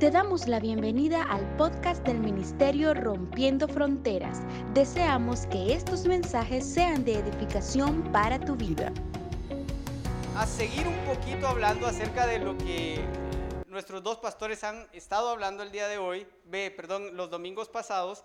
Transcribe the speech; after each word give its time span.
Te 0.00 0.10
damos 0.10 0.48
la 0.48 0.60
bienvenida 0.60 1.24
al 1.24 1.44
podcast 1.58 2.02
del 2.06 2.20
Ministerio 2.20 2.94
Rompiendo 2.94 3.68
Fronteras. 3.68 4.40
Deseamos 4.72 5.46
que 5.48 5.74
estos 5.74 6.06
mensajes 6.06 6.64
sean 6.64 7.04
de 7.04 7.16
edificación 7.16 8.10
para 8.10 8.40
tu 8.40 8.56
vida. 8.56 8.94
A 10.34 10.46
seguir 10.46 10.86
un 10.88 10.96
poquito 11.04 11.46
hablando 11.46 11.86
acerca 11.86 12.26
de 12.26 12.38
lo 12.38 12.56
que 12.56 13.04
nuestros 13.66 14.02
dos 14.02 14.16
pastores 14.16 14.64
han 14.64 14.88
estado 14.94 15.28
hablando 15.28 15.62
el 15.62 15.70
día 15.70 15.86
de 15.86 15.98
hoy, 15.98 16.26
perdón, 16.50 17.14
los 17.14 17.28
domingos 17.28 17.68
pasados. 17.68 18.24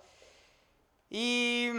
Y 1.10 1.72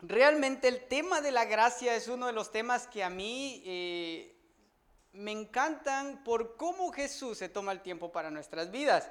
realmente 0.00 0.66
el 0.66 0.80
tema 0.88 1.20
de 1.20 1.30
la 1.30 1.44
gracia 1.44 1.94
es 1.94 2.08
uno 2.08 2.26
de 2.26 2.32
los 2.32 2.50
temas 2.50 2.86
que 2.86 3.04
a 3.04 3.10
mí 3.10 3.62
eh, 3.66 4.37
me 5.12 5.32
encantan 5.32 6.22
por 6.24 6.56
cómo 6.56 6.92
Jesús 6.92 7.38
se 7.38 7.48
toma 7.48 7.72
el 7.72 7.80
tiempo 7.80 8.12
para 8.12 8.30
nuestras 8.30 8.70
vidas. 8.70 9.10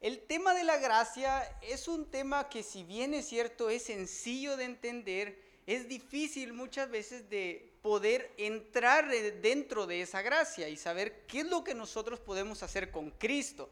El 0.00 0.20
tema 0.26 0.54
de 0.54 0.64
la 0.64 0.78
gracia 0.78 1.42
es 1.60 1.88
un 1.88 2.10
tema 2.10 2.48
que 2.48 2.62
si 2.62 2.84
bien 2.84 3.14
es 3.14 3.26
cierto, 3.28 3.68
es 3.68 3.84
sencillo 3.84 4.56
de 4.56 4.64
entender, 4.64 5.42
es 5.66 5.88
difícil 5.88 6.52
muchas 6.52 6.88
veces 6.90 7.28
de 7.28 7.76
poder 7.82 8.32
entrar 8.36 9.08
dentro 9.08 9.86
de 9.86 10.02
esa 10.02 10.22
gracia 10.22 10.68
y 10.68 10.76
saber 10.76 11.26
qué 11.26 11.40
es 11.40 11.46
lo 11.46 11.64
que 11.64 11.74
nosotros 11.74 12.20
podemos 12.20 12.62
hacer 12.62 12.90
con 12.90 13.10
Cristo. 13.10 13.70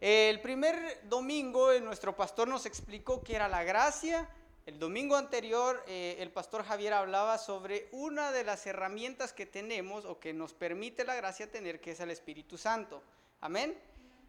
El 0.00 0.40
primer 0.40 1.00
domingo 1.08 1.72
nuestro 1.80 2.16
pastor 2.16 2.48
nos 2.48 2.66
explicó 2.66 3.22
qué 3.22 3.36
era 3.36 3.48
la 3.48 3.64
gracia, 3.64 4.28
el 4.68 4.78
domingo 4.78 5.16
anterior 5.16 5.82
eh, 5.86 6.16
el 6.18 6.30
pastor 6.30 6.62
Javier 6.62 6.92
hablaba 6.92 7.38
sobre 7.38 7.88
una 7.90 8.32
de 8.32 8.44
las 8.44 8.66
herramientas 8.66 9.32
que 9.32 9.46
tenemos 9.46 10.04
o 10.04 10.20
que 10.20 10.34
nos 10.34 10.52
permite 10.52 11.06
la 11.06 11.14
gracia 11.14 11.50
tener, 11.50 11.80
que 11.80 11.92
es 11.92 12.00
el 12.00 12.10
Espíritu 12.10 12.58
Santo. 12.58 13.02
Amén. 13.40 13.74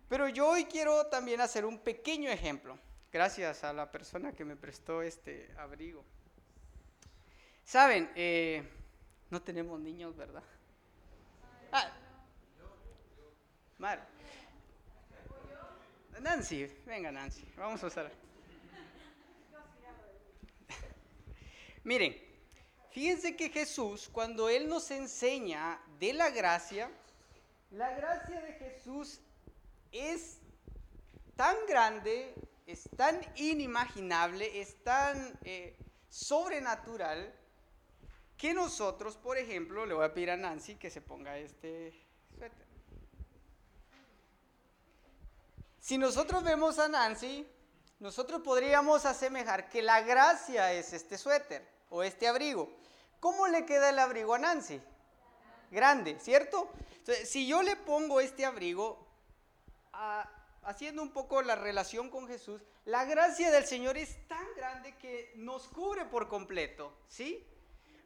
Pero 0.07 0.29
yo 0.29 0.47
hoy 0.47 0.63
quiero 0.63 1.07
también 1.07 1.41
hacer 1.41 1.65
un 1.65 1.77
pequeño 1.77 2.31
ejemplo, 2.31 2.79
gracias 3.11 3.65
a 3.65 3.73
la 3.73 3.91
persona 3.91 4.31
que 4.31 4.45
me 4.45 4.55
prestó 4.55 5.01
este 5.01 5.53
abrigo. 5.57 6.05
Saben, 7.65 8.09
eh, 8.15 8.63
no 9.29 9.41
tenemos 9.41 9.77
niños, 9.77 10.15
¿verdad? 10.15 10.43
Ah, 11.73 11.91
Mar. 13.77 14.07
Nancy, 16.21 16.65
venga 16.85 17.11
Nancy, 17.11 17.45
vamos 17.57 17.83
a 17.83 17.87
usar. 17.87 18.28
Miren, 21.83 22.15
fíjense 22.91 23.35
que 23.35 23.49
Jesús, 23.49 24.09
cuando 24.11 24.49
Él 24.49 24.67
nos 24.67 24.91
enseña 24.91 25.81
de 25.99 26.13
la 26.13 26.29
gracia, 26.29 26.89
la 27.71 27.93
gracia 27.95 28.41
de 28.41 28.53
Jesús 28.53 29.19
es 29.91 30.39
tan 31.35 31.55
grande, 31.67 32.33
es 32.65 32.89
tan 32.97 33.19
inimaginable, 33.35 34.59
es 34.59 34.83
tan 34.83 35.37
eh, 35.43 35.75
sobrenatural, 36.09 37.33
que 38.37 38.53
nosotros, 38.53 39.17
por 39.17 39.37
ejemplo, 39.37 39.85
le 39.85 39.93
voy 39.93 40.05
a 40.05 40.13
pedir 40.13 40.31
a 40.31 40.37
Nancy 40.37 40.75
que 40.75 40.89
se 40.89 41.01
ponga 41.01 41.37
este 41.37 41.93
suéter. 42.37 42.65
Si 45.79 45.97
nosotros 45.97 46.43
vemos 46.43 46.79
a 46.79 46.87
Nancy, 46.87 47.45
nosotros 47.99 48.41
podríamos 48.41 49.05
asemejar 49.05 49.69
que 49.69 49.81
la 49.81 50.01
gracia 50.01 50.73
es 50.73 50.93
este 50.93 51.17
suéter 51.17 51.67
o 51.89 52.01
este 52.01 52.27
abrigo. 52.27 52.71
¿Cómo 53.19 53.47
le 53.47 53.65
queda 53.65 53.89
el 53.89 53.99
abrigo 53.99 54.33
a 54.33 54.39
Nancy? 54.39 54.81
Grande, 55.69 56.17
¿cierto? 56.19 56.69
Entonces, 56.97 57.29
si 57.29 57.45
yo 57.45 57.61
le 57.61 57.75
pongo 57.75 58.21
este 58.21 58.45
abrigo, 58.45 59.05
haciendo 60.63 61.01
un 61.01 61.11
poco 61.11 61.41
la 61.41 61.55
relación 61.55 62.09
con 62.09 62.27
Jesús, 62.27 62.61
la 62.85 63.03
gracia 63.03 63.51
del 63.51 63.65
Señor 63.65 63.97
es 63.97 64.27
tan 64.27 64.45
grande 64.55 64.95
que 64.97 65.33
nos 65.35 65.67
cubre 65.67 66.05
por 66.05 66.29
completo, 66.29 66.93
¿sí? 67.09 67.45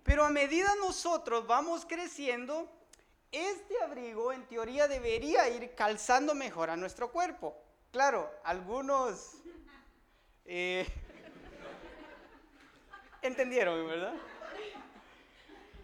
Pero 0.03 0.25
a 0.25 0.29
medida 0.29 0.73
nosotros 0.79 1.45
vamos 1.45 1.85
creciendo, 1.85 2.69
este 3.31 3.79
abrigo 3.81 4.33
en 4.33 4.45
teoría 4.47 4.87
debería 4.87 5.47
ir 5.49 5.75
calzando 5.75 6.33
mejor 6.33 6.69
a 6.69 6.75
nuestro 6.75 7.11
cuerpo. 7.11 7.55
Claro, 7.91 8.29
algunos 8.43 9.42
eh, 10.45 10.85
Entendieron, 13.21 13.87
¿verdad? 13.87 14.13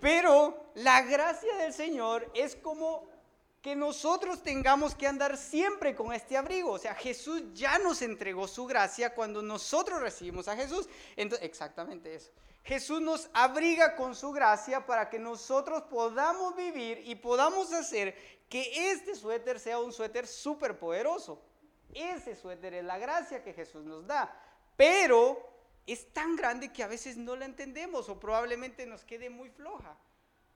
Pero 0.01 0.71
la 0.75 1.01
gracia 1.03 1.55
del 1.55 1.73
Señor 1.73 2.29
es 2.33 2.55
como 2.55 3.07
que 3.61 3.75
nosotros 3.75 4.43
tengamos 4.43 4.93
que 4.95 5.07
andar 5.07 5.37
siempre 5.37 5.95
con 5.95 6.13
este 6.13 6.37
abrigo. 6.37 6.71
O 6.71 6.79
sea, 6.79 6.95
Jesús 6.95 7.43
ya 7.53 7.77
nos 7.79 8.01
entregó 8.01 8.47
su 8.47 8.65
gracia 8.65 9.13
cuando 9.13 9.41
nosotros 9.41 10.01
recibimos 10.01 10.47
a 10.47 10.55
Jesús. 10.55 10.87
Exactamente 11.15 12.13
eso. 12.13 12.31
Jesús 12.63 13.01
nos 13.01 13.29
abriga 13.33 13.95
con 13.95 14.15
su 14.15 14.31
gracia 14.31 14.85
para 14.85 15.09
que 15.09 15.17
nosotros 15.17 15.83
podamos 15.83 16.55
vivir 16.55 17.01
y 17.05 17.15
podamos 17.15 17.71
hacer 17.73 18.15
que 18.49 18.91
este 18.91 19.15
suéter 19.15 19.59
sea 19.59 19.79
un 19.79 19.93
suéter 19.93 20.27
súper 20.27 20.77
poderoso. 20.77 21.41
Ese 21.93 22.35
suéter 22.35 22.73
es 22.75 22.83
la 22.83 22.97
gracia 22.97 23.43
que 23.43 23.53
Jesús 23.53 23.83
nos 23.83 24.05
da. 24.05 24.33
Pero 24.79 25.45
es 25.85 26.13
tan 26.13 26.37
grande 26.37 26.71
que 26.71 26.83
a 26.83 26.87
veces 26.87 27.17
no 27.17 27.35
la 27.35 27.43
entendemos 27.43 28.07
o 28.07 28.17
probablemente 28.17 28.85
nos 28.85 29.03
quede 29.03 29.29
muy 29.29 29.49
floja. 29.49 29.97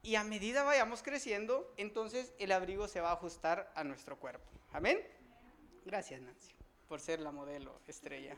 Y 0.02 0.16
a 0.16 0.24
medida 0.24 0.64
vayamos 0.64 1.04
creciendo, 1.04 1.74
entonces 1.76 2.34
el 2.40 2.54
abrigo 2.54 2.88
se 2.88 3.02
va 3.02 3.10
a 3.10 3.16
ajustar 3.16 3.70
a 3.76 3.84
nuestro 3.84 4.18
cuerpo. 4.18 4.50
Amén. 4.72 5.06
Gracias, 5.84 6.22
Nancy, 6.22 6.56
por 6.88 7.02
ser 7.02 7.20
la 7.20 7.34
modelo 7.34 7.82
estrella. 7.86 8.38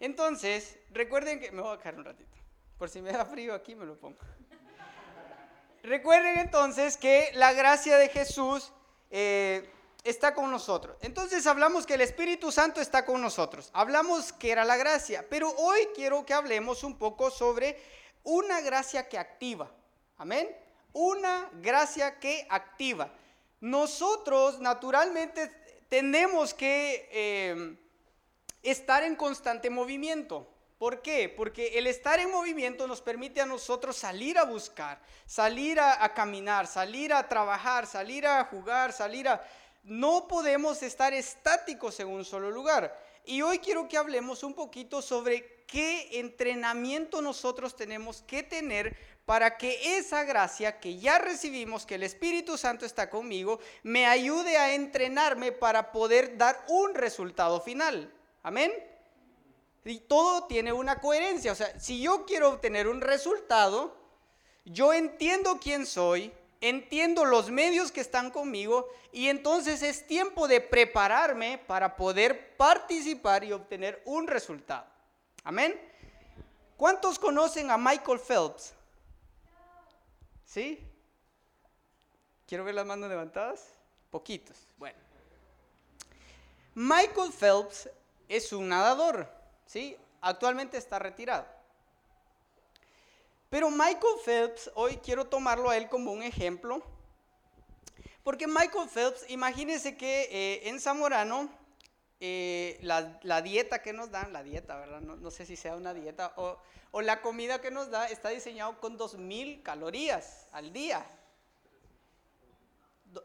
Entonces, 0.00 0.78
recuerden 0.90 1.38
que 1.38 1.52
me 1.52 1.60
voy 1.60 1.76
a 1.76 1.78
quedar 1.78 1.96
un 1.96 2.06
ratito. 2.06 2.38
Por 2.78 2.88
si 2.88 3.02
me 3.02 3.12
da 3.12 3.26
frío 3.26 3.52
aquí, 3.52 3.74
me 3.74 3.84
lo 3.84 3.98
pongo. 3.98 4.16
Recuerden 5.82 6.38
entonces 6.38 6.96
que 6.96 7.30
la 7.34 7.52
gracia 7.52 7.98
de 7.98 8.08
Jesús 8.08 8.72
eh, 9.10 9.68
está 10.04 10.34
con 10.34 10.50
nosotros. 10.50 10.96
Entonces 11.00 11.46
hablamos 11.46 11.86
que 11.86 11.94
el 11.94 12.02
Espíritu 12.02 12.52
Santo 12.52 12.80
está 12.80 13.06
con 13.06 13.22
nosotros. 13.22 13.70
Hablamos 13.72 14.32
que 14.34 14.52
era 14.52 14.64
la 14.64 14.76
gracia, 14.76 15.26
pero 15.28 15.50
hoy 15.56 15.88
quiero 15.94 16.24
que 16.26 16.34
hablemos 16.34 16.84
un 16.84 16.98
poco 16.98 17.30
sobre 17.30 17.80
una 18.22 18.60
gracia 18.60 19.08
que 19.08 19.18
activa. 19.18 19.70
Amén. 20.18 20.54
Una 20.92 21.50
gracia 21.54 22.20
que 22.20 22.46
activa. 22.50 23.10
Nosotros 23.60 24.60
naturalmente 24.60 25.50
tenemos 25.88 26.52
que 26.52 27.08
eh, 27.10 27.76
estar 28.62 29.02
en 29.02 29.16
constante 29.16 29.70
movimiento. 29.70 30.50
¿Por 30.78 31.00
qué? 31.00 31.30
Porque 31.30 31.78
el 31.78 31.86
estar 31.86 32.20
en 32.20 32.30
movimiento 32.30 32.86
nos 32.86 33.00
permite 33.00 33.40
a 33.40 33.46
nosotros 33.46 33.96
salir 33.96 34.36
a 34.36 34.44
buscar, 34.44 35.00
salir 35.24 35.80
a 35.80 36.12
caminar, 36.12 36.66
salir 36.66 37.12
a 37.12 37.26
trabajar, 37.26 37.86
salir 37.86 38.26
a 38.26 38.44
jugar, 38.44 38.92
salir 38.92 39.28
a 39.28 39.42
no 39.84 40.26
podemos 40.28 40.82
estar 40.82 41.12
estáticos 41.12 42.00
en 42.00 42.08
un 42.08 42.24
solo 42.24 42.50
lugar. 42.50 42.98
Y 43.24 43.42
hoy 43.42 43.58
quiero 43.58 43.88
que 43.88 43.96
hablemos 43.96 44.42
un 44.42 44.54
poquito 44.54 45.00
sobre 45.00 45.64
qué 45.66 46.20
entrenamiento 46.20 47.22
nosotros 47.22 47.76
tenemos 47.76 48.22
que 48.26 48.42
tener 48.42 48.96
para 49.24 49.56
que 49.56 49.96
esa 49.96 50.24
gracia 50.24 50.78
que 50.78 50.98
ya 50.98 51.18
recibimos, 51.18 51.86
que 51.86 51.94
el 51.94 52.02
Espíritu 52.02 52.58
Santo 52.58 52.84
está 52.84 53.08
conmigo, 53.08 53.58
me 53.82 54.06
ayude 54.06 54.58
a 54.58 54.74
entrenarme 54.74 55.52
para 55.52 55.92
poder 55.92 56.36
dar 56.36 56.62
un 56.68 56.94
resultado 56.94 57.60
final. 57.60 58.12
Amén. 58.42 58.72
Y 59.84 60.00
todo 60.00 60.44
tiene 60.44 60.72
una 60.72 61.00
coherencia. 61.00 61.52
O 61.52 61.54
sea, 61.54 61.78
si 61.78 62.02
yo 62.02 62.26
quiero 62.26 62.50
obtener 62.50 62.88
un 62.88 63.00
resultado, 63.00 63.96
yo 64.64 64.92
entiendo 64.92 65.58
quién 65.62 65.86
soy, 65.86 66.32
entiendo 66.64 67.26
los 67.26 67.50
medios 67.50 67.92
que 67.92 68.00
están 68.00 68.30
conmigo 68.30 68.88
y 69.12 69.28
entonces 69.28 69.82
es 69.82 70.06
tiempo 70.06 70.48
de 70.48 70.62
prepararme 70.62 71.58
para 71.58 71.94
poder 71.94 72.56
participar 72.56 73.44
y 73.44 73.52
obtener 73.52 74.00
un 74.06 74.26
resultado. 74.26 74.86
Amén. 75.42 75.78
¿Cuántos 76.78 77.18
conocen 77.18 77.70
a 77.70 77.76
Michael 77.76 78.18
Phelps? 78.18 78.72
¿Sí? 80.46 80.82
Quiero 82.46 82.64
ver 82.64 82.74
las 82.74 82.86
manos 82.86 83.10
levantadas. 83.10 83.66
Poquitos. 84.10 84.66
Bueno. 84.78 84.98
Michael 86.74 87.30
Phelps 87.30 87.90
es 88.26 88.52
un 88.54 88.70
nadador, 88.70 89.28
¿sí? 89.66 89.98
Actualmente 90.22 90.78
está 90.78 90.98
retirado. 90.98 91.44
Pero 93.54 93.70
Michael 93.70 94.18
Phelps, 94.24 94.68
hoy 94.74 94.96
quiero 94.96 95.26
tomarlo 95.26 95.70
a 95.70 95.76
él 95.76 95.88
como 95.88 96.10
un 96.10 96.24
ejemplo, 96.24 96.82
porque 98.24 98.48
Michael 98.48 98.88
Phelps, 98.88 99.30
imagínense 99.30 99.96
que 99.96 100.22
eh, 100.22 100.68
en 100.68 100.80
Zamorano, 100.80 101.48
eh, 102.18 102.80
la, 102.82 103.42
dieta 103.42 103.80
que 103.80 103.92
nos 103.92 104.10
dan, 104.10 104.32
la 104.32 104.42
dieta, 104.42 104.76
¿verdad? 104.76 105.00
No, 105.02 105.30
sé 105.30 105.46
si 105.46 105.54
sea 105.54 105.76
una 105.76 105.94
dieta, 105.94 106.34
o, 106.34 107.00
la 107.00 107.22
comida 107.22 107.60
que 107.60 107.70
nos 107.70 107.92
da 107.92 108.08
está 108.08 108.30
diseñado 108.30 108.80
con 108.80 108.98
2.000 108.98 109.62
calorías 109.62 110.48
al 110.50 110.72
día. 110.72 111.06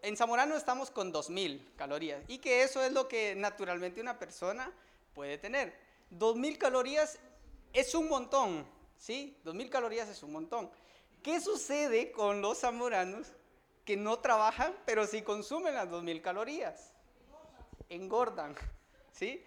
en 0.04 0.16
Zamorano 0.16 0.56
estamos 0.56 0.92
con 0.92 1.12
2.000 1.12 1.74
calorías 1.76 2.24
y 2.28 2.38
que 2.38 2.62
eso 2.62 2.84
es 2.84 2.92
lo 2.92 3.08
que 3.08 3.34
naturalmente 3.34 4.00
una 4.00 4.20
persona 4.20 4.72
puede 5.16 5.40
tener. 5.40 5.74
2.000 6.12 6.60
calorías 6.60 7.18
es 7.74 7.96
un 7.96 8.08
montón, 8.08 8.79
¿sí? 9.00 9.36
2.000 9.44 9.70
calorías 9.70 10.08
es 10.10 10.22
un 10.22 10.34
montón. 10.34 10.70
¿Qué 11.24 11.42
sucede 11.42 12.12
con 12.12 12.42
los 12.42 12.60
zamoranos 12.60 13.28
que 13.86 13.98
no 13.98 14.20
trabajan, 14.20 14.76
pero 14.86 15.08
sí 15.08 15.24
consumen 15.24 15.74
las 15.74 15.90
2.000 15.90 16.22
calorías? 16.22 16.92
Engordan, 17.90 18.56
¿sí? 19.12 19.44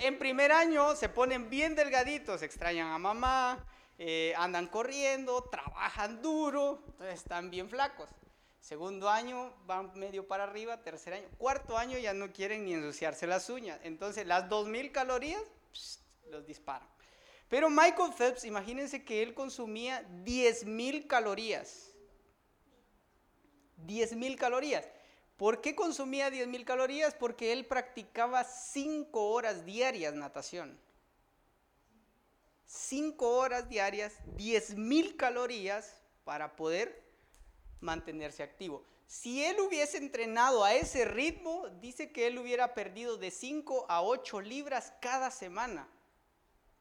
en 0.00 0.18
primer 0.18 0.52
año 0.52 0.94
se 0.94 1.08
ponen 1.08 1.48
bien 1.48 1.74
delgaditos, 1.74 2.42
extrañan 2.42 2.92
a 2.92 2.98
mamá, 2.98 3.64
eh, 3.98 4.34
andan 4.36 4.66
corriendo, 4.66 5.42
trabajan 5.44 6.20
duro, 6.22 6.82
entonces 6.86 7.16
están 7.16 7.50
bien 7.50 7.68
flacos. 7.68 8.10
Segundo 8.60 9.08
año 9.08 9.54
van 9.66 9.90
medio 9.98 10.28
para 10.28 10.44
arriba, 10.44 10.82
tercer 10.82 11.14
año, 11.14 11.28
cuarto 11.38 11.78
año 11.78 11.96
ya 11.96 12.12
no 12.12 12.30
quieren 12.30 12.66
ni 12.66 12.74
ensuciarse 12.74 13.26
las 13.26 13.48
uñas. 13.48 13.80
Entonces 13.82 14.26
las 14.26 14.50
2.000 14.50 14.92
calorías 14.92 15.42
los 16.30 16.46
disparan. 16.46 16.88
Pero 17.50 17.68
Michael 17.68 18.12
Phelps, 18.16 18.44
imagínense 18.44 19.04
que 19.04 19.24
él 19.24 19.34
consumía 19.34 20.08
10.000 20.24 21.08
calorías. 21.08 21.90
10.000 23.86 24.36
calorías. 24.36 24.88
¿Por 25.36 25.60
qué 25.60 25.74
consumía 25.74 26.30
10.000 26.30 26.64
calorías? 26.64 27.12
Porque 27.12 27.52
él 27.52 27.66
practicaba 27.66 28.44
5 28.44 29.30
horas 29.30 29.64
diarias 29.64 30.14
natación. 30.14 30.78
5 32.66 33.28
horas 33.28 33.68
diarias, 33.68 34.14
10.000 34.36 35.16
calorías 35.16 36.00
para 36.22 36.54
poder 36.54 37.02
mantenerse 37.80 38.44
activo. 38.44 38.84
Si 39.08 39.44
él 39.44 39.58
hubiese 39.58 39.96
entrenado 39.96 40.62
a 40.62 40.74
ese 40.74 41.04
ritmo, 41.04 41.68
dice 41.80 42.12
que 42.12 42.28
él 42.28 42.38
hubiera 42.38 42.74
perdido 42.74 43.16
de 43.16 43.32
5 43.32 43.86
a 43.88 44.02
8 44.02 44.40
libras 44.40 44.92
cada 45.00 45.32
semana. 45.32 45.88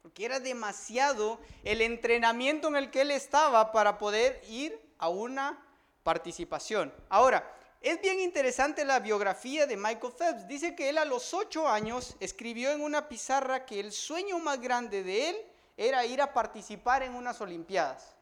Porque 0.01 0.25
era 0.25 0.39
demasiado 0.39 1.39
el 1.63 1.81
entrenamiento 1.81 2.67
en 2.67 2.75
el 2.75 2.91
que 2.91 3.01
él 3.01 3.11
estaba 3.11 3.71
para 3.71 3.97
poder 3.97 4.41
ir 4.47 4.79
a 4.97 5.09
una 5.09 5.63
participación. 6.03 6.93
Ahora, 7.09 7.55
es 7.81 8.01
bien 8.01 8.19
interesante 8.19 8.83
la 8.83 8.99
biografía 8.99 9.65
de 9.65 9.77
Michael 9.77 10.13
Phelps. 10.13 10.47
Dice 10.47 10.75
que 10.75 10.89
él 10.89 10.97
a 10.97 11.05
los 11.05 11.33
8 11.33 11.67
años 11.67 12.15
escribió 12.19 12.71
en 12.71 12.81
una 12.81 13.07
pizarra 13.07 13.65
que 13.65 13.79
el 13.79 13.93
sueño 13.93 14.39
más 14.39 14.59
grande 14.59 15.03
de 15.03 15.29
él 15.29 15.37
era 15.77 16.05
ir 16.05 16.21
a 16.21 16.33
participar 16.33 17.03
en 17.03 17.15
unas 17.15 17.39
Olimpiadas. 17.39 18.15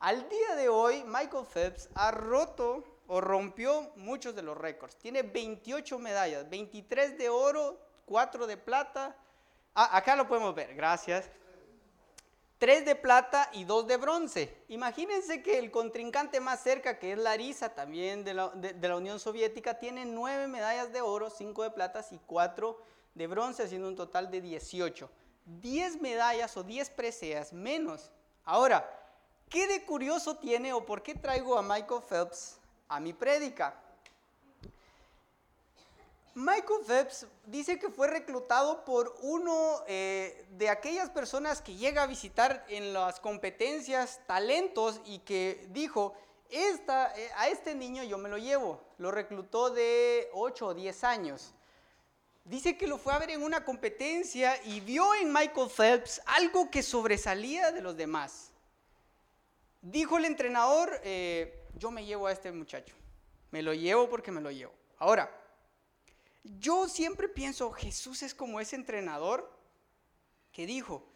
Al 0.00 0.28
día 0.28 0.56
de 0.56 0.68
hoy, 0.68 1.04
Michael 1.04 1.46
Phelps 1.46 1.88
ha 1.94 2.10
roto 2.10 2.82
o 3.06 3.20
rompió 3.20 3.92
muchos 3.96 4.34
de 4.34 4.42
los 4.42 4.56
récords. 4.56 4.96
Tiene 4.96 5.22
28 5.22 5.98
medallas, 5.98 6.48
23 6.48 7.18
de 7.18 7.28
oro, 7.28 7.78
4 8.06 8.46
de 8.48 8.56
plata. 8.56 9.16
Ah, 9.82 9.96
acá 9.96 10.14
lo 10.14 10.28
podemos 10.28 10.54
ver, 10.54 10.74
gracias. 10.74 11.30
3 12.58 12.84
de 12.84 12.94
plata 12.96 13.48
y 13.54 13.64
2 13.64 13.86
de 13.86 13.96
bronce. 13.96 14.64
Imagínense 14.68 15.42
que 15.42 15.58
el 15.58 15.70
contrincante 15.70 16.38
más 16.38 16.62
cerca, 16.62 16.98
que 16.98 17.12
es 17.12 17.18
Larisa, 17.18 17.70
también 17.70 18.22
de 18.22 18.34
la, 18.34 18.96
Unión 18.96 19.18
Soviética, 19.18 19.78
tiene 19.78 20.04
9 20.04 20.48
medallas 20.48 20.92
de 20.92 21.00
oro, 21.00 21.30
5 21.30 21.62
de 21.62 21.70
plata 21.70 22.04
y 22.10 22.18
4 22.26 22.78
de 23.14 23.26
bronce, 23.26 23.62
haciendo 23.62 23.88
un 23.88 23.96
total 23.96 24.30
de 24.30 24.42
18. 24.42 25.10
10 25.46 26.02
medallas 26.02 26.54
o 26.58 26.62
10 26.62 26.90
preseas 26.90 27.54
menos. 27.54 28.10
Ahora, 28.44 28.84
¿Qué 29.48 29.66
de 29.66 29.82
curioso 29.84 30.36
tiene 30.36 30.74
o 30.74 30.84
por 30.86 31.02
qué 31.02 31.14
traigo 31.16 31.58
a 31.58 31.62
Michael 31.62 32.02
Phelps 32.08 32.60
a 32.86 33.00
mi 33.00 33.14
prédica? 33.14 33.74
Michael 36.34 36.84
Phelps 36.86 37.26
dice 37.46 37.78
que 37.78 37.90
fue 37.90 38.06
reclutado 38.06 38.84
por 38.84 39.16
uno 39.22 39.82
eh, 39.88 40.46
de 40.52 40.68
aquellas 40.68 41.10
personas 41.10 41.60
que 41.60 41.74
llega 41.74 42.04
a 42.04 42.06
visitar 42.06 42.64
en 42.68 42.92
las 42.92 43.18
competencias 43.18 44.20
talentos 44.26 45.00
y 45.04 45.18
que 45.20 45.66
dijo, 45.70 46.14
Esta, 46.48 47.12
eh, 47.18 47.30
a 47.36 47.48
este 47.48 47.74
niño 47.74 48.04
yo 48.04 48.16
me 48.16 48.28
lo 48.28 48.38
llevo. 48.38 48.80
Lo 48.98 49.10
reclutó 49.10 49.70
de 49.70 50.28
8 50.32 50.66
o 50.68 50.74
10 50.74 51.04
años. 51.04 51.52
Dice 52.44 52.76
que 52.76 52.86
lo 52.86 52.98
fue 52.98 53.12
a 53.12 53.18
ver 53.18 53.30
en 53.30 53.42
una 53.42 53.64
competencia 53.64 54.60
y 54.64 54.80
vio 54.80 55.14
en 55.14 55.32
Michael 55.32 55.68
Phelps 55.68 56.22
algo 56.26 56.70
que 56.70 56.82
sobresalía 56.82 57.72
de 57.72 57.82
los 57.82 57.96
demás. 57.96 58.52
Dijo 59.82 60.18
el 60.18 60.26
entrenador, 60.26 61.00
eh, 61.02 61.66
yo 61.74 61.90
me 61.90 62.04
llevo 62.04 62.26
a 62.26 62.32
este 62.32 62.52
muchacho, 62.52 62.94
me 63.50 63.62
lo 63.62 63.72
llevo 63.74 64.08
porque 64.08 64.30
me 64.30 64.40
lo 64.40 64.50
llevo. 64.50 64.72
Ahora, 64.98 65.30
yo 66.44 66.88
siempre 66.88 67.28
pienso, 67.28 67.70
Jesús 67.72 68.22
es 68.22 68.34
como 68.34 68.60
ese 68.60 68.76
entrenador 68.76 69.50
que 70.52 70.66
dijo, 70.66 71.06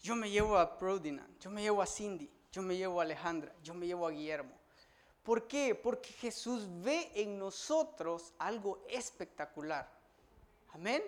yo 0.00 0.16
me 0.16 0.30
llevo 0.30 0.58
a 0.58 0.78
Prodina, 0.78 1.28
yo 1.40 1.50
me 1.50 1.62
llevo 1.62 1.82
a 1.82 1.86
Cindy, 1.86 2.30
yo 2.50 2.62
me 2.62 2.76
llevo 2.76 3.00
a 3.00 3.04
Alejandra, 3.04 3.54
yo 3.62 3.74
me 3.74 3.86
llevo 3.86 4.06
a 4.06 4.10
Guillermo. 4.10 4.58
¿Por 5.22 5.46
qué? 5.46 5.74
Porque 5.74 6.12
Jesús 6.12 6.66
ve 6.82 7.12
en 7.14 7.38
nosotros 7.38 8.34
algo 8.38 8.84
espectacular. 8.88 9.88
Amén. 10.72 11.02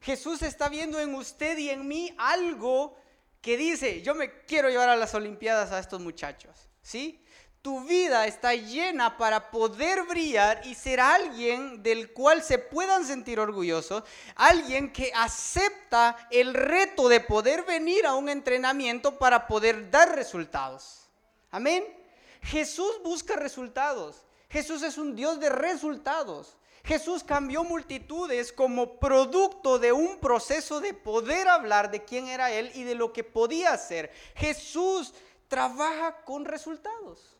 Jesús 0.00 0.40
está 0.40 0.68
viendo 0.70 0.98
en 0.98 1.14
usted 1.14 1.58
y 1.58 1.68
en 1.68 1.86
mí 1.86 2.14
algo 2.16 2.96
que 3.42 3.56
dice, 3.56 4.00
yo 4.02 4.14
me 4.14 4.44
quiero 4.44 4.70
llevar 4.70 4.88
a 4.88 4.96
las 4.96 5.14
Olimpiadas 5.14 5.72
a 5.72 5.78
estos 5.78 6.00
muchachos, 6.00 6.70
¿sí? 6.82 7.22
Tu 7.62 7.84
vida 7.84 8.26
está 8.26 8.54
llena 8.54 9.18
para 9.18 9.50
poder 9.50 10.04
brillar 10.04 10.66
y 10.66 10.74
ser 10.74 10.98
alguien 10.98 11.82
del 11.82 12.10
cual 12.14 12.42
se 12.42 12.58
puedan 12.58 13.04
sentir 13.04 13.38
orgullosos, 13.38 14.02
alguien 14.34 14.90
que 14.90 15.12
acepta 15.14 16.16
el 16.30 16.54
reto 16.54 17.10
de 17.10 17.20
poder 17.20 17.64
venir 17.64 18.06
a 18.06 18.14
un 18.14 18.30
entrenamiento 18.30 19.18
para 19.18 19.46
poder 19.46 19.90
dar 19.90 20.14
resultados. 20.14 21.06
Amén. 21.50 21.84
Jesús 22.40 22.92
busca 23.04 23.36
resultados. 23.36 24.24
Jesús 24.48 24.82
es 24.82 24.96
un 24.96 25.14
Dios 25.14 25.38
de 25.38 25.50
resultados. 25.50 26.56
Jesús 26.82 27.22
cambió 27.22 27.62
multitudes 27.62 28.54
como 28.54 28.98
producto 28.98 29.78
de 29.78 29.92
un 29.92 30.18
proceso 30.18 30.80
de 30.80 30.94
poder 30.94 31.46
hablar 31.46 31.90
de 31.90 32.04
quién 32.04 32.26
era 32.26 32.50
Él 32.52 32.72
y 32.74 32.84
de 32.84 32.94
lo 32.94 33.12
que 33.12 33.22
podía 33.22 33.74
hacer. 33.74 34.10
Jesús 34.34 35.12
trabaja 35.48 36.24
con 36.24 36.46
resultados. 36.46 37.36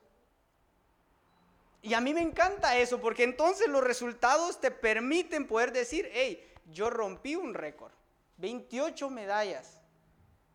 Y 1.83 1.95
a 1.95 2.01
mí 2.01 2.13
me 2.13 2.21
encanta 2.21 2.77
eso, 2.79 3.01
porque 3.01 3.25
entonces 3.25 3.69
los 3.69 3.83
resultados 3.83 4.61
te 4.61 4.71
permiten 4.71 5.47
poder 5.47 5.73
decir, 5.73 6.09
hey, 6.13 6.47
yo 6.67 6.91
rompí 6.91 7.37
un 7.37 7.55
récord, 7.55 7.93
28 8.37 9.09
medallas, 9.11 9.81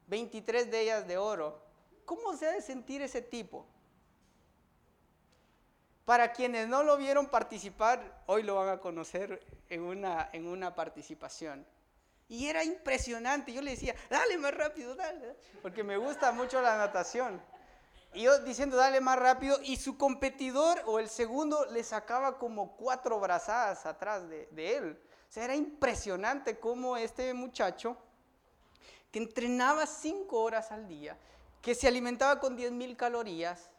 23 0.08 0.70
de 0.70 0.82
ellas 0.82 1.08
de 1.08 1.18
oro. 1.18 1.64
¿Cómo 2.06 2.38
se 2.38 2.48
ha 2.48 2.52
de 2.52 2.62
sentir 2.62 3.02
ese 3.02 3.22
tipo? 3.22 3.66
Para 6.06 6.32
quienes 6.32 6.68
no 6.68 6.84
lo 6.84 6.98
vieron 6.98 7.28
participar, 7.28 8.24
hoy 8.28 8.44
lo 8.44 8.56
van 8.56 8.70
a 8.70 8.80
conocer 8.80 9.44
en 9.70 9.82
una, 9.82 10.30
en 10.32 10.46
una 10.46 10.76
participación. 10.76 11.66
Y 12.28 12.48
era 12.48 12.64
impresionante. 12.64 13.52
Yo 13.52 13.62
le 13.62 13.72
decía, 13.72 13.96
dale 14.10 14.38
más 14.38 14.54
rápido, 14.54 14.96
dale. 14.96 15.36
Porque 15.64 15.84
me 15.84 15.98
gusta 15.98 16.32
mucho 16.32 16.62
la 16.62 16.78
natación. 16.78 17.42
Y 18.16 18.24
yo 18.24 18.40
diciendo, 18.40 18.78
dale 18.78 19.02
más 19.02 19.20
rápido. 19.20 19.60
Y 19.62 19.76
su 19.76 19.98
competidor 19.98 20.82
o 20.86 21.00
el 21.00 21.10
segundo 21.10 21.66
le 21.66 21.84
sacaba 21.84 22.40
como 22.40 22.76
cuatro 22.78 23.20
brazadas 23.20 23.86
atrás 23.86 24.28
de, 24.30 24.48
de 24.52 24.78
él. 24.78 25.00
O 25.30 25.32
sea, 25.32 25.44
era 25.44 25.56
impresionante 25.56 26.58
cómo 26.60 26.96
este 26.96 27.34
muchacho, 27.34 27.98
que 29.12 29.20
entrenaba 29.20 29.86
cinco 29.86 30.42
horas 30.42 30.72
al 30.72 30.88
día, 30.88 31.18
que 31.62 31.76
se 31.76 31.88
alimentaba 31.88 32.40
con 32.40 32.56
10 32.56 32.72
mil 32.72 32.96
calorías, 32.96 33.70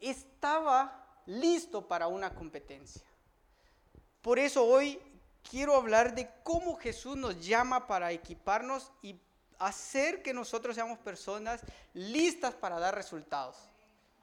estaba 0.00 1.06
listo 1.24 1.88
para 1.88 2.08
una 2.08 2.34
competencia. 2.34 3.02
Por 4.20 4.38
eso 4.38 4.64
hoy 4.64 5.00
quiero 5.48 5.76
hablar 5.76 6.14
de 6.14 6.28
cómo 6.42 6.76
Jesús 6.76 7.16
nos 7.16 7.44
llama 7.46 7.86
para 7.86 8.12
equiparnos 8.12 8.92
y 9.02 9.18
hacer 9.58 10.22
que 10.22 10.34
nosotros 10.34 10.74
seamos 10.74 10.98
personas 10.98 11.62
listas 11.94 12.54
para 12.54 12.78
dar 12.78 12.94
resultados. 12.94 13.56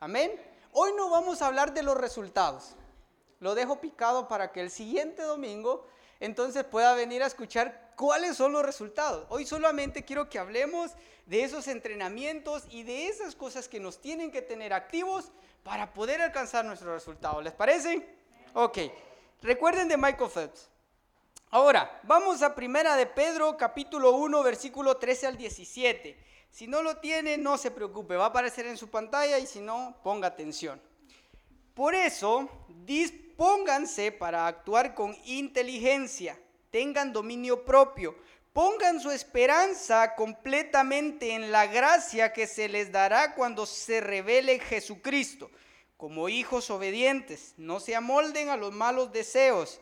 Amén. 0.06 0.40
Hoy 0.72 0.92
no 0.96 1.10
vamos 1.10 1.42
a 1.42 1.48
hablar 1.48 1.74
de 1.74 1.82
los 1.82 1.98
resultados. 1.98 2.76
Lo 3.40 3.56
dejo 3.56 3.82
picado 3.82 4.28
para 4.28 4.52
que 4.52 4.62
el 4.62 4.70
siguiente 4.70 5.24
domingo 5.24 5.88
entonces 6.20 6.64
pueda 6.64 6.94
venir 6.94 7.24
a 7.24 7.26
escuchar 7.26 7.92
cuáles 7.96 8.38
son 8.38 8.52
los 8.52 8.64
resultados. 8.64 9.26
Hoy 9.30 9.48
solamente 9.48 10.06
quiero 10.06 10.30
que 10.30 10.38
hablemos 10.38 10.92
de 11.26 11.44
esos 11.44 11.68
entrenamientos 11.68 12.66
y 12.70 12.84
de 12.84 13.08
esas 13.08 13.36
cosas 13.36 13.68
que 13.68 13.80
nos 13.80 14.00
tienen 14.00 14.30
que 14.30 14.44
tener 14.44 14.74
activos 14.74 15.32
para 15.64 15.92
poder 15.92 16.22
alcanzar 16.22 16.66
nuestros 16.66 16.94
resultados. 16.94 17.44
¿Les 17.44 17.54
parece? 17.54 18.08
Ok. 18.54 18.78
Recuerden 19.42 19.88
de 19.88 19.98
Michael 19.98 20.30
Phelps. 20.30 20.70
Ahora, 21.50 22.00
vamos 22.04 22.44
a 22.44 22.54
primera 22.54 22.96
de 22.96 23.08
Pedro, 23.08 23.58
capítulo 23.58 24.12
1, 24.12 24.44
versículo 24.44 24.98
13 24.98 25.26
al 25.26 25.38
17. 25.38 26.35
Si 26.56 26.68
no 26.68 26.82
lo 26.82 26.96
tiene, 26.96 27.38
no 27.38 27.58
se 27.58 27.70
preocupe, 27.70 28.16
va 28.16 28.24
a 28.24 28.28
aparecer 28.28 28.66
en 28.66 28.78
su 28.78 28.88
pantalla 28.88 29.38
y 29.40 29.46
si 29.46 29.60
no, 29.60 29.94
ponga 30.02 30.30
atención. 30.30 30.82
Por 31.74 31.94
eso, 31.94 32.48
dispónganse 32.86 34.14
para 34.14 34.48
actuar 34.48 34.96
con 34.96 35.18
inteligencia, 35.26 36.40
tengan 36.72 37.12
dominio 37.12 37.66
propio, 37.66 38.16
pongan 38.54 39.02
su 39.02 39.12
esperanza 39.12 40.16
completamente 40.16 41.34
en 41.34 41.52
la 41.52 41.68
gracia 41.68 42.32
que 42.32 42.48
se 42.48 42.70
les 42.70 42.90
dará 42.90 43.36
cuando 43.36 43.66
se 43.66 44.00
revele 44.00 44.58
Jesucristo. 44.60 45.52
Como 45.98 46.30
hijos 46.30 46.70
obedientes, 46.70 47.54
no 47.58 47.82
se 47.82 47.98
amolden 47.98 48.48
a 48.48 48.56
los 48.56 48.72
malos 48.72 49.12
deseos 49.12 49.82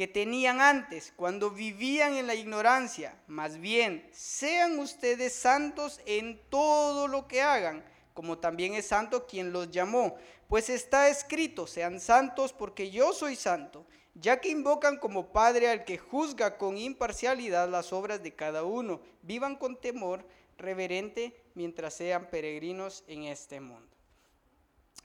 que 0.00 0.08
tenían 0.08 0.62
antes 0.62 1.12
cuando 1.14 1.50
vivían 1.50 2.14
en 2.14 2.26
la 2.26 2.34
ignorancia. 2.34 3.20
Más 3.26 3.58
bien, 3.58 4.08
sean 4.12 4.78
ustedes 4.78 5.34
santos 5.34 6.00
en 6.06 6.40
todo 6.48 7.06
lo 7.06 7.28
que 7.28 7.42
hagan, 7.42 7.84
como 8.14 8.38
también 8.38 8.72
es 8.72 8.86
santo 8.86 9.26
quien 9.26 9.52
los 9.52 9.70
llamó. 9.70 10.16
Pues 10.48 10.70
está 10.70 11.10
escrito, 11.10 11.66
sean 11.66 12.00
santos 12.00 12.54
porque 12.54 12.90
yo 12.90 13.12
soy 13.12 13.36
santo, 13.36 13.84
ya 14.14 14.40
que 14.40 14.48
invocan 14.48 14.96
como 14.96 15.34
Padre 15.34 15.68
al 15.68 15.84
que 15.84 15.98
juzga 15.98 16.56
con 16.56 16.78
imparcialidad 16.78 17.68
las 17.68 17.92
obras 17.92 18.22
de 18.22 18.34
cada 18.34 18.64
uno. 18.64 19.02
Vivan 19.20 19.54
con 19.56 19.78
temor 19.78 20.24
reverente 20.56 21.38
mientras 21.52 21.92
sean 21.92 22.30
peregrinos 22.30 23.04
en 23.06 23.24
este 23.24 23.60
mundo. 23.60 23.94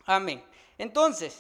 Amén. 0.06 0.42
Entonces, 0.78 1.38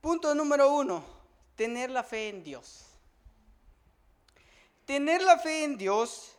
punto 0.00 0.34
número 0.34 0.74
uno 0.74 1.19
tener 1.60 1.90
la 1.90 2.02
fe 2.02 2.30
en 2.30 2.42
Dios. 2.42 2.86
Tener 4.86 5.20
la 5.20 5.36
fe 5.36 5.64
en 5.64 5.76
Dios 5.76 6.34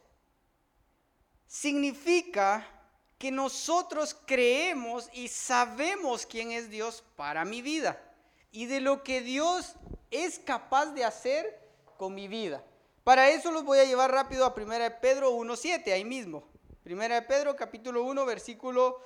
significa 1.46 2.68
que 3.20 3.30
nosotros 3.30 4.18
creemos 4.26 5.12
y 5.14 5.28
sabemos 5.28 6.26
quién 6.26 6.52
es 6.52 6.72
Dios 6.72 7.04
para 7.16 7.46
mi 7.46 7.62
vida 7.62 8.02
y 8.52 8.66
de 8.66 8.82
lo 8.82 9.04
que 9.04 9.22
Dios 9.22 9.76
es 10.10 10.40
capaz 10.40 10.88
de 10.88 11.06
hacer 11.06 11.70
con 12.00 12.16
mi 12.16 12.28
vida. 12.28 12.66
Para 13.04 13.30
eso 13.30 13.52
los 13.52 13.64
voy 13.64 13.78
a 13.78 13.86
llevar 13.86 14.10
rápido 14.10 14.44
a 14.44 14.56
1 14.58 14.80
de 14.80 14.90
Pedro 14.90 15.38
1.7, 15.38 15.94
ahí 15.94 16.04
mismo. 16.04 16.48
1 16.84 17.10
de 17.10 17.22
Pedro 17.22 17.56
capítulo 17.56 18.06
1, 18.06 18.26
versículo 18.26 19.00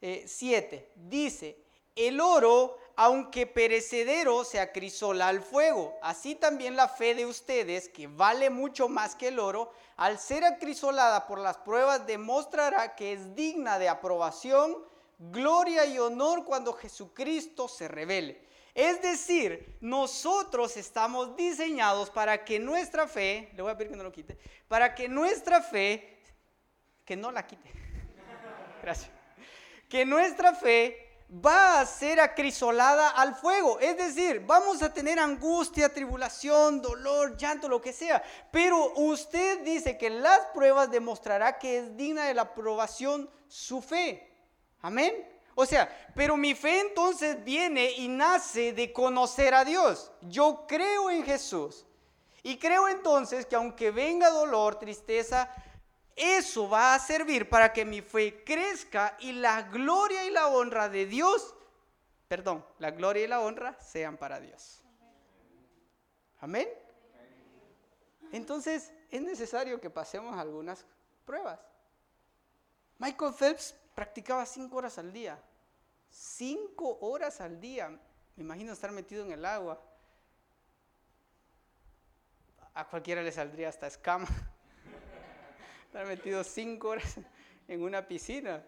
7. 0.00 0.76
Eh, 0.76 0.92
Dice, 0.96 1.64
el 1.94 2.20
oro 2.20 2.76
aunque 2.96 3.46
perecedero, 3.46 4.44
se 4.44 4.60
acrisola 4.60 5.28
al 5.28 5.42
fuego. 5.42 5.98
Así 6.02 6.34
también 6.34 6.76
la 6.76 6.88
fe 6.88 7.14
de 7.14 7.26
ustedes, 7.26 7.88
que 7.88 8.06
vale 8.06 8.50
mucho 8.50 8.88
más 8.88 9.14
que 9.14 9.28
el 9.28 9.38
oro, 9.38 9.72
al 9.96 10.18
ser 10.18 10.44
acrisolada 10.44 11.26
por 11.26 11.38
las 11.38 11.56
pruebas, 11.58 12.06
demostrará 12.06 12.94
que 12.94 13.12
es 13.12 13.34
digna 13.34 13.78
de 13.78 13.88
aprobación, 13.88 14.76
gloria 15.18 15.86
y 15.86 15.98
honor 15.98 16.44
cuando 16.44 16.72
Jesucristo 16.72 17.68
se 17.68 17.88
revele. 17.88 18.44
Es 18.74 19.00
decir, 19.02 19.76
nosotros 19.80 20.76
estamos 20.76 21.36
diseñados 21.36 22.10
para 22.10 22.44
que 22.44 22.58
nuestra 22.58 23.06
fe, 23.06 23.50
le 23.54 23.62
voy 23.62 23.70
a 23.70 23.76
pedir 23.76 23.92
que 23.92 23.96
no 23.96 24.02
lo 24.02 24.10
quite, 24.10 24.36
para 24.66 24.94
que 24.94 25.08
nuestra 25.08 25.62
fe, 25.62 26.18
que 27.04 27.16
no 27.16 27.30
la 27.30 27.46
quite, 27.46 27.70
gracias, 28.82 29.10
que 29.88 30.04
nuestra 30.04 30.54
fe 30.54 31.03
va 31.30 31.80
a 31.80 31.86
ser 31.86 32.20
acrisolada 32.20 33.10
al 33.10 33.34
fuego. 33.34 33.78
Es 33.80 33.96
decir, 33.96 34.42
vamos 34.46 34.82
a 34.82 34.92
tener 34.92 35.18
angustia, 35.18 35.92
tribulación, 35.92 36.80
dolor, 36.80 37.36
llanto, 37.36 37.68
lo 37.68 37.80
que 37.80 37.92
sea. 37.92 38.22
Pero 38.50 38.92
usted 38.94 39.60
dice 39.62 39.96
que 39.98 40.10
las 40.10 40.40
pruebas 40.54 40.90
demostrará 40.90 41.58
que 41.58 41.78
es 41.78 41.96
digna 41.96 42.26
de 42.26 42.34
la 42.34 42.42
aprobación 42.42 43.28
su 43.48 43.80
fe. 43.80 44.30
Amén. 44.82 45.28
O 45.54 45.64
sea, 45.66 45.88
pero 46.14 46.36
mi 46.36 46.54
fe 46.54 46.80
entonces 46.80 47.42
viene 47.44 47.92
y 47.92 48.08
nace 48.08 48.72
de 48.72 48.92
conocer 48.92 49.54
a 49.54 49.64
Dios. 49.64 50.10
Yo 50.22 50.64
creo 50.66 51.10
en 51.10 51.24
Jesús. 51.24 51.86
Y 52.42 52.58
creo 52.58 52.88
entonces 52.88 53.46
que 53.46 53.56
aunque 53.56 53.90
venga 53.90 54.28
dolor, 54.30 54.78
tristeza, 54.78 55.48
eso 56.16 56.68
va 56.68 56.94
a 56.94 56.98
servir 56.98 57.48
para 57.48 57.72
que 57.72 57.84
mi 57.84 58.00
fe 58.00 58.44
crezca 58.44 59.16
y 59.20 59.32
la 59.32 59.62
gloria 59.62 60.24
y 60.24 60.30
la 60.30 60.48
honra 60.48 60.88
de 60.88 61.06
Dios, 61.06 61.54
perdón, 62.28 62.64
la 62.78 62.92
gloria 62.92 63.24
y 63.24 63.26
la 63.26 63.40
honra 63.40 63.76
sean 63.80 64.16
para 64.16 64.38
Dios. 64.38 64.82
Amén. 66.40 66.68
Entonces 68.30 68.92
es 69.10 69.22
necesario 69.22 69.80
que 69.80 69.90
pasemos 69.90 70.36
algunas 70.38 70.84
pruebas. 71.24 71.58
Michael 72.98 73.34
Phelps 73.34 73.74
practicaba 73.94 74.46
cinco 74.46 74.76
horas 74.76 74.98
al 74.98 75.12
día. 75.12 75.40
Cinco 76.10 76.98
horas 77.00 77.40
al 77.40 77.60
día. 77.60 77.88
Me 78.36 78.44
imagino 78.44 78.72
estar 78.72 78.92
metido 78.92 79.24
en 79.24 79.32
el 79.32 79.44
agua. 79.44 79.80
A 82.74 82.88
cualquiera 82.88 83.22
le 83.22 83.32
saldría 83.32 83.68
hasta 83.68 83.86
escama. 83.86 84.28
Estar 85.94 86.08
metido 86.08 86.42
cinco 86.42 86.88
horas 86.88 87.20
en 87.68 87.80
una 87.80 88.04
piscina. 88.08 88.66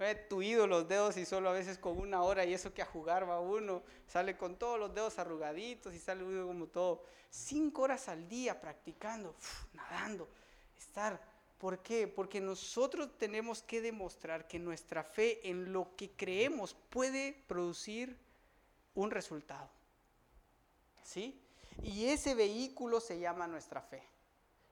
He 0.00 0.16
tuido 0.16 0.66
los 0.66 0.88
dedos 0.88 1.16
y 1.16 1.24
solo 1.24 1.48
a 1.48 1.52
veces 1.52 1.78
con 1.78 2.00
una 2.00 2.24
hora 2.24 2.44
y 2.44 2.52
eso 2.52 2.74
que 2.74 2.82
a 2.82 2.84
jugar 2.84 3.30
va 3.30 3.38
uno, 3.38 3.84
sale 4.08 4.36
con 4.36 4.56
todos 4.56 4.80
los 4.80 4.92
dedos 4.92 5.16
arrugaditos 5.20 5.94
y 5.94 6.00
sale 6.00 6.24
uno 6.24 6.48
como 6.48 6.66
todo. 6.66 7.04
Cinco 7.30 7.82
horas 7.82 8.08
al 8.08 8.28
día 8.28 8.60
practicando, 8.60 9.36
nadando, 9.72 10.28
estar. 10.76 11.22
¿Por 11.58 11.78
qué? 11.78 12.08
Porque 12.08 12.40
nosotros 12.40 13.16
tenemos 13.18 13.62
que 13.62 13.80
demostrar 13.80 14.48
que 14.48 14.58
nuestra 14.58 15.04
fe 15.04 15.48
en 15.48 15.72
lo 15.72 15.94
que 15.94 16.10
creemos 16.10 16.74
puede 16.90 17.40
producir 17.46 18.18
un 18.96 19.12
resultado. 19.12 19.70
¿Sí? 21.04 21.40
Y 21.84 22.06
ese 22.06 22.34
vehículo 22.34 22.98
se 22.98 23.20
llama 23.20 23.46
nuestra 23.46 23.80
fe. 23.80 24.02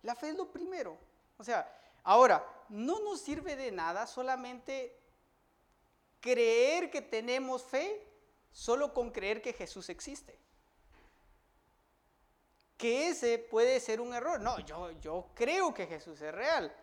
La 0.02 0.16
fe 0.16 0.30
es 0.30 0.36
lo 0.36 0.50
primero. 0.50 0.98
O 1.38 1.44
sea, 1.44 1.78
Ahora, 2.04 2.44
no 2.68 3.00
nos 3.00 3.20
sirve 3.20 3.56
de 3.56 3.70
nada 3.70 4.06
solamente 4.06 4.98
creer 6.20 6.90
que 6.90 7.02
tenemos 7.02 7.62
fe, 7.62 8.06
solo 8.50 8.94
con 8.94 9.10
creer 9.10 9.42
que 9.42 9.52
Jesús 9.52 9.88
existe. 9.88 10.38
Que 12.76 13.08
ese 13.08 13.38
puede 13.38 13.78
ser 13.80 14.00
un 14.00 14.14
error. 14.14 14.40
No, 14.40 14.58
yo, 14.60 14.90
yo 15.00 15.30
creo 15.34 15.72
que 15.72 15.86
Jesús 15.86 16.20
es 16.20 16.34
real. 16.34 16.74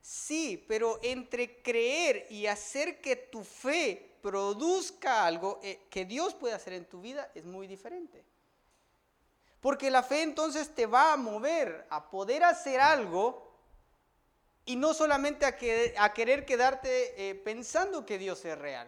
Sí, 0.00 0.64
pero 0.68 1.00
entre 1.02 1.62
creer 1.62 2.26
y 2.30 2.46
hacer 2.46 3.00
que 3.00 3.16
tu 3.16 3.42
fe 3.42 4.18
produzca 4.22 5.24
algo 5.24 5.60
eh, 5.62 5.86
que 5.90 6.04
Dios 6.04 6.34
puede 6.34 6.54
hacer 6.54 6.72
en 6.74 6.88
tu 6.88 7.00
vida 7.00 7.30
es 7.34 7.44
muy 7.44 7.66
diferente. 7.66 8.24
Porque 9.60 9.90
la 9.90 10.02
fe 10.02 10.22
entonces 10.22 10.74
te 10.74 10.86
va 10.86 11.12
a 11.12 11.16
mover 11.16 11.86
a 11.90 12.10
poder 12.10 12.44
hacer 12.44 12.80
algo 12.80 13.47
y 14.68 14.76
no 14.76 14.92
solamente 14.92 15.46
a, 15.46 16.12
querer 16.12 16.44
quedarte 16.44 17.30
eh, 17.30 17.34
pensando 17.34 18.04
que 18.04 18.18
Dios 18.18 18.44
es 18.44 18.58
real. 18.58 18.86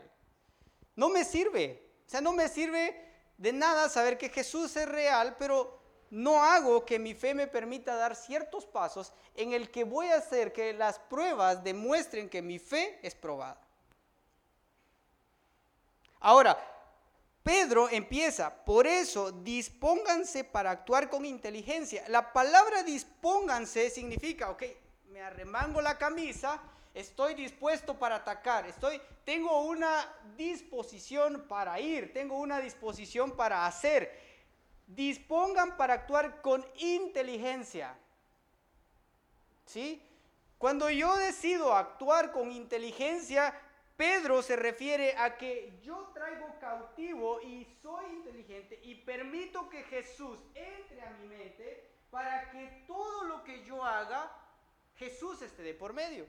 No 0.94 1.08
me 1.08 1.24
sirve. 1.24 1.82
O 2.06 2.10
sea, 2.10 2.20
no 2.20 2.34
me 2.34 2.48
sirve 2.50 3.02
de 3.38 3.54
nada 3.54 3.88
saber 3.88 4.18
que 4.18 4.28
Jesús 4.28 4.76
es 4.76 4.86
real, 4.86 5.36
pero 5.38 5.80
no 6.10 6.44
hago 6.44 6.84
que 6.84 6.98
mi 6.98 7.14
fe 7.14 7.32
me 7.32 7.46
permita 7.46 7.94
dar 7.94 8.14
ciertos 8.14 8.66
pasos 8.66 9.14
en 9.34 9.54
el 9.54 9.70
que 9.70 9.84
voy 9.84 10.08
a 10.08 10.18
hacer 10.18 10.52
que 10.52 10.74
las 10.74 10.98
pruebas 10.98 11.64
demuestren 11.64 12.28
que 12.28 12.42
mi 12.42 12.58
fe 12.58 12.98
es 13.02 13.14
probada. 13.14 13.58
Ahora, 16.18 16.58
Pedro 17.42 17.88
empieza, 17.88 18.54
por 18.66 18.86
eso 18.86 19.32
dispónganse 19.32 20.44
para 20.44 20.72
actuar 20.72 21.08
con 21.08 21.24
inteligencia. 21.24 22.04
La 22.08 22.34
palabra 22.34 22.82
dispónganse 22.82 23.88
significa, 23.88 24.50
ok, 24.50 24.62
me 25.10 25.20
arremango 25.20 25.80
la 25.80 25.98
camisa, 25.98 26.60
estoy 26.94 27.34
dispuesto 27.34 27.98
para 27.98 28.16
atacar, 28.16 28.66
estoy, 28.66 29.00
tengo 29.24 29.62
una 29.62 30.06
disposición 30.36 31.46
para 31.48 31.80
ir, 31.80 32.12
tengo 32.12 32.38
una 32.38 32.60
disposición 32.60 33.32
para 33.32 33.66
hacer. 33.66 34.30
Dispongan 34.86 35.76
para 35.76 35.94
actuar 35.94 36.40
con 36.42 36.64
inteligencia. 36.76 37.96
¿Sí? 39.66 40.02
Cuando 40.58 40.90
yo 40.90 41.16
decido 41.16 41.74
actuar 41.74 42.32
con 42.32 42.52
inteligencia, 42.52 43.54
Pedro 43.96 44.42
se 44.42 44.56
refiere 44.56 45.16
a 45.16 45.36
que 45.36 45.78
yo 45.82 46.10
traigo 46.14 46.56
cautivo 46.60 47.40
y 47.40 47.64
soy 47.82 48.04
inteligente 48.12 48.80
y 48.82 48.94
permito 48.94 49.68
que 49.68 49.82
Jesús 49.84 50.38
entre 50.54 51.02
a 51.02 51.10
mi 51.10 51.26
mente 51.28 51.88
para 52.10 52.50
que 52.50 52.84
todo 52.86 53.24
lo 53.24 53.44
que 53.44 53.64
yo 53.64 53.84
haga 53.84 54.30
Jesús 55.00 55.40
esté 55.40 55.62
de 55.62 55.72
por 55.72 55.94
medio. 55.94 56.26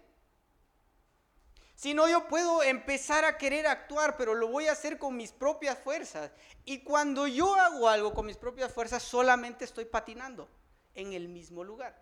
Si 1.75 1.93
no, 1.93 2.07
yo 2.07 2.27
puedo 2.29 2.63
empezar 2.63 3.25
a 3.25 3.37
querer 3.37 3.67
actuar, 3.67 4.15
pero 4.15 4.33
lo 4.33 4.47
voy 4.47 4.67
a 4.67 4.71
hacer 4.71 4.97
con 4.97 5.17
mis 5.17 5.33
propias 5.33 5.77
fuerzas. 5.77 6.31
Y 6.63 6.79
cuando 6.79 7.27
yo 7.27 7.53
hago 7.55 7.89
algo 7.89 8.13
con 8.13 8.25
mis 8.25 8.37
propias 8.37 8.71
fuerzas, 8.71 9.03
solamente 9.03 9.65
estoy 9.65 9.83
patinando 9.83 10.47
en 10.95 11.11
el 11.11 11.27
mismo 11.27 11.65
lugar 11.65 12.01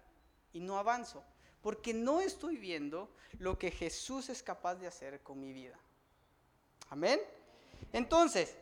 y 0.54 0.60
no 0.60 0.78
avanzo, 0.78 1.24
porque 1.64 1.92
no 1.92 2.22
estoy 2.22 2.58
viendo 2.58 3.10
lo 3.40 3.58
que 3.58 3.72
Jesús 3.72 4.30
es 4.30 4.44
capaz 4.44 4.76
de 4.76 4.86
hacer 4.86 5.24
con 5.24 5.40
mi 5.40 5.52
vida. 5.52 5.80
Amén. 6.92 7.20
Entonces, 7.94 8.56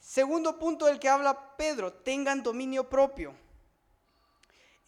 Segundo 0.00 0.58
punto 0.58 0.86
del 0.86 0.98
que 0.98 1.10
habla 1.10 1.56
Pedro, 1.58 1.92
tengan 1.92 2.42
dominio 2.42 2.88
propio. 2.88 3.34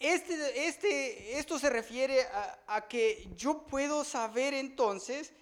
Este, 0.03 0.67
este, 0.67 1.39
esto 1.39 1.61
se 1.61 1.71
refiere 1.71 2.23
a, 2.23 2.59
a 2.67 2.89
que 2.89 3.29
yo 3.37 3.63
puedo 3.63 4.03
saber 4.03 4.53
entonces 4.53 5.33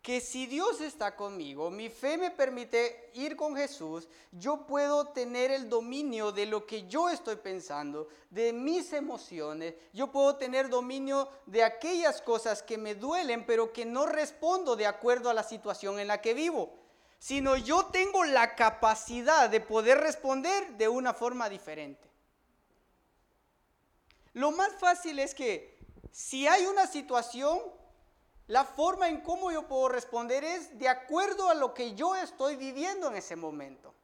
que 0.00 0.22
si 0.22 0.46
Dios 0.46 0.80
está 0.80 1.14
conmigo, 1.14 1.68
mi 1.68 1.90
fe 1.90 2.16
me 2.16 2.30
permite 2.30 3.10
ir 3.12 3.36
con 3.36 3.54
Jesús, 3.54 4.08
yo 4.32 4.66
puedo 4.66 5.08
tener 5.08 5.50
el 5.50 5.68
dominio 5.68 6.32
de 6.32 6.46
lo 6.46 6.64
que 6.64 6.86
yo 6.86 7.10
estoy 7.10 7.36
pensando, 7.36 8.08
de 8.30 8.54
mis 8.54 8.94
emociones, 8.94 9.74
yo 9.92 10.10
puedo 10.10 10.36
tener 10.36 10.70
dominio 10.70 11.28
de 11.44 11.62
aquellas 11.62 12.22
cosas 12.22 12.62
que 12.62 12.78
me 12.78 12.94
duelen, 12.94 13.44
pero 13.44 13.70
que 13.70 13.84
no 13.84 14.06
respondo 14.06 14.76
de 14.76 14.86
acuerdo 14.86 15.28
a 15.28 15.34
la 15.34 15.42
situación 15.42 15.98
en 15.98 16.08
la 16.08 16.22
que 16.22 16.32
vivo, 16.32 16.72
sino 17.18 17.54
yo 17.56 17.84
tengo 17.92 18.24
la 18.24 18.54
capacidad 18.54 19.50
de 19.50 19.60
poder 19.60 19.98
responder 19.98 20.78
de 20.78 20.88
una 20.88 21.12
forma 21.12 21.50
diferente. 21.50 22.15
Lo 24.36 24.50
más 24.50 24.70
fácil 24.78 25.18
es 25.18 25.34
que 25.34 25.78
si 26.12 26.46
hay 26.46 26.66
una 26.66 26.86
situación 26.86 27.58
la 28.48 28.66
forma 28.66 29.08
en 29.08 29.22
cómo 29.22 29.50
yo 29.50 29.66
puedo 29.66 29.88
responder 29.88 30.44
es 30.44 30.78
de 30.78 30.90
acuerdo 30.90 31.48
a 31.48 31.54
lo 31.54 31.72
que 31.72 31.94
yo 31.94 32.14
estoy 32.14 32.56
viviendo 32.56 33.08
en 33.08 33.16
ese 33.16 33.34
momento. 33.34 33.94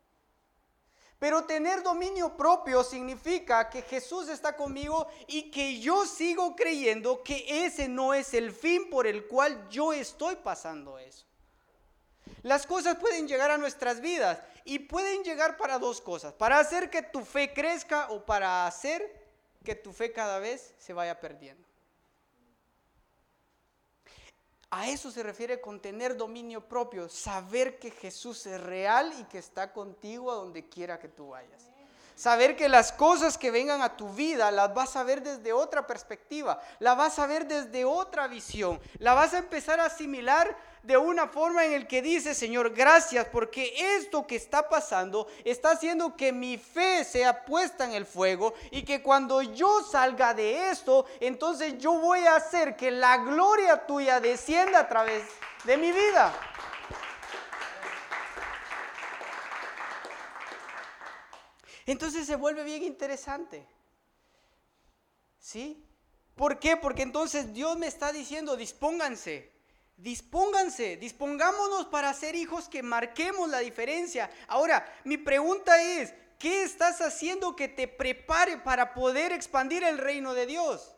Pero 1.18 1.44
tener 1.44 1.82
dominio 1.82 2.34
propio 2.34 2.82
significa 2.82 3.68
que 3.68 3.82
Jesús 3.82 4.30
está 4.30 4.56
conmigo 4.56 5.06
y 5.26 5.50
que 5.50 5.78
yo 5.80 6.06
sigo 6.06 6.56
creyendo 6.56 7.22
que 7.22 7.66
ese 7.66 7.86
no 7.86 8.14
es 8.14 8.32
el 8.32 8.52
fin 8.52 8.88
por 8.88 9.06
el 9.06 9.26
cual 9.28 9.68
yo 9.68 9.92
estoy 9.92 10.36
pasando 10.36 10.98
eso. 10.98 11.26
Las 12.42 12.66
cosas 12.66 12.96
pueden 12.96 13.28
llegar 13.28 13.50
a 13.50 13.58
nuestras 13.58 14.00
vidas 14.00 14.40
y 14.64 14.78
pueden 14.78 15.24
llegar 15.24 15.58
para 15.58 15.78
dos 15.78 16.00
cosas, 16.00 16.32
para 16.32 16.58
hacer 16.58 16.88
que 16.88 17.02
tu 17.02 17.22
fe 17.22 17.52
crezca 17.52 18.10
o 18.10 18.24
para 18.24 18.66
hacer 18.66 19.21
que 19.62 19.74
tu 19.74 19.92
fe 19.92 20.12
cada 20.12 20.38
vez 20.38 20.74
se 20.78 20.92
vaya 20.92 21.20
perdiendo. 21.20 21.66
A 24.70 24.88
eso 24.88 25.10
se 25.10 25.22
refiere 25.22 25.60
con 25.60 25.80
tener 25.80 26.16
dominio 26.16 26.66
propio, 26.66 27.08
saber 27.08 27.78
que 27.78 27.90
Jesús 27.90 28.46
es 28.46 28.58
real 28.58 29.12
y 29.18 29.24
que 29.24 29.36
está 29.36 29.70
contigo 29.70 30.32
a 30.32 30.36
donde 30.36 30.66
quiera 30.68 30.98
que 30.98 31.08
tú 31.08 31.28
vayas. 31.28 31.68
Saber 32.14 32.56
que 32.56 32.70
las 32.70 32.90
cosas 32.90 33.36
que 33.36 33.50
vengan 33.50 33.82
a 33.82 33.96
tu 33.96 34.08
vida 34.10 34.50
las 34.50 34.72
vas 34.72 34.96
a 34.96 35.04
ver 35.04 35.22
desde 35.22 35.52
otra 35.52 35.86
perspectiva, 35.86 36.60
las 36.78 36.96
vas 36.96 37.18
a 37.18 37.26
ver 37.26 37.46
desde 37.46 37.84
otra 37.84 38.28
visión, 38.28 38.80
la 38.98 39.12
vas 39.12 39.34
a 39.34 39.38
empezar 39.38 39.78
a 39.78 39.86
asimilar 39.86 40.56
de 40.82 40.96
una 40.96 41.28
forma 41.28 41.64
en 41.64 41.72
el 41.72 41.86
que 41.86 42.02
dice, 42.02 42.34
Señor, 42.34 42.74
gracias 42.74 43.26
porque 43.28 43.72
esto 43.96 44.26
que 44.26 44.36
está 44.36 44.68
pasando 44.68 45.28
está 45.44 45.70
haciendo 45.70 46.16
que 46.16 46.32
mi 46.32 46.58
fe 46.58 47.04
sea 47.04 47.44
puesta 47.44 47.84
en 47.84 47.92
el 47.92 48.04
fuego 48.04 48.54
y 48.70 48.82
que 48.82 49.02
cuando 49.02 49.42
yo 49.42 49.82
salga 49.84 50.34
de 50.34 50.70
esto, 50.70 51.06
entonces 51.20 51.78
yo 51.78 51.92
voy 51.92 52.20
a 52.20 52.36
hacer 52.36 52.76
que 52.76 52.90
la 52.90 53.18
gloria 53.18 53.86
tuya 53.86 54.18
descienda 54.20 54.80
a 54.80 54.88
través 54.88 55.22
de 55.64 55.76
mi 55.76 55.92
vida. 55.92 56.32
Entonces 61.86 62.26
se 62.26 62.36
vuelve 62.36 62.64
bien 62.64 62.82
interesante. 62.82 63.66
¿Sí? 65.38 65.84
¿Por 66.34 66.58
qué? 66.58 66.76
Porque 66.76 67.02
entonces 67.02 67.52
Dios 67.52 67.76
me 67.76 67.86
está 67.86 68.12
diciendo, 68.12 68.56
dispónganse, 68.56 69.51
dispónganse, 69.96 70.96
dispongámonos 70.96 71.86
para 71.86 72.12
ser 72.14 72.34
hijos 72.34 72.68
que 72.68 72.82
marquemos 72.82 73.48
la 73.48 73.60
diferencia. 73.60 74.30
Ahora, 74.48 74.84
mi 75.04 75.16
pregunta 75.16 75.80
es, 75.82 76.14
¿qué 76.38 76.62
estás 76.62 77.00
haciendo 77.00 77.54
que 77.54 77.68
te 77.68 77.88
prepare 77.88 78.58
para 78.58 78.94
poder 78.94 79.32
expandir 79.32 79.84
el 79.84 79.98
reino 79.98 80.34
de 80.34 80.46
Dios? 80.46 80.94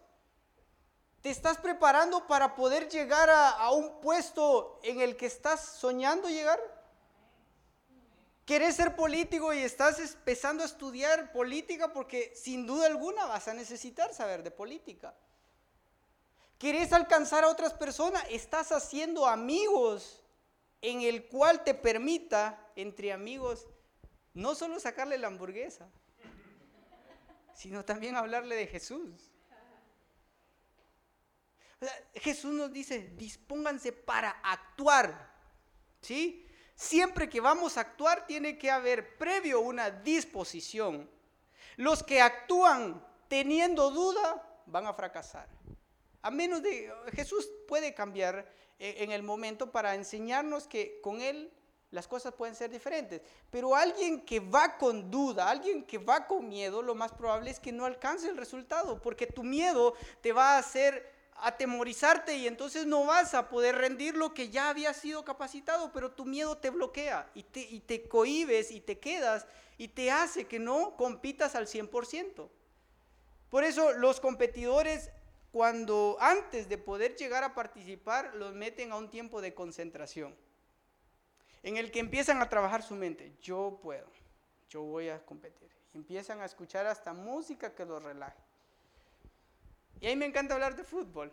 ¿Te 1.20 1.30
estás 1.30 1.58
preparando 1.58 2.26
para 2.26 2.54
poder 2.54 2.88
llegar 2.88 3.30
a, 3.30 3.50
a 3.50 3.72
un 3.72 4.00
puesto 4.00 4.78
en 4.82 5.00
el 5.00 5.16
que 5.16 5.26
estás 5.26 5.60
soñando 5.60 6.28
llegar? 6.28 6.60
¿Quieres 8.44 8.76
ser 8.76 8.94
político 8.94 9.54
y 9.54 9.60
estás 9.60 9.98
empezando 9.98 10.62
a 10.62 10.66
estudiar 10.66 11.32
política 11.32 11.94
porque 11.94 12.32
sin 12.36 12.66
duda 12.66 12.86
alguna 12.86 13.24
vas 13.24 13.48
a 13.48 13.54
necesitar 13.54 14.12
saber 14.12 14.42
de 14.42 14.50
política? 14.50 15.14
¿Quieres 16.64 16.94
alcanzar 16.94 17.44
a 17.44 17.48
otras 17.48 17.74
personas? 17.74 18.24
Estás 18.30 18.72
haciendo 18.72 19.26
amigos 19.26 20.24
en 20.80 21.02
el 21.02 21.26
cual 21.26 21.62
te 21.62 21.74
permita 21.74 22.58
entre 22.74 23.12
amigos 23.12 23.66
no 24.32 24.54
solo 24.54 24.80
sacarle 24.80 25.18
la 25.18 25.26
hamburguesa, 25.26 25.86
sino 27.52 27.84
también 27.84 28.16
hablarle 28.16 28.56
de 28.56 28.66
Jesús. 28.66 29.30
Jesús 32.14 32.54
nos 32.54 32.72
dice, 32.72 33.10
dispónganse 33.14 33.92
para 33.92 34.30
actuar, 34.42 35.34
¿sí? 36.00 36.48
Siempre 36.74 37.28
que 37.28 37.42
vamos 37.42 37.76
a 37.76 37.82
actuar 37.82 38.26
tiene 38.26 38.56
que 38.56 38.70
haber 38.70 39.18
previo 39.18 39.60
una 39.60 39.90
disposición. 39.90 41.10
Los 41.76 42.02
que 42.02 42.22
actúan 42.22 43.06
teniendo 43.28 43.90
duda 43.90 44.62
van 44.64 44.86
a 44.86 44.94
fracasar. 44.94 45.46
A 46.24 46.30
menos 46.30 46.62
de 46.62 46.90
Jesús 47.12 47.50
puede 47.68 47.92
cambiar 47.92 48.50
eh, 48.78 48.94
en 49.00 49.12
el 49.12 49.22
momento 49.22 49.70
para 49.70 49.94
enseñarnos 49.94 50.66
que 50.66 50.98
con 51.02 51.20
Él 51.20 51.52
las 51.90 52.08
cosas 52.08 52.32
pueden 52.32 52.54
ser 52.54 52.70
diferentes. 52.70 53.20
Pero 53.50 53.76
alguien 53.76 54.24
que 54.24 54.40
va 54.40 54.78
con 54.78 55.10
duda, 55.10 55.50
alguien 55.50 55.84
que 55.84 55.98
va 55.98 56.26
con 56.26 56.48
miedo, 56.48 56.80
lo 56.80 56.94
más 56.94 57.12
probable 57.12 57.50
es 57.50 57.60
que 57.60 57.72
no 57.72 57.84
alcance 57.84 58.26
el 58.26 58.38
resultado, 58.38 59.02
porque 59.02 59.26
tu 59.26 59.44
miedo 59.44 59.92
te 60.22 60.32
va 60.32 60.54
a 60.54 60.58
hacer 60.60 61.12
atemorizarte 61.36 62.38
y 62.38 62.46
entonces 62.46 62.86
no 62.86 63.04
vas 63.04 63.34
a 63.34 63.50
poder 63.50 63.76
rendir 63.76 64.16
lo 64.16 64.32
que 64.32 64.48
ya 64.48 64.70
había 64.70 64.94
sido 64.94 65.26
capacitado, 65.26 65.92
pero 65.92 66.12
tu 66.12 66.24
miedo 66.24 66.56
te 66.56 66.70
bloquea 66.70 67.30
y 67.34 67.42
te, 67.42 67.60
y 67.60 67.80
te 67.80 68.08
cohibes 68.08 68.70
y 68.70 68.80
te 68.80 68.98
quedas 68.98 69.46
y 69.76 69.88
te 69.88 70.10
hace 70.10 70.46
que 70.46 70.58
no 70.58 70.96
compitas 70.96 71.54
al 71.54 71.66
100%. 71.66 72.48
Por 73.50 73.62
eso 73.62 73.92
los 73.92 74.20
competidores 74.20 75.10
cuando 75.54 76.16
antes 76.18 76.68
de 76.68 76.78
poder 76.78 77.14
llegar 77.14 77.44
a 77.44 77.54
participar 77.54 78.34
los 78.34 78.52
meten 78.52 78.90
a 78.90 78.96
un 78.96 79.08
tiempo 79.08 79.40
de 79.40 79.54
concentración 79.54 80.34
en 81.62 81.76
el 81.76 81.92
que 81.92 82.00
empiezan 82.00 82.42
a 82.42 82.48
trabajar 82.48 82.82
su 82.82 82.96
mente. 82.96 83.36
Yo 83.40 83.78
puedo, 83.80 84.04
yo 84.68 84.82
voy 84.82 85.10
a 85.10 85.24
competir. 85.24 85.70
Empiezan 85.94 86.40
a 86.40 86.44
escuchar 86.44 86.88
hasta 86.88 87.12
música 87.12 87.72
que 87.72 87.84
los 87.84 88.02
relaje. 88.02 88.36
Y 90.00 90.08
ahí 90.08 90.16
me 90.16 90.26
encanta 90.26 90.54
hablar 90.54 90.74
de 90.74 90.82
fútbol. 90.82 91.30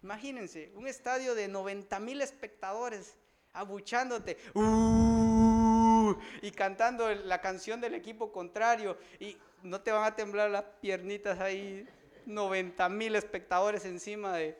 Imagínense, 0.00 0.70
un 0.76 0.86
estadio 0.86 1.34
de 1.34 1.48
90 1.48 1.98
mil 1.98 2.22
espectadores 2.22 3.16
abuchándote 3.52 4.36
uh, 4.54 6.14
y 6.40 6.52
cantando 6.52 7.12
la 7.12 7.40
canción 7.40 7.80
del 7.80 7.94
equipo 7.94 8.30
contrario 8.30 8.96
y 9.18 9.36
no 9.64 9.80
te 9.80 9.90
van 9.90 10.04
a 10.04 10.14
temblar 10.14 10.50
las 10.50 10.62
piernitas 10.80 11.40
ahí, 11.40 11.84
90 12.26 12.88
mil 12.88 13.16
espectadores 13.16 13.84
encima 13.84 14.34
de... 14.34 14.58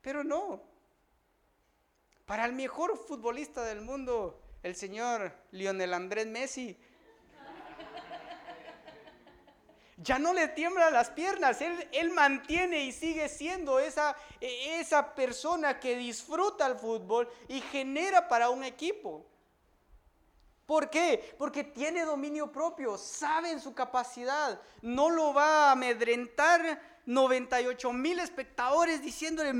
Pero 0.00 0.24
no. 0.24 0.62
Para 2.26 2.44
el 2.44 2.52
mejor 2.52 2.96
futbolista 2.96 3.64
del 3.64 3.80
mundo, 3.80 4.40
el 4.62 4.76
señor 4.76 5.32
Lionel 5.50 5.94
Andrés 5.94 6.26
Messi, 6.26 6.78
ya 10.02 10.18
no 10.18 10.32
le 10.32 10.48
tiemblan 10.48 10.94
las 10.94 11.10
piernas, 11.10 11.60
él, 11.60 12.10
mantiene 12.10 12.84
y 12.84 12.92
sigue 12.92 13.28
siendo 13.28 13.78
esa, 13.78 14.16
esa 14.40 15.14
persona 15.14 15.78
que 15.78 15.96
disfruta 15.96 16.66
el 16.66 16.76
fútbol 16.76 17.28
y 17.48 17.60
genera 17.60 18.26
para 18.26 18.48
un 18.48 18.64
equipo. 18.64 19.26
¿Por 20.64 20.88
qué? 20.88 21.34
Porque 21.36 21.64
tiene 21.64 22.04
dominio 22.04 22.50
propio, 22.50 22.96
sabe 22.96 23.50
en 23.50 23.60
su 23.60 23.74
capacidad, 23.74 24.60
no 24.80 25.10
lo 25.10 25.34
va 25.34 25.68
a 25.68 25.72
amedrentar 25.72 26.80
98 27.06 27.92
mil 27.92 28.18
espectadores 28.18 29.02
diciéndole 29.02 29.52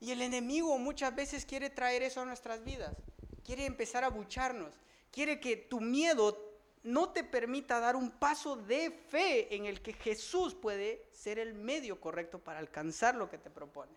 Y 0.00 0.10
el 0.10 0.22
enemigo 0.22 0.78
muchas 0.78 1.14
veces 1.14 1.44
quiere 1.44 1.70
traer 1.70 2.02
eso 2.02 2.20
a 2.20 2.24
nuestras 2.24 2.64
vidas, 2.64 2.96
quiere 3.44 3.66
empezar 3.66 4.04
a 4.04 4.08
bucharnos 4.08 4.74
quiere 5.12 5.38
que 5.38 5.56
tu 5.56 5.80
miedo 5.80 6.36
no 6.82 7.10
te 7.10 7.22
permita 7.22 7.78
dar 7.78 7.94
un 7.94 8.10
paso 8.10 8.56
de 8.56 8.90
fe 8.90 9.54
en 9.54 9.66
el 9.66 9.80
que 9.82 9.92
Jesús 9.92 10.54
puede 10.54 11.06
ser 11.12 11.38
el 11.38 11.54
medio 11.54 12.00
correcto 12.00 12.40
para 12.40 12.58
alcanzar 12.58 13.14
lo 13.14 13.30
que 13.30 13.38
te 13.38 13.50
propones. 13.50 13.94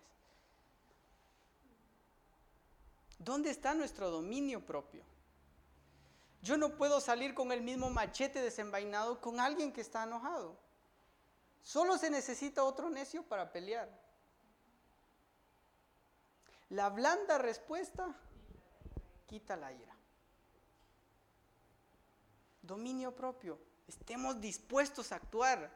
¿Dónde 3.18 3.50
está 3.50 3.74
nuestro 3.74 4.10
dominio 4.10 4.60
propio? 4.64 5.02
Yo 6.46 6.56
no 6.56 6.76
puedo 6.76 7.00
salir 7.00 7.34
con 7.34 7.50
el 7.50 7.60
mismo 7.60 7.90
machete 7.90 8.40
desenvainado 8.40 9.20
con 9.20 9.40
alguien 9.40 9.72
que 9.72 9.80
está 9.80 10.04
enojado. 10.04 10.56
Solo 11.60 11.98
se 11.98 12.08
necesita 12.08 12.62
otro 12.62 12.88
necio 12.88 13.24
para 13.24 13.50
pelear. 13.50 13.90
La 16.68 16.88
blanda 16.88 17.38
respuesta 17.38 18.14
quita 19.26 19.56
la 19.56 19.72
ira. 19.72 19.96
Dominio 22.62 23.12
propio. 23.12 23.58
Estemos 23.88 24.40
dispuestos 24.40 25.10
a 25.10 25.16
actuar. 25.16 25.68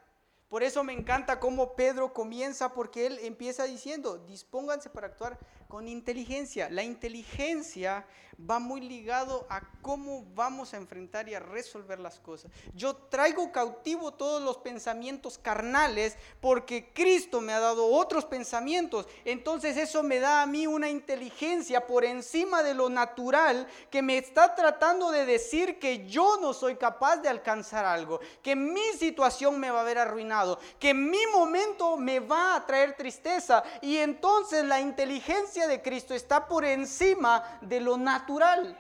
Por 0.49 0.63
eso 0.63 0.85
me 0.85 0.93
encanta 0.93 1.41
cómo 1.41 1.75
Pedro 1.75 2.13
comienza, 2.13 2.75
porque 2.75 3.07
él 3.07 3.19
empieza 3.23 3.65
diciendo, 3.65 4.19
dispónganse 4.19 4.89
para 4.89 5.09
actuar 5.09 5.37
con 5.71 5.89
inteligencia. 5.89 6.69
La 6.69 6.83
inteligencia 6.83 8.05
va 8.49 8.59
muy 8.59 8.81
ligado 8.81 9.47
a 9.51 9.61
cómo 9.83 10.25
vamos 10.35 10.73
a 10.73 10.77
enfrentar 10.77 11.29
y 11.29 11.35
a 11.35 11.41
resolver 11.41 11.99
las 11.99 12.19
cosas. 12.19 12.51
Yo 12.75 12.95
traigo 12.95 13.51
cautivo 13.53 14.13
todos 14.13 14.43
los 14.43 14.59
pensamientos 14.59 15.39
carnales 15.39 16.17
porque 16.41 16.93
Cristo 16.93 17.41
me 17.41 17.53
ha 17.53 17.61
dado 17.61 17.87
otros 17.87 18.25
pensamientos. 18.25 19.07
Entonces 19.25 19.77
eso 19.77 20.03
me 20.03 20.21
da 20.21 20.43
a 20.43 20.47
mí 20.47 20.67
una 20.67 20.89
inteligencia 20.89 21.87
por 21.87 22.05
encima 22.05 22.63
de 22.63 22.75
lo 22.75 22.89
natural 22.89 23.67
que 23.91 24.03
me 24.03 24.19
está 24.19 24.55
tratando 24.55 25.11
de 25.11 25.27
decir 25.27 25.79
que 25.79 26.07
yo 26.07 26.39
no 26.41 26.53
soy 26.53 26.77
capaz 26.77 27.19
de 27.19 27.29
alcanzar 27.29 27.85
algo, 27.85 28.21
que 28.43 28.57
mi 28.57 28.93
situación 28.99 29.59
me 29.59 29.71
va 29.71 29.81
a 29.81 29.85
ver 29.85 29.99
arruinado, 29.99 30.59
que 30.79 30.95
mi 30.95 31.27
momento 31.33 31.97
me 31.97 32.21
va 32.21 32.57
a 32.57 32.67
traer 32.67 32.97
tristeza. 32.97 33.63
Y 33.83 33.97
entonces 33.99 34.65
la 34.65 34.81
inteligencia 34.81 35.60
de 35.67 35.83
Cristo 35.83 36.15
está 36.15 36.47
por 36.47 36.65
encima 36.65 37.59
de 37.61 37.81
lo 37.81 37.97
natural. 37.97 38.77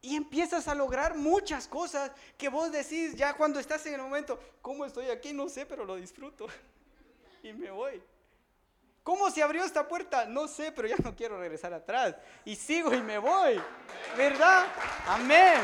Y 0.00 0.16
empiezas 0.16 0.66
a 0.66 0.74
lograr 0.74 1.16
muchas 1.16 1.68
cosas 1.68 2.10
que 2.36 2.48
vos 2.48 2.72
decís 2.72 3.14
ya 3.14 3.34
cuando 3.34 3.60
estás 3.60 3.86
en 3.86 3.94
el 3.94 4.02
momento, 4.02 4.38
¿cómo 4.60 4.84
estoy 4.84 5.08
aquí? 5.10 5.32
No 5.32 5.48
sé, 5.48 5.64
pero 5.64 5.84
lo 5.84 5.96
disfruto. 5.96 6.46
Y 7.44 7.52
me 7.52 7.72
voy. 7.72 8.00
¿Cómo 9.02 9.28
se 9.28 9.42
abrió 9.42 9.64
esta 9.64 9.88
puerta? 9.88 10.26
No 10.26 10.46
sé, 10.46 10.70
pero 10.70 10.86
ya 10.86 10.94
no 11.02 11.16
quiero 11.16 11.36
regresar 11.36 11.74
atrás. 11.74 12.14
Y 12.44 12.54
sigo 12.54 12.94
y 12.94 13.02
me 13.02 13.18
voy. 13.18 13.60
¿Verdad? 14.16 14.66
Amén. 15.08 15.60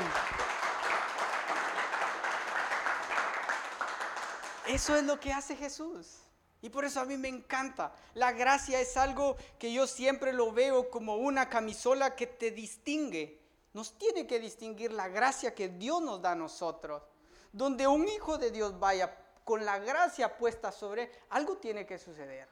Eso 4.66 4.96
es 4.96 5.04
lo 5.04 5.20
que 5.20 5.32
hace 5.32 5.54
Jesús. 5.54 6.27
Y 6.60 6.70
por 6.70 6.84
eso 6.84 7.00
a 7.00 7.04
mí 7.04 7.16
me 7.16 7.28
encanta. 7.28 7.92
La 8.14 8.32
gracia 8.32 8.80
es 8.80 8.96
algo 8.96 9.36
que 9.58 9.72
yo 9.72 9.86
siempre 9.86 10.32
lo 10.32 10.52
veo 10.52 10.90
como 10.90 11.16
una 11.16 11.48
camisola 11.48 12.16
que 12.16 12.26
te 12.26 12.50
distingue. 12.50 13.40
Nos 13.74 13.96
tiene 13.96 14.26
que 14.26 14.40
distinguir 14.40 14.92
la 14.92 15.08
gracia 15.08 15.54
que 15.54 15.68
Dios 15.68 16.02
nos 16.02 16.20
da 16.20 16.32
a 16.32 16.36
nosotros. 16.36 17.02
Donde 17.52 17.86
un 17.86 18.08
hijo 18.08 18.38
de 18.38 18.50
Dios 18.50 18.78
vaya 18.78 19.16
con 19.44 19.64
la 19.64 19.78
gracia 19.78 20.36
puesta 20.36 20.72
sobre, 20.72 21.10
algo 21.30 21.56
tiene 21.58 21.86
que 21.86 21.98
suceder. 21.98 22.48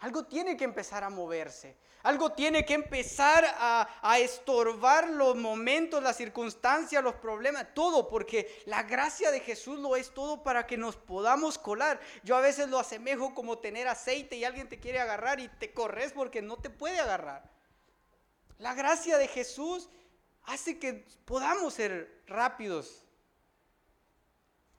Algo 0.00 0.24
tiene 0.24 0.56
que 0.56 0.64
empezar 0.64 1.02
a 1.02 1.10
moverse. 1.10 1.76
Algo 2.04 2.32
tiene 2.32 2.64
que 2.64 2.74
empezar 2.74 3.44
a, 3.58 4.18
estorbar 4.20 5.10
los 5.10 5.34
momentos, 5.34 6.02
las 6.02 6.16
circunstancias, 6.16 7.02
los 7.02 7.16
problemas, 7.16 7.74
todo, 7.74 8.08
porque 8.08 8.62
la 8.66 8.84
gracia 8.84 9.32
de 9.32 9.40
Jesús 9.40 9.78
lo 9.80 9.96
es 9.96 10.10
todo 10.14 10.42
para 10.44 10.66
que 10.66 10.76
nos 10.76 10.96
podamos 10.96 11.58
colar. 11.58 12.00
Yo 12.22 12.36
a 12.36 12.40
veces 12.40 12.68
lo 12.68 12.78
asemejo 12.78 13.34
como 13.34 13.58
tener 13.58 13.88
aceite 13.88 14.36
y 14.36 14.44
alguien 14.44 14.68
te 14.68 14.78
quiere 14.78 15.00
agarrar 15.00 15.40
y 15.40 15.48
te 15.48 15.72
corres 15.72 16.12
porque 16.12 16.40
no 16.40 16.56
te 16.56 16.70
puede 16.70 17.00
agarrar. 17.00 17.50
La 18.58 18.74
gracia 18.74 19.18
de 19.18 19.26
Jesús 19.26 19.88
hace 20.44 20.78
que 20.78 21.04
podamos 21.24 21.74
ser 21.74 22.22
rápidos. 22.26 23.04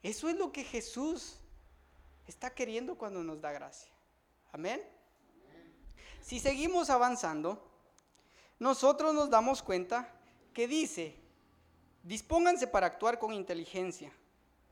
Eso 0.02 0.30
es 0.30 0.36
lo 0.36 0.52
que 0.52 0.64
Jesús 0.64 1.38
está 2.26 2.54
queriendo 2.54 2.96
cuando 2.96 3.22
nos 3.22 3.40
da 3.40 3.52
gracia. 3.52 3.92
Amén. 4.52 4.82
Si 6.22 6.38
seguimos 6.38 6.90
avanzando, 6.90 7.62
nosotros 8.58 9.14
nos 9.14 9.30
damos 9.30 9.62
cuenta 9.62 10.12
que 10.52 10.68
dice, 10.68 11.16
dispónganse 12.02 12.66
para 12.66 12.86
actuar 12.86 13.18
con 13.18 13.32
inteligencia, 13.32 14.12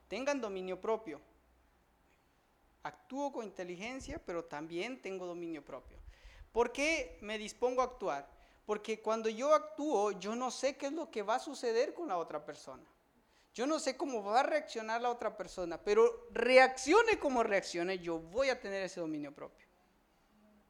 tengan 0.08 0.40
dominio 0.40 0.80
propio. 0.80 1.20
Actúo 2.82 3.32
con 3.32 3.44
inteligencia, 3.44 4.20
pero 4.24 4.44
también 4.44 5.00
tengo 5.00 5.26
dominio 5.26 5.64
propio. 5.64 5.98
¿Por 6.52 6.72
qué 6.72 7.18
me 7.22 7.38
dispongo 7.38 7.82
a 7.82 7.86
actuar? 7.86 8.28
Porque 8.64 9.00
cuando 9.00 9.28
yo 9.28 9.54
actúo, 9.54 10.12
yo 10.12 10.36
no 10.36 10.50
sé 10.50 10.76
qué 10.76 10.86
es 10.86 10.92
lo 10.92 11.10
que 11.10 11.22
va 11.22 11.36
a 11.36 11.40
suceder 11.40 11.94
con 11.94 12.08
la 12.08 12.18
otra 12.18 12.44
persona. 12.44 12.84
Yo 13.54 13.66
no 13.66 13.78
sé 13.78 13.96
cómo 13.96 14.22
va 14.22 14.40
a 14.40 14.42
reaccionar 14.42 15.00
la 15.00 15.10
otra 15.10 15.36
persona, 15.36 15.82
pero 15.82 16.28
reaccione 16.30 17.18
como 17.18 17.42
reaccione, 17.42 17.98
yo 17.98 18.18
voy 18.18 18.50
a 18.50 18.60
tener 18.60 18.82
ese 18.82 19.00
dominio 19.00 19.34
propio. 19.34 19.66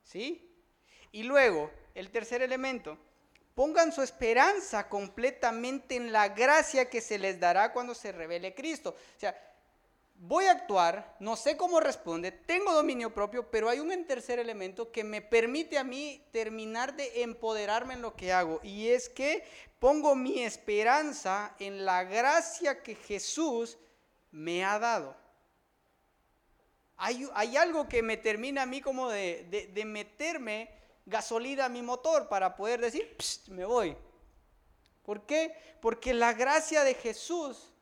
¿Sí? 0.03 0.58
Y 1.13 1.23
luego, 1.23 1.71
el 1.95 2.11
tercer 2.11 2.43
elemento, 2.43 2.99
pongan 3.55 3.93
su 3.93 4.03
esperanza 4.03 4.89
completamente 4.89 5.97
en 5.97 6.13
la 6.13 6.29
gracia 6.29 6.89
que 6.89 7.01
se 7.01 7.19
les 7.19 7.41
dará 7.41 7.73
cuando 7.73 7.95
se 7.95 8.13
revele 8.13 8.55
Cristo. 8.55 8.91
O 8.91 9.21
sea, 9.21 9.37
voy 10.15 10.47
a 10.47 10.53
actuar, 10.53 11.17
no 11.21 11.37
sé 11.37 11.57
cómo 11.57 11.81
responde, 11.81 12.33
tengo 12.33 12.73
dominio 12.73 13.15
propio, 13.15 13.51
pero 13.51 13.69
hay 13.69 13.81
un 13.81 14.05
tercer 14.05 14.39
elemento 14.39 14.91
que 14.91 15.05
me 15.05 15.23
permite 15.23 15.79
a 15.79 15.85
mí 15.85 16.25
terminar 16.33 16.95
de 16.97 17.23
empoderarme 17.23 17.95
en 17.95 18.03
lo 18.03 18.15
que 18.15 18.33
hago. 18.33 18.61
Y 18.63 18.89
es 18.89 19.09
que 19.09 19.45
pongo 19.79 20.15
mi 20.15 20.43
esperanza 20.43 21.55
en 21.59 21.85
la 21.85 22.05
gracia 22.05 22.83
que 22.83 22.95
Jesús 22.97 23.79
me 24.31 24.65
ha 24.65 24.79
dado. 24.79 25.17
Hay, 27.01 27.57
algo 27.57 27.89
que 27.89 28.03
me 28.03 28.17
termina 28.17 28.63
a 28.63 28.67
mí 28.67 28.81
como 28.81 29.09
de, 29.09 29.71
meterme 29.87 30.69
gasolina 31.09 31.65
a 31.65 31.69
mi 31.69 31.83
motor 31.83 32.29
para 32.29 32.55
poder 32.55 32.81
decir, 32.81 33.17
me 33.49 33.65
voy. 33.65 33.97
¿Por 35.03 35.25
qué? 35.27 35.55
Porque 35.81 36.13
la 36.13 36.35
gracia 36.35 36.85
de 36.85 36.95
Jesús 36.95 37.73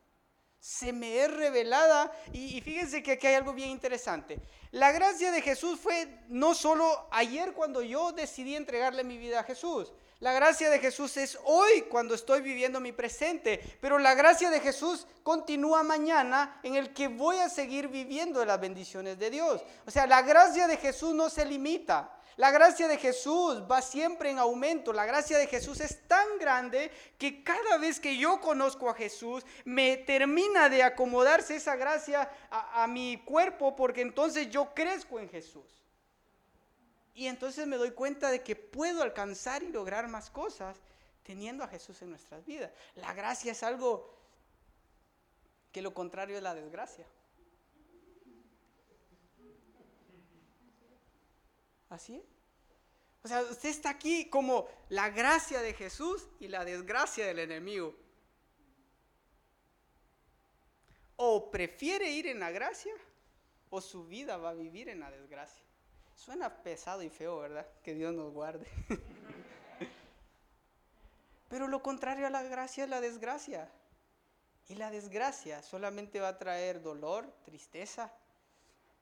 se 0.59 0.91
me 0.91 1.23
es 1.23 1.31
revelada 1.31 2.11
y, 2.33 2.57
y, 2.57 2.61
fíjense 2.61 3.03
que 3.03 3.13
aquí 3.13 3.27
hay 3.27 3.35
algo 3.35 3.53
bien 3.53 3.69
interesante. 3.69 4.39
La 4.71 4.91
gracia 4.91 5.31
de 5.31 5.41
Jesús 5.41 5.79
fue 5.79 6.07
no 6.29 6.55
solo 6.55 7.07
ayer 7.11 7.53
cuando 7.53 7.81
yo 7.81 8.11
decidí 8.11 8.55
entregarle 8.55 9.03
mi 9.03 9.17
vida 9.17 9.41
a 9.41 9.43
Jesús. 9.43 9.93
La 10.19 10.33
gracia 10.33 10.71
de 10.71 10.79
Jesús 10.79 11.15
es 11.17 11.37
hoy 11.43 11.83
cuando 11.91 12.15
estoy 12.15 12.41
viviendo 12.41 12.79
mi 12.79 12.91
presente, 12.91 13.77
pero 13.79 13.99
la 13.99 14.15
gracia 14.15 14.49
de 14.49 14.59
Jesús 14.59 15.05
continúa 15.21 15.83
mañana 15.83 16.59
en 16.63 16.75
el 16.75 16.91
que 16.91 17.07
voy 17.07 17.37
a 17.37 17.49
seguir 17.49 17.87
viviendo 17.87 18.43
las 18.43 18.59
bendiciones 18.59 19.19
de 19.19 19.29
Dios. 19.29 19.63
O 19.85 19.91
sea, 19.91 20.07
la 20.07 20.23
gracia 20.23 20.67
de 20.67 20.77
Jesús 20.77 21.13
no 21.13 21.29
se 21.29 21.45
limita. 21.45 22.16
La 22.37 22.51
gracia 22.51 22.87
de 22.87 22.97
Jesús 22.97 23.63
va 23.69 23.81
siempre 23.81 24.29
en 24.29 24.37
aumento. 24.37 24.93
La 24.93 25.07
gracia 25.07 25.39
de 25.39 25.47
Jesús 25.47 25.79
es 25.79 26.07
tan 26.07 26.37
grande 26.37 26.91
que 27.17 27.43
cada 27.43 27.79
vez 27.79 27.99
que 27.99 28.15
yo 28.15 28.39
conozco 28.39 28.91
a 28.91 28.93
Jesús, 28.93 29.43
me 29.65 29.97
termina 29.97 30.69
de 30.69 30.83
acomodarse 30.83 31.55
esa 31.55 31.75
gracia 31.75 32.31
a, 32.51 32.85
mi 32.85 33.23
cuerpo 33.25 33.75
porque 33.75 34.01
entonces 34.01 34.51
yo 34.51 34.71
crezco 34.75 35.19
en 35.19 35.29
Jesús. 35.29 35.65
Y 37.15 37.25
entonces 37.25 37.65
me 37.65 37.77
doy 37.77 37.89
cuenta 37.89 38.29
de 38.29 38.43
que 38.43 38.55
puedo 38.55 39.01
alcanzar 39.01 39.63
y 39.63 39.69
lograr 39.69 40.07
más 40.07 40.29
cosas 40.29 40.77
teniendo 41.23 41.63
a 41.63 41.67
Jesús 41.67 41.99
en 42.03 42.11
nuestras 42.11 42.45
vidas. 42.45 42.71
La 42.93 43.15
gracia 43.15 43.51
es 43.51 43.63
algo 43.63 44.13
que 45.71 45.81
lo 45.81 45.91
contrario 45.95 46.37
es 46.37 46.43
la 46.43 46.53
desgracia. 46.53 47.07
Así. 51.89 52.23
O 53.23 53.27
sea, 53.27 53.41
usted 53.41 53.69
está 53.69 53.89
aquí 53.89 54.29
como 54.29 54.67
la 54.89 55.09
gracia 55.09 55.61
de 55.61 55.73
Jesús 55.73 56.27
y 56.39 56.47
la 56.47 56.63
desgracia 56.63 57.25
del 57.25 57.39
enemigo. 57.39 57.95
O 61.15 61.49
prefiere 61.49 62.09
ir 62.11 62.27
en 62.27 62.39
la 62.39 62.51
gracia 62.51 62.93
o 63.69 63.81
su 63.81 64.05
vida 64.05 64.37
va 64.37 64.51
a 64.51 64.53
vivir 64.53 64.89
en 64.89 64.99
la 64.99 65.11
desgracia. 65.11 65.63
Suena 66.15 66.63
pesado 66.63 67.03
y 67.03 67.09
feo, 67.09 67.39
¿verdad? 67.39 67.67
Que 67.83 67.93
Dios 67.93 68.13
nos 68.13 68.31
guarde. 68.31 68.67
Pero 71.49 71.67
lo 71.67 71.81
contrario 71.81 72.27
a 72.27 72.29
la 72.29 72.43
gracia 72.43 72.83
es 72.83 72.89
la 72.89 73.01
desgracia. 73.01 73.71
Y 74.67 74.75
la 74.75 74.91
desgracia 74.91 75.61
solamente 75.61 76.19
va 76.19 76.29
a 76.29 76.37
traer 76.37 76.81
dolor, 76.81 77.31
tristeza, 77.45 78.13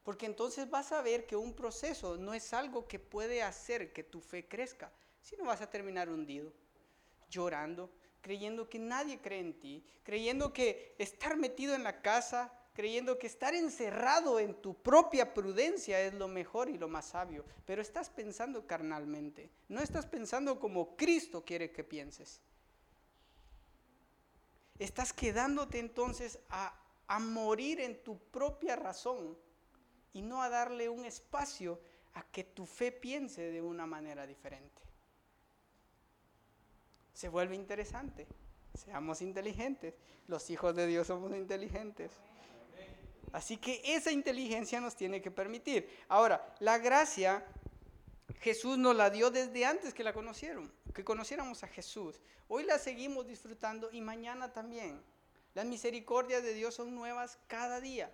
porque 0.05 0.27
entonces 0.27 0.69
vas 0.69 0.91
a 0.91 1.01
ver 1.01 1.25
que 1.25 1.35
un 1.35 1.53
proceso 1.53 2.15
no 2.15 2.35
es 2.35 2.53
algo 2.53 2.87
que 2.87 2.99
puede 2.99 3.41
hacer 3.41 3.91
que 3.91 4.03
tu 4.03 4.21
fe 4.21 4.47
crezca, 4.47 4.91
sino 5.19 5.45
vas 5.45 5.61
a 5.61 5.69
terminar 5.69 6.09
hundido, 6.09 6.53
llorando, 7.27 7.89
creyendo 8.21 8.69
que 8.69 8.77
nadie 8.77 9.19
cree 9.19 9.39
en 9.39 9.59
ti, 9.59 9.83
creyendo 10.03 10.53
que 10.53 10.95
estar 10.99 11.35
metido 11.37 11.73
en 11.73 11.81
la 11.81 12.03
casa, 12.03 12.53
creyendo 12.75 13.17
que 13.17 13.25
estar 13.25 13.55
encerrado 13.55 14.39
en 14.39 14.53
tu 14.53 14.75
propia 14.75 15.33
prudencia 15.33 15.99
es 15.99 16.13
lo 16.13 16.27
mejor 16.27 16.69
y 16.69 16.77
lo 16.77 16.87
más 16.87 17.05
sabio, 17.07 17.43
pero 17.65 17.81
estás 17.81 18.11
pensando 18.11 18.67
carnalmente, 18.67 19.49
no 19.69 19.81
estás 19.81 20.05
pensando 20.05 20.59
como 20.59 20.95
Cristo 20.95 21.43
quiere 21.43 21.71
que 21.71 21.83
pienses. 21.83 22.41
Estás 24.77 25.13
quedándote 25.13 25.79
entonces 25.79 26.37
a, 26.49 26.79
a 27.07 27.17
morir 27.17 27.81
en 27.81 28.03
tu 28.03 28.19
propia 28.19 28.75
razón 28.75 29.35
y 30.15 30.21
no 30.21 30.41
a 30.41 30.49
darle 30.49 30.87
un 30.87 31.03
espacio 31.03 31.77
a 32.13 32.23
que 32.23 32.45
tu 32.45 32.65
fe 32.65 32.93
piense 32.93 33.51
de 33.51 33.61
una 33.61 33.85
manera 33.85 34.25
diferente. 34.25 34.81
Se 37.13 37.27
vuelve 37.27 37.55
interesante. 37.55 38.25
Seamos 38.73 39.21
inteligentes. 39.21 39.93
Los 40.27 40.49
hijos 40.49 40.73
de 40.73 40.87
Dios 40.87 41.07
somos 41.07 41.35
inteligentes. 41.35 42.13
Así 43.33 43.57
que 43.57 43.81
esa 43.83 44.11
inteligencia 44.11 44.79
nos 44.79 44.95
tiene 44.95 45.21
que 45.21 45.31
permitir. 45.31 45.89
Ahora, 46.07 46.55
la 46.59 46.77
gracia 46.77 47.45
Jesús 48.39 48.77
nos 48.77 48.95
la 48.95 49.09
dio 49.09 49.31
desde 49.31 49.65
antes 49.65 49.93
que 49.93 50.03
la 50.05 50.13
conocieron, 50.13 50.71
que 50.93 51.03
conociéramos 51.03 51.61
a 51.63 51.67
Jesús. 51.67 52.21
Hoy 52.47 52.63
la 52.63 52.79
seguimos 52.79 53.27
disfrutando 53.27 53.89
y 53.91 53.99
mañana 53.99 54.53
también. 54.53 55.03
Las 55.53 55.65
misericordias 55.65 56.41
de 56.41 56.53
Dios 56.53 56.75
son 56.75 56.95
nuevas 56.95 57.37
cada 57.47 57.81
día. 57.81 58.13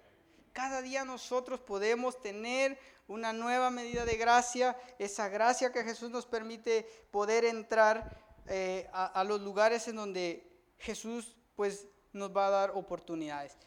Cada 0.54 0.82
día 0.82 1.06
nosotros 1.06 1.60
podemos 1.60 2.20
tener 2.22 2.78
una 3.08 3.34
nueva 3.34 3.72
medida 3.72 4.06
de 4.06 4.18
gracia, 4.18 4.78
esa 5.00 5.30
gracia 5.30 5.72
que 5.72 5.84
Jesús 5.84 6.10
nos 6.10 6.26
permite 6.26 6.84
poder 7.12 7.46
entrar 7.46 8.18
eh, 8.48 8.90
a, 8.92 9.06
a 9.08 9.24
los 9.24 9.42
lugares 9.42 9.88
en 9.88 9.96
donde 9.96 10.50
Jesús 10.78 11.36
pues 11.56 11.88
nos 12.14 12.36
va 12.36 12.48
a 12.48 12.52
dar 12.52 12.72
oportunidades. 12.72 13.58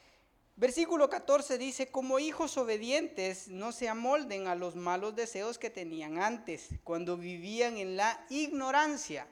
Versículo 0.57 1.11
14 1.11 1.59
dice, 1.59 1.91
como 1.91 2.21
hijos 2.21 2.57
obedientes, 2.59 3.49
no 3.49 3.73
se 3.73 3.89
amolden 3.89 4.47
a 4.47 4.55
los 4.55 4.77
malos 4.77 5.17
deseos 5.17 5.59
que 5.59 5.69
tenían 5.69 6.23
antes, 6.23 6.69
cuando 6.85 7.17
vivían 7.17 7.77
en 7.77 7.97
la 7.97 8.25
ignorancia. 8.31 9.27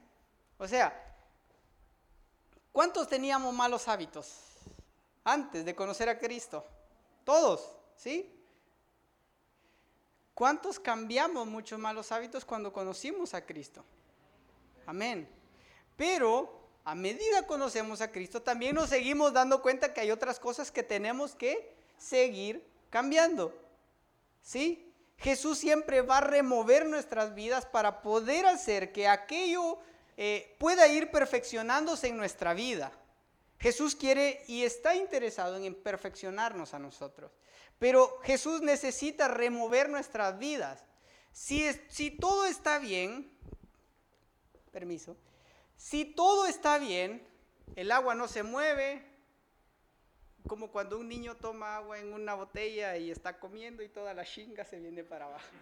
O 0.58 0.66
sea, 0.66 1.16
¿cuántos 2.72 3.08
teníamos 3.08 3.54
malos 3.54 3.86
hábitos 3.86 4.32
antes 5.22 5.64
de 5.64 5.76
conocer 5.76 6.08
a 6.08 6.18
Cristo? 6.18 6.66
Todos, 7.24 7.76
¿sí? 7.96 8.30
¿Cuántos 10.34 10.80
cambiamos 10.80 11.46
muchos 11.46 11.78
malos 11.78 12.10
hábitos 12.10 12.44
cuando 12.44 12.72
conocimos 12.72 13.34
a 13.34 13.44
Cristo? 13.44 13.84
Amén. 14.86 15.28
Pero 15.96 16.62
a 16.84 16.94
medida 16.94 17.46
conocemos 17.46 18.00
a 18.00 18.10
Cristo, 18.10 18.42
también 18.42 18.74
nos 18.74 18.88
seguimos 18.88 19.32
dando 19.32 19.62
cuenta 19.62 19.94
que 19.94 20.00
hay 20.00 20.10
otras 20.10 20.40
cosas 20.40 20.72
que 20.72 20.82
tenemos 20.82 21.34
que 21.34 21.74
seguir 21.96 22.66
cambiando. 22.90 23.56
¿Sí? 24.42 24.92
Jesús 25.18 25.58
siempre 25.58 26.02
va 26.02 26.18
a 26.18 26.22
remover 26.22 26.86
nuestras 26.86 27.34
vidas 27.34 27.64
para 27.64 28.02
poder 28.02 28.46
hacer 28.46 28.92
que 28.92 29.06
aquello 29.06 29.78
eh, 30.16 30.56
pueda 30.58 30.88
ir 30.88 31.12
perfeccionándose 31.12 32.08
en 32.08 32.16
nuestra 32.16 32.54
vida. 32.54 32.90
Jesús 33.62 33.94
quiere 33.94 34.42
y 34.48 34.64
está 34.64 34.96
interesado 34.96 35.56
en 35.56 35.72
perfeccionarnos 35.72 36.74
a 36.74 36.80
nosotros. 36.80 37.30
Pero 37.78 38.18
Jesús 38.24 38.60
necesita 38.60 39.28
remover 39.28 39.88
nuestras 39.88 40.36
vidas. 40.36 40.84
Si, 41.30 41.72
si 41.88 42.10
todo 42.10 42.44
está 42.46 42.80
bien, 42.80 43.32
permiso, 44.72 45.16
si 45.76 46.04
todo 46.04 46.46
está 46.46 46.78
bien, 46.78 47.24
el 47.76 47.92
agua 47.92 48.16
no 48.16 48.26
se 48.26 48.42
mueve, 48.42 49.00
como 50.48 50.72
cuando 50.72 50.98
un 50.98 51.08
niño 51.08 51.36
toma 51.36 51.76
agua 51.76 52.00
en 52.00 52.12
una 52.12 52.34
botella 52.34 52.96
y 52.96 53.12
está 53.12 53.38
comiendo 53.38 53.84
y 53.84 53.88
toda 53.88 54.12
la 54.12 54.24
chinga 54.24 54.64
se 54.64 54.80
viene 54.80 55.04
para 55.04 55.26
abajo. 55.26 55.46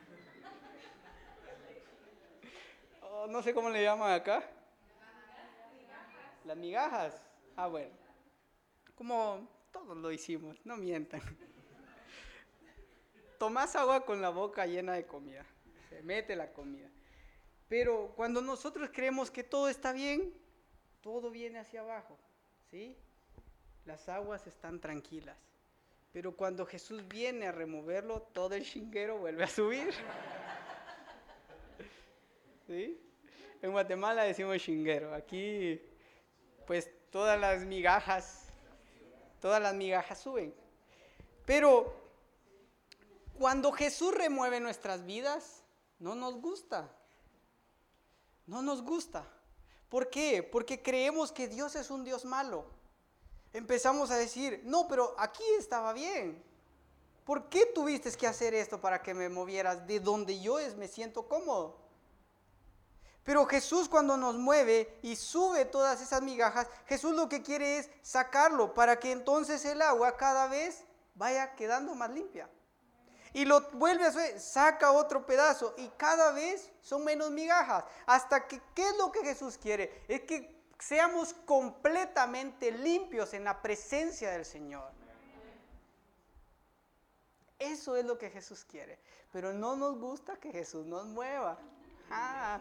Oh, 3.13 3.27
no 3.27 3.43
sé 3.43 3.53
cómo 3.53 3.69
le 3.69 3.83
llaman 3.83 4.13
acá. 4.13 4.43
Las 6.45 6.57
migajas. 6.57 7.30
Ah, 7.63 7.67
bueno. 7.67 7.95
Como 8.95 9.47
todos 9.71 9.95
lo 9.95 10.11
hicimos, 10.11 10.57
no 10.65 10.79
mientan. 10.79 11.21
Tomás 13.39 13.77
agua 13.77 14.07
con 14.07 14.23
la 14.23 14.31
boca 14.31 14.65
llena 14.65 14.95
de 14.95 15.07
comida. 15.07 15.45
Se 15.91 16.03
mete 16.03 16.37
la 16.37 16.55
comida. 16.55 16.89
Pero 17.69 18.15
cuando 18.17 18.41
nosotros 18.41 18.89
creemos 18.91 19.31
que 19.31 19.45
todo 19.45 19.69
está 19.69 19.93
bien, 19.93 20.33
todo 21.03 21.31
viene 21.31 21.59
hacia 21.59 21.83
abajo, 21.83 22.19
¿sí? 22.71 22.97
Las 23.85 24.09
aguas 24.09 24.47
están 24.47 24.81
tranquilas. 24.81 25.37
Pero 26.13 26.35
cuando 26.35 26.65
Jesús 26.65 27.07
viene 27.09 27.47
a 27.47 27.53
removerlo, 27.53 28.23
todo 28.33 28.55
el 28.55 28.65
chinguero 28.65 29.19
vuelve 29.19 29.45
a 29.45 29.49
subir. 29.49 29.93
¿Sí? 32.67 32.99
En 33.61 33.73
Guatemala 33.73 34.25
decimos 34.25 34.63
chinguero. 34.63 35.13
Aquí, 35.13 35.79
pues 36.67 36.91
todas 37.11 37.39
las 37.39 37.65
migajas, 37.65 38.45
todas 39.41 39.61
las 39.61 39.75
migajas 39.75 40.19
suben. 40.19 40.55
Pero 41.45 41.93
cuando 43.39 43.73
Jesús 43.73 44.15
remueve 44.15 44.61
nuestras 44.61 45.05
vidas, 45.05 45.63
no 45.99 46.15
nos 46.15 46.41
gusta. 46.41 46.91
No 48.47 48.63
nos 48.63 48.83
gusta. 48.83 49.27
¿Por 49.89 50.11
qué? 50.11 50.43
Porque 50.43 50.83
creemos 50.83 51.33
que 51.33 51.49
Dios 51.49 51.75
es 51.75 51.91
un 51.91 52.05
Dios 52.05 52.25
malo. 52.25 52.65
Empezamos 53.53 54.11
a 54.11 54.17
decir, 54.17 54.63
no, 54.65 54.87
pero 54.87 55.15
aquí 55.19 55.43
estaba 55.59 55.93
bien. 55.93 56.43
¿Por 57.25 57.49
qué 57.49 57.67
tuviste 57.67 58.11
que 58.13 58.27
hacer 58.27 58.55
esto 58.55 58.81
para 58.81 59.03
que 59.03 59.15
me 59.15 59.29
movieras 59.29 59.87
de 59.87 60.01
donde 60.01 60.41
yo 60.41 60.59
es, 60.59 60.77
me 60.77 60.89
siento 60.89 61.27
cómodo? 61.27 61.77
Pero 63.25 63.47
Jesús 63.47 63.89
cuando 63.89 64.17
nos 64.17 64.37
mueve 64.37 64.99
y 65.03 65.17
sube 65.17 65.65
todas 65.65 66.01
esas 66.01 66.23
migajas, 66.23 66.67
Jesús 66.87 67.15
lo 67.15 67.29
que 67.29 67.43
quiere 67.43 67.79
es 67.79 67.91
sacarlo 68.03 68.75
para 68.75 68.99
que 68.99 69.13
entonces 69.13 69.65
el 69.65 69.83
agua 69.83 70.17
cada 70.17 70.47
vez 70.47 70.85
vaya 71.15 71.55
quedando 71.55 71.95
más 71.95 72.11
limpia 72.11 72.49
y 73.33 73.45
lo 73.45 73.61
vuelve 73.73 74.07
a 74.07 74.13
subir, 74.13 74.41
saca 74.41 74.93
otro 74.93 75.25
pedazo 75.25 75.75
y 75.77 75.89
cada 75.97 76.33
vez 76.33 76.71
son 76.81 77.05
menos 77.05 77.31
migajas. 77.31 77.85
Hasta 78.07 78.47
que, 78.47 78.61
¿qué 78.75 78.89
es 78.89 78.97
lo 78.97 79.13
que 79.13 79.23
Jesús 79.23 79.57
quiere? 79.57 80.05
Es 80.09 80.23
que 80.23 80.61
seamos 80.79 81.35
completamente 81.47 82.73
limpios 82.73 83.33
en 83.35 83.45
la 83.45 83.63
presencia 83.63 84.31
del 84.31 84.45
Señor. 84.45 84.91
Eso 87.59 87.95
es 87.95 88.05
lo 88.05 88.19
que 88.19 88.31
Jesús 88.31 88.65
quiere. 88.65 88.99
Pero 89.33 89.53
no 89.53 89.77
nos 89.77 89.99
gusta 89.99 90.37
que 90.37 90.51
Jesús 90.51 90.87
nos 90.87 91.07
mueva. 91.07 91.59
Ah, 92.11 92.61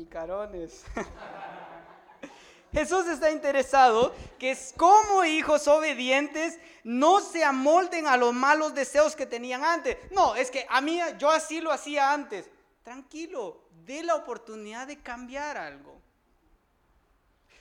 picarones. 0.00 0.82
Jesús 2.72 3.06
está 3.06 3.30
interesado 3.30 4.14
que 4.38 4.56
como 4.76 5.24
hijos 5.24 5.68
obedientes 5.68 6.58
no 6.84 7.20
se 7.20 7.44
amolden 7.44 8.06
a 8.06 8.16
los 8.16 8.32
malos 8.32 8.74
deseos 8.74 9.14
que 9.14 9.26
tenían 9.26 9.62
antes. 9.62 9.98
No, 10.10 10.36
es 10.36 10.50
que 10.50 10.66
a 10.70 10.80
mí 10.80 10.98
yo 11.18 11.30
así 11.30 11.60
lo 11.60 11.70
hacía 11.70 12.14
antes. 12.14 12.48
Tranquilo, 12.82 13.62
dé 13.84 14.02
la 14.02 14.14
oportunidad 14.14 14.86
de 14.86 15.00
cambiar 15.00 15.58
algo. 15.58 16.00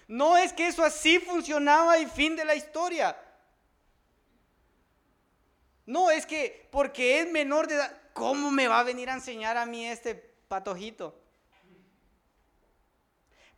No 0.07 0.37
es 0.37 0.53
que 0.53 0.67
eso 0.67 0.85
así 0.85 1.19
funcionaba 1.19 1.97
y 1.97 2.05
fin 2.05 2.37
de 2.37 2.45
la 2.45 2.55
historia. 2.55 3.17
No, 5.85 6.09
es 6.09 6.25
que 6.25 6.69
porque 6.71 7.19
es 7.19 7.29
menor 7.29 7.67
de 7.67 7.75
edad, 7.75 7.97
¿cómo 8.13 8.49
me 8.49 8.69
va 8.69 8.79
a 8.79 8.83
venir 8.83 9.09
a 9.09 9.15
enseñar 9.15 9.57
a 9.57 9.65
mí 9.65 9.85
este 9.85 10.15
patojito? 10.47 11.18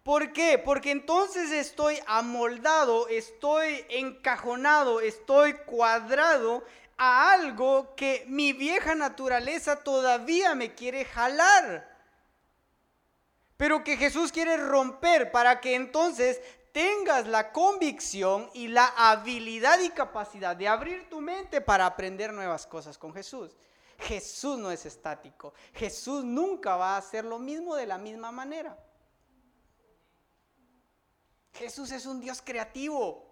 ¿Por 0.04 0.34
qué? 0.34 0.58
Porque 0.58 0.92
entonces 0.92 1.52
estoy 1.52 2.00
amoldado, 2.08 3.08
estoy 3.08 3.86
encajonado, 3.90 5.00
estoy 5.00 5.54
cuadrado 5.54 6.64
a 6.98 7.32
algo 7.32 7.94
que 7.96 8.26
mi 8.28 8.52
vieja 8.52 8.96
naturaleza 8.96 9.84
todavía 9.84 10.56
me 10.56 10.74
quiere 10.74 11.06
jalar. 11.06 11.88
Pero 13.58 13.84
que 13.84 13.96
Jesús 13.96 14.32
quiere 14.32 14.58
romper 14.58 15.32
para 15.32 15.62
que 15.62 15.76
entonces 15.76 16.42
tengas 16.72 17.28
la 17.28 17.52
convicción 17.52 18.50
y 18.56 18.70
la 18.70 18.88
habilidad 18.98 19.80
y 19.82 19.90
capacidad 19.90 20.56
de 20.56 20.68
abrir 20.68 21.10
tu 21.10 21.22
mente 21.22 21.62
para 21.62 21.86
aprender 21.86 22.34
nuevas 22.34 22.66
cosas 22.66 22.98
con 22.98 23.14
Jesús. 23.14 23.56
Jesús 24.00 24.58
no 24.58 24.72
es 24.72 24.88
estático. 24.88 25.54
Jesús 25.74 26.24
nunca 26.24 26.76
va 26.76 26.96
a 26.96 26.98
hacer 26.98 27.24
lo 27.24 27.38
mismo 27.38 27.76
de 27.76 27.86
la 27.86 28.00
misma 28.00 28.32
manera. 28.32 28.76
Jesús 31.54 31.92
es 31.92 32.06
un 32.06 32.20
Dios 32.20 32.42
creativo. 32.42 33.32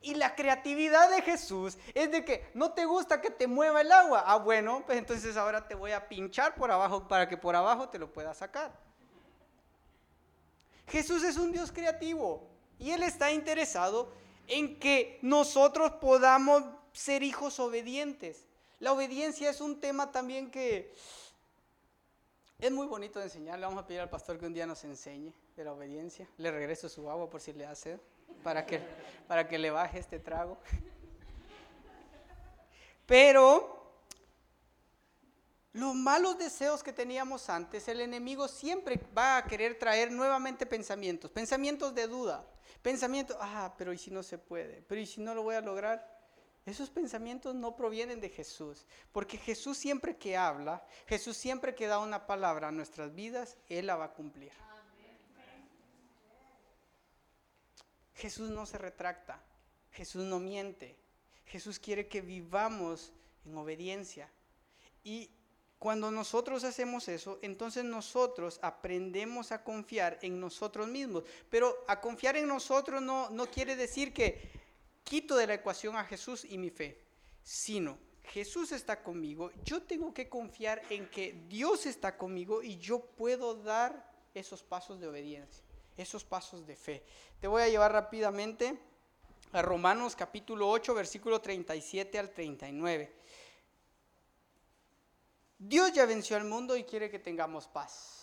Y 0.00 0.14
la 0.14 0.36
creatividad 0.36 1.10
de 1.10 1.22
Jesús 1.22 1.76
es 1.92 2.10
de 2.12 2.24
que 2.24 2.48
no 2.54 2.72
te 2.72 2.84
gusta 2.84 3.20
que 3.20 3.30
te 3.30 3.48
mueva 3.48 3.80
el 3.80 3.90
agua. 3.90 4.22
Ah, 4.24 4.36
bueno, 4.36 4.84
pues 4.86 4.96
entonces 4.96 5.36
ahora 5.36 5.66
te 5.66 5.74
voy 5.74 5.90
a 5.90 6.08
pinchar 6.08 6.54
por 6.54 6.70
abajo 6.70 7.08
para 7.08 7.28
que 7.28 7.36
por 7.36 7.56
abajo 7.56 7.88
te 7.88 7.98
lo 7.98 8.12
puedas 8.12 8.36
sacar. 8.36 8.72
Jesús 10.86 11.24
es 11.24 11.36
un 11.36 11.50
Dios 11.50 11.72
creativo 11.72 12.48
y 12.78 12.92
Él 12.92 13.02
está 13.02 13.32
interesado 13.32 14.12
en 14.46 14.78
que 14.78 15.18
nosotros 15.20 15.92
podamos 16.00 16.62
ser 16.92 17.24
hijos 17.24 17.58
obedientes. 17.58 18.46
La 18.78 18.92
obediencia 18.92 19.50
es 19.50 19.60
un 19.60 19.80
tema 19.80 20.12
también 20.12 20.50
que 20.50 20.94
es 22.60 22.70
muy 22.70 22.86
bonito 22.86 23.18
de 23.18 23.24
enseñar. 23.24 23.58
Le 23.58 23.66
vamos 23.66 23.82
a 23.82 23.86
pedir 23.86 24.00
al 24.00 24.08
pastor 24.08 24.38
que 24.38 24.46
un 24.46 24.54
día 24.54 24.64
nos 24.64 24.84
enseñe 24.84 25.34
de 25.58 25.64
la 25.64 25.72
obediencia. 25.72 26.28
Le 26.38 26.50
regreso 26.50 26.88
su 26.88 27.10
agua 27.10 27.28
por 27.28 27.40
si 27.40 27.52
le 27.52 27.66
hace, 27.66 27.98
para 28.44 28.64
que, 28.64 28.80
para 29.26 29.48
que 29.48 29.58
le 29.58 29.70
baje 29.70 29.98
este 29.98 30.18
trago. 30.20 30.56
Pero 33.06 33.78
Los 35.78 35.94
malos 35.94 36.38
deseos 36.38 36.82
que 36.82 36.92
teníamos 36.92 37.48
antes, 37.48 37.86
el 37.86 38.00
enemigo 38.00 38.48
siempre 38.48 38.98
va 39.16 39.36
a 39.36 39.44
querer 39.44 39.78
traer 39.78 40.10
nuevamente 40.10 40.66
pensamientos, 40.66 41.30
pensamientos 41.30 41.94
de 41.94 42.08
duda, 42.08 42.44
pensamientos, 42.82 43.36
ah, 43.38 43.72
pero 43.78 43.92
¿y 43.92 43.98
si 43.98 44.10
no 44.10 44.24
se 44.24 44.38
puede? 44.38 44.82
¿Pero 44.88 45.00
¿y 45.00 45.06
si 45.06 45.20
no 45.20 45.34
lo 45.34 45.44
voy 45.44 45.54
a 45.54 45.60
lograr? 45.60 46.18
Esos 46.66 46.90
pensamientos 46.90 47.54
no 47.54 47.76
provienen 47.76 48.20
de 48.20 48.28
Jesús, 48.28 48.86
porque 49.12 49.38
Jesús 49.38 49.78
siempre 49.78 50.16
que 50.16 50.36
habla, 50.36 50.84
Jesús 51.06 51.36
siempre 51.36 51.76
que 51.76 51.86
da 51.86 52.00
una 52.00 52.26
palabra 52.26 52.68
a 52.68 52.72
nuestras 52.72 53.14
vidas, 53.14 53.56
Él 53.68 53.86
la 53.86 53.94
va 53.94 54.06
a 54.06 54.12
cumplir. 54.14 54.52
Jesús 58.18 58.50
no 58.50 58.66
se 58.66 58.78
retracta, 58.78 59.40
Jesús 59.92 60.24
no 60.24 60.38
miente, 60.38 60.96
Jesús 61.46 61.78
quiere 61.78 62.08
que 62.08 62.20
vivamos 62.20 63.12
en 63.44 63.56
obediencia. 63.56 64.28
Y 65.02 65.30
cuando 65.78 66.10
nosotros 66.10 66.64
hacemos 66.64 67.08
eso, 67.08 67.38
entonces 67.40 67.84
nosotros 67.84 68.58
aprendemos 68.62 69.52
a 69.52 69.62
confiar 69.62 70.18
en 70.22 70.40
nosotros 70.40 70.88
mismos. 70.88 71.24
Pero 71.48 71.84
a 71.86 72.00
confiar 72.00 72.36
en 72.36 72.48
nosotros 72.48 73.00
no, 73.00 73.30
no 73.30 73.46
quiere 73.46 73.76
decir 73.76 74.12
que 74.12 74.50
quito 75.04 75.36
de 75.36 75.46
la 75.46 75.54
ecuación 75.54 75.96
a 75.96 76.04
Jesús 76.04 76.44
y 76.44 76.58
mi 76.58 76.70
fe, 76.70 77.00
sino 77.42 77.96
Jesús 78.24 78.72
está 78.72 79.02
conmigo, 79.02 79.50
yo 79.64 79.82
tengo 79.82 80.12
que 80.12 80.28
confiar 80.28 80.82
en 80.90 81.08
que 81.08 81.44
Dios 81.48 81.86
está 81.86 82.18
conmigo 82.18 82.62
y 82.62 82.76
yo 82.76 83.00
puedo 83.00 83.54
dar 83.54 84.12
esos 84.34 84.62
pasos 84.62 85.00
de 85.00 85.08
obediencia, 85.08 85.64
esos 85.98 86.24
pasos 86.24 86.66
de 86.66 86.76
fe. 86.76 87.04
Te 87.40 87.46
voy 87.46 87.62
a 87.62 87.68
llevar 87.68 87.92
rápidamente 87.92 88.78
a 89.52 89.62
Romanos 89.62 90.16
capítulo 90.16 90.70
8, 90.70 90.94
versículo 90.94 91.40
37 91.40 92.18
al 92.18 92.30
39. 92.30 93.12
Dios 95.58 95.92
ya 95.92 96.06
venció 96.06 96.36
al 96.36 96.44
mundo 96.44 96.76
y 96.76 96.84
quiere 96.84 97.10
que 97.10 97.18
tengamos 97.18 97.66
paz. 97.66 98.18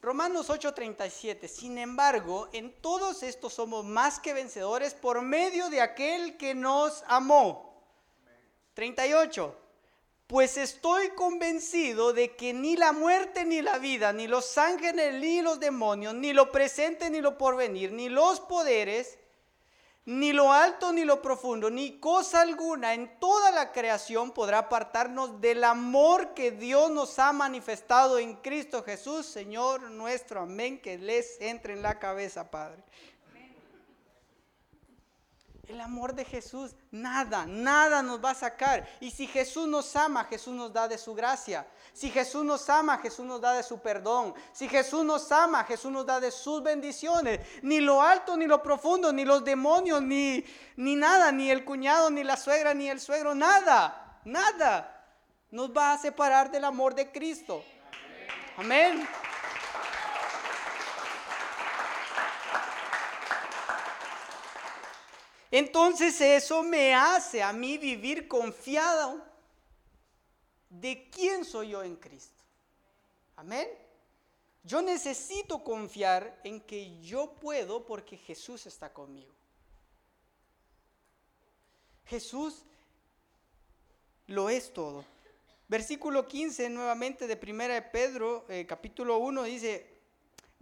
Romanos 0.00 0.50
8:37, 0.50 1.46
sin 1.46 1.78
embargo, 1.78 2.48
en 2.52 2.72
todos 2.80 3.22
estos 3.22 3.54
somos 3.54 3.84
más 3.84 4.18
que 4.18 4.34
vencedores 4.34 4.94
por 4.94 5.22
medio 5.22 5.70
de 5.70 5.80
aquel 5.80 6.36
que 6.36 6.56
nos 6.56 7.04
amó. 7.06 7.80
38, 8.74 9.61
pues 10.32 10.56
estoy 10.56 11.10
convencido 11.10 12.14
de 12.14 12.34
que 12.34 12.54
ni 12.54 12.74
la 12.74 12.92
muerte 12.92 13.44
ni 13.44 13.60
la 13.60 13.76
vida, 13.76 14.14
ni 14.14 14.26
los 14.26 14.56
ángeles 14.56 15.20
ni 15.20 15.42
los 15.42 15.60
demonios, 15.60 16.14
ni 16.14 16.32
lo 16.32 16.50
presente 16.50 17.10
ni 17.10 17.20
lo 17.20 17.36
porvenir, 17.36 17.92
ni 17.92 18.08
los 18.08 18.40
poderes, 18.40 19.18
ni 20.06 20.32
lo 20.32 20.50
alto 20.50 20.90
ni 20.90 21.04
lo 21.04 21.20
profundo, 21.20 21.68
ni 21.68 22.00
cosa 22.00 22.40
alguna 22.40 22.94
en 22.94 23.20
toda 23.20 23.50
la 23.50 23.72
creación 23.72 24.30
podrá 24.30 24.60
apartarnos 24.60 25.38
del 25.42 25.64
amor 25.64 26.32
que 26.32 26.50
Dios 26.50 26.90
nos 26.90 27.18
ha 27.18 27.34
manifestado 27.34 28.18
en 28.18 28.36
Cristo 28.36 28.82
Jesús, 28.82 29.26
Señor 29.26 29.82
nuestro. 29.90 30.40
Amén. 30.40 30.80
Que 30.80 30.96
les 30.96 31.42
entre 31.42 31.74
en 31.74 31.82
la 31.82 31.98
cabeza, 31.98 32.50
Padre. 32.50 32.82
El 35.68 35.80
amor 35.80 36.14
de 36.14 36.24
Jesús, 36.24 36.74
nada, 36.90 37.46
nada 37.46 38.02
nos 38.02 38.22
va 38.22 38.30
a 38.30 38.34
sacar. 38.34 38.86
Y 39.00 39.12
si 39.12 39.28
Jesús 39.28 39.68
nos 39.68 39.94
ama, 39.94 40.24
Jesús 40.24 40.52
nos 40.54 40.72
da 40.72 40.88
de 40.88 40.98
su 40.98 41.14
gracia. 41.14 41.66
Si 41.92 42.10
Jesús 42.10 42.44
nos 42.44 42.68
ama, 42.68 42.98
Jesús 42.98 43.24
nos 43.24 43.40
da 43.40 43.54
de 43.54 43.62
su 43.62 43.78
perdón. 43.78 44.34
Si 44.52 44.68
Jesús 44.68 45.04
nos 45.04 45.30
ama, 45.30 45.62
Jesús 45.64 45.92
nos 45.92 46.04
da 46.04 46.18
de 46.18 46.32
sus 46.32 46.62
bendiciones. 46.62 47.40
Ni 47.62 47.80
lo 47.80 48.02
alto, 48.02 48.36
ni 48.36 48.46
lo 48.46 48.60
profundo, 48.60 49.12
ni 49.12 49.24
los 49.24 49.44
demonios, 49.44 50.02
ni, 50.02 50.44
ni 50.76 50.96
nada, 50.96 51.30
ni 51.30 51.50
el 51.50 51.64
cuñado, 51.64 52.10
ni 52.10 52.24
la 52.24 52.36
suegra, 52.36 52.74
ni 52.74 52.90
el 52.90 53.00
suegro, 53.00 53.34
nada, 53.34 54.20
nada 54.24 54.98
nos 55.52 55.70
va 55.70 55.92
a 55.92 55.98
separar 55.98 56.50
del 56.50 56.64
amor 56.64 56.94
de 56.94 57.12
Cristo. 57.12 57.62
Amén. 58.56 59.06
Entonces 65.52 66.18
eso 66.18 66.62
me 66.62 66.94
hace 66.94 67.42
a 67.42 67.52
mí 67.52 67.76
vivir 67.76 68.26
confiado 68.26 69.22
de 70.70 71.10
quién 71.10 71.44
soy 71.44 71.68
yo 71.68 71.82
en 71.82 71.94
Cristo. 71.94 72.42
Amén. 73.36 73.68
Yo 74.64 74.80
necesito 74.80 75.62
confiar 75.62 76.40
en 76.42 76.58
que 76.62 76.98
yo 77.02 77.34
puedo 77.34 77.84
porque 77.84 78.16
Jesús 78.16 78.64
está 78.64 78.94
conmigo. 78.94 79.34
Jesús 82.06 82.64
lo 84.28 84.48
es 84.48 84.72
todo. 84.72 85.04
Versículo 85.68 86.26
15 86.26 86.70
nuevamente 86.70 87.26
de 87.26 87.36
Primera 87.36 87.74
de 87.74 87.82
Pedro, 87.82 88.46
eh, 88.48 88.64
capítulo 88.66 89.18
1, 89.18 89.42
dice, 89.42 89.91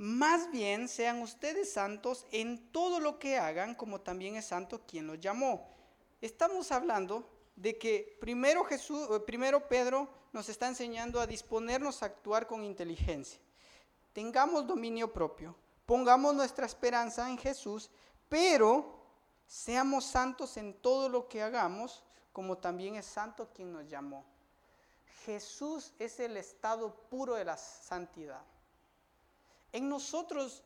más 0.01 0.51
bien 0.51 0.89
sean 0.89 1.21
ustedes 1.21 1.75
santos 1.75 2.27
en 2.31 2.73
todo 2.73 3.01
lo 3.01 3.19
que 3.19 3.37
hagan, 3.37 3.75
como 3.75 4.01
también 4.01 4.35
es 4.37 4.47
santo 4.47 4.81
quien 4.87 5.07
los 5.07 5.21
llamó. 5.21 5.69
Estamos 6.23 6.73
hablando 6.73 7.29
de 7.55 7.77
que 7.77 8.17
primero 8.19 8.65
Jesús, 8.65 9.07
eh, 9.11 9.21
primero 9.21 9.69
Pedro 9.69 10.09
nos 10.33 10.49
está 10.49 10.69
enseñando 10.69 11.21
a 11.21 11.27
disponernos 11.27 12.03
a 12.03 12.07
actuar 12.07 12.47
con 12.47 12.65
inteligencia. 12.65 13.39
Tengamos 14.15 14.67
dominio 14.67 15.13
propio, 15.13 15.55
pongamos 15.85 16.35
nuestra 16.35 16.65
esperanza 16.65 17.29
en 17.29 17.37
Jesús, 17.37 17.91
pero 18.27 19.05
seamos 19.47 20.07
santos 20.07 20.57
en 20.57 20.81
todo 20.81 21.11
lo 21.11 21.29
que 21.29 21.43
hagamos, 21.43 22.03
como 22.33 22.57
también 22.57 22.95
es 22.95 23.05
santo 23.05 23.51
quien 23.53 23.71
nos 23.71 23.87
llamó. 23.87 24.25
Jesús 25.27 25.93
es 25.99 26.19
el 26.21 26.39
estado 26.39 26.95
puro 27.11 27.35
de 27.35 27.45
la 27.45 27.59
santidad. 27.59 28.41
En 29.73 29.89
nosotros 29.89 30.63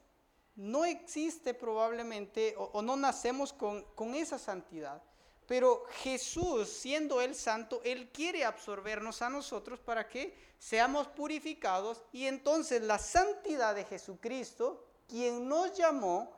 no 0.57 0.85
existe 0.85 1.55
probablemente 1.55 2.55
o, 2.57 2.81
no 2.83 2.97
nacemos 2.97 3.53
con, 3.53 3.83
con 3.95 4.15
esa 4.15 4.39
santidad. 4.39 5.03
Pero 5.47 5.85
Jesús, 6.03 6.69
siendo 6.69 7.21
Él 7.21 7.35
santo, 7.35 7.81
Él 7.85 8.11
quiere 8.11 8.45
absorbernos 8.45 9.21
a 9.21 9.29
nosotros 9.29 9.79
para 9.81 10.09
que 10.09 10.35
seamos 10.59 11.07
purificados 11.09 12.03
y 12.13 12.27
entonces 12.27 12.83
la 12.83 12.99
santidad 12.99 13.75
de 13.75 13.85
Jesucristo, 13.85 14.87
quien 15.07 15.47
nos 15.47 15.77
llamó, 15.77 16.33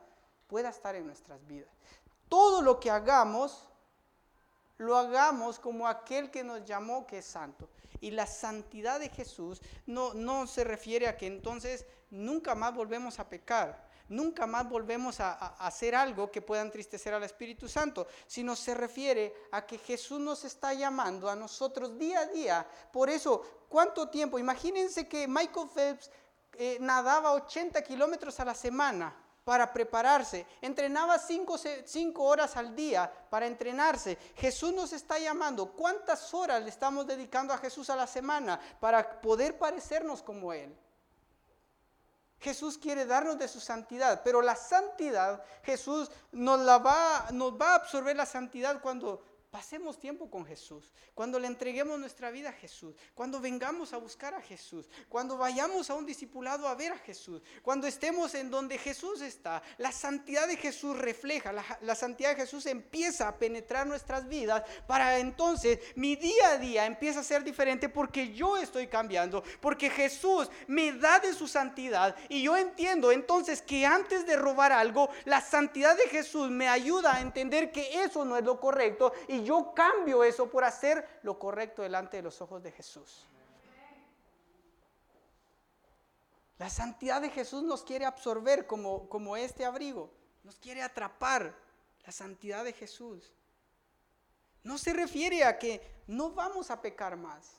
pueda 0.47 0.69
estar 0.69 0.95
en 0.95 1.05
nuestras 1.05 1.45
vidas. 1.47 1.69
Todo 2.27 2.61
lo 2.61 2.79
que 2.79 2.91
hagamos, 2.91 3.66
lo 4.77 4.97
hagamos 4.97 5.59
como 5.59 5.87
aquel 5.87 6.31
que 6.31 6.43
nos 6.43 6.63
llamó 6.65 7.05
que 7.07 7.19
es 7.19 7.25
santo. 7.25 7.69
Y 7.99 8.11
la 8.11 8.27
santidad 8.27 8.99
de 8.99 9.09
Jesús 9.09 9.61
no, 9.85 10.13
no 10.13 10.47
se 10.47 10.63
refiere 10.63 11.07
a 11.07 11.17
que 11.17 11.27
entonces 11.27 11.85
nunca 12.09 12.55
más 12.55 12.75
volvemos 12.75 13.19
a 13.19 13.27
pecar 13.27 13.87
nunca 14.09 14.47
más 14.47 14.69
volvemos 14.69 15.19
a, 15.19 15.33
hacer 15.65 15.95
algo 15.95 16.31
que 16.31 16.41
pueda 16.41 16.61
entristecer 16.61 17.13
al 17.13 17.23
Espíritu 17.23 17.67
Santo, 17.67 18.07
sino 18.25 18.55
se 18.55 18.73
refiere 18.73 19.33
a 19.51 19.65
que 19.65 19.77
Jesús 19.77 20.19
nos 20.19 20.43
está 20.45 20.73
llamando 20.73 21.29
a 21.29 21.35
nosotros 21.35 21.97
día 21.97 22.21
a 22.21 22.25
día. 22.27 22.67
Por 22.91 23.09
eso, 23.09 23.65
¿cuánto 23.69 24.09
tiempo? 24.09 24.39
Imagínense 24.39 25.07
que 25.07 25.27
Michael 25.27 25.69
Phelps 25.73 26.11
eh, 26.53 26.77
nadaba 26.79 27.33
80 27.33 27.81
kilómetros 27.83 28.39
a 28.39 28.45
la 28.45 28.55
semana 28.55 29.15
para 29.47 29.71
prepararse, 29.71 30.45
entrenaba 30.59 31.17
5 31.17 32.21
horas 32.21 32.57
al 32.57 32.75
día 32.75 33.09
para 33.29 33.47
entrenarse. 33.47 34.17
Jesús 34.35 34.73
nos 34.73 34.91
está 34.91 35.17
llamando. 35.19 35.71
¿Cuántas 35.71 36.33
horas 36.33 36.61
le 36.61 36.67
estamos 36.67 37.07
dedicando 37.07 37.53
a 37.53 37.57
Jesús 37.57 37.89
a 37.89 37.95
la 37.95 38.07
semana 38.07 38.59
para 38.81 39.21
poder 39.21 39.57
parecernos 39.57 40.21
como 40.21 40.51
Él? 40.51 40.77
Jesús 42.41 42.77
quiere 42.77 43.05
darnos 43.05 43.37
de 43.37 43.47
su 43.47 43.61
santidad, 43.61 44.21
pero 44.21 44.41
la 44.41 44.57
santidad, 44.57 45.41
Jesús 45.63 46.11
nos, 46.33 46.59
la 46.59 46.79
va, 46.79 47.27
nos 47.31 47.53
va 47.53 47.71
a 47.71 47.75
absorber 47.75 48.17
la 48.17 48.25
santidad 48.25 48.81
cuando 48.81 49.23
Pasemos 49.49 49.97
tiempo 49.97 50.29
con 50.29 50.45
Jesús, 50.45 50.91
cuando 51.13 51.39
le 51.39 51.47
entreguemos 51.47 51.97
nuestra 51.97 52.31
vida 52.31 52.49
a 52.49 52.53
Jesús, 52.53 52.95
cuando 53.15 53.39
vengamos 53.39 53.93
a 53.93 53.97
buscar 53.97 54.33
a 54.33 54.41
Jesús, 54.41 54.89
cuando 55.07 55.37
vayamos 55.37 55.89
a 55.89 55.95
un 55.95 56.05
discipulado 56.05 56.67
a 56.67 56.75
ver 56.75 56.91
a 56.91 56.97
Jesús, 56.97 57.41
cuando 57.61 57.87
estemos 57.87 58.35
en 58.35 58.51
donde 58.51 58.77
Jesús 58.77 59.21
está. 59.21 59.63
La 59.77 59.93
santidad 59.93 60.49
de 60.49 60.57
Jesús 60.57 60.97
refleja, 60.97 61.53
la, 61.53 61.95
santidad 61.95 62.31
de 62.31 62.41
Jesús 62.41 62.65
empieza 62.65 63.29
a 63.29 63.37
penetrar 63.37 63.87
nuestras 63.87 64.27
vidas 64.27 64.63
para 64.85 65.17
entonces 65.17 65.79
mi 65.95 66.17
día 66.17 66.51
a 66.51 66.57
día 66.57 66.85
empieza 66.85 67.21
a 67.21 67.23
ser 67.23 67.45
diferente 67.45 67.87
porque 67.87 68.33
yo 68.33 68.57
estoy 68.57 68.87
cambiando, 68.87 69.43
porque 69.61 69.89
Jesús 69.89 70.49
me 70.67 70.91
da 70.91 71.19
de 71.19 71.33
su 71.33 71.47
santidad 71.47 72.17
y 72.27 72.43
yo 72.43 72.57
entiendo 72.57 73.13
entonces 73.13 73.61
que 73.61 73.85
antes 73.85 74.25
de 74.25 74.35
robar 74.35 74.73
algo, 74.73 75.09
la 75.23 75.39
santidad 75.39 75.95
de 75.95 76.09
Jesús 76.09 76.51
me 76.51 76.67
ayuda 76.67 77.15
a 77.15 77.21
entender 77.21 77.71
que 77.71 78.03
eso 78.03 78.25
no 78.25 78.35
es 78.35 78.43
lo 78.43 78.59
correcto 78.59 79.13
yo 79.43 79.73
cambio 79.73 80.23
eso 80.23 80.49
por 80.49 80.63
hacer 80.63 81.19
lo 81.23 81.37
correcto 81.37 81.81
delante 81.81 82.17
de 82.17 82.23
los 82.23 82.41
ojos 82.41 82.61
de 82.63 82.71
Jesús. 82.71 83.25
La 86.57 86.69
santidad 86.69 87.21
de 87.21 87.29
Jesús 87.29 87.63
nos 87.63 87.83
quiere 87.83 88.05
absorber 88.05 88.65
como, 88.65 89.07
como 89.09 89.37
este 89.37 89.63
abrigo, 89.65 90.11
nos 90.43 90.57
quiere 90.57 90.81
atrapar. 90.81 91.53
La 92.05 92.13
santidad 92.13 92.63
de 92.63 92.71
Jesús. 92.71 93.33
No 94.63 94.77
se 94.77 94.93
refiere 94.93 95.43
a 95.43 95.59
que 95.59 95.81
no 96.07 96.31
vamos 96.31 96.71
a 96.71 96.81
pecar 96.81 97.17
más. 97.17 97.57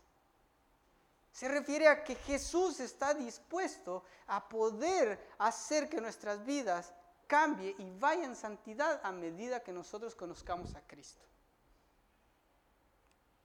Se 1.32 1.48
refiere 1.48 1.86
a 1.86 2.02
que 2.02 2.14
Jesús 2.14 2.80
está 2.80 3.12
dispuesto 3.12 4.04
a 4.26 4.48
poder 4.48 5.18
hacer 5.36 5.88
que 5.90 6.00
nuestras 6.00 6.44
vidas 6.44 6.94
cambie 7.26 7.74
y 7.78 7.90
vaya 7.90 8.24
en 8.24 8.34
santidad 8.34 9.00
a 9.04 9.12
medida 9.12 9.62
que 9.62 9.72
nosotros 9.72 10.14
conozcamos 10.14 10.74
a 10.74 10.80
Cristo. 10.80 11.24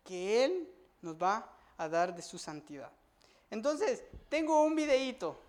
Que 0.03 0.45
Él 0.45 0.69
nos 1.01 1.15
va 1.15 1.49
a 1.77 1.87
dar 1.87 2.15
de 2.15 2.21
su 2.21 2.37
santidad. 2.37 2.91
Entonces, 3.49 4.03
tengo 4.29 4.63
un 4.63 4.75
videíto. 4.75 5.39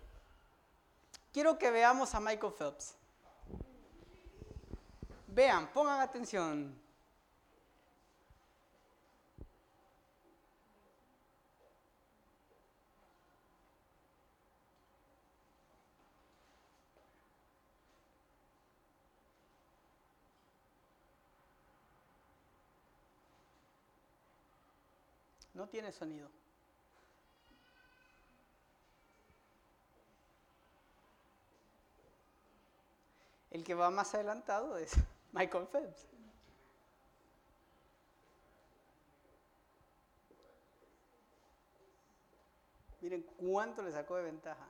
Quiero 1.33 1.57
que 1.57 1.71
veamos 1.71 2.13
a 2.13 2.19
Michael 2.19 2.53
Phelps. 2.53 2.95
Vean, 5.27 5.67
pongan 5.73 5.99
atención. 5.99 6.84
No 25.55 25.67
tiene 25.67 25.91
sonido. 25.91 26.29
El 33.51 33.63
que 33.63 33.73
va 33.73 33.89
más 33.89 34.13
adelantado 34.13 34.77
es 34.77 34.91
Michael 35.31 35.67
Phelps. 35.67 36.07
Miren 42.99 43.21
cuánto 43.21 43.81
le 43.81 43.93
sacó 43.93 44.17
de 44.17 44.23
ventaja. 44.23 44.67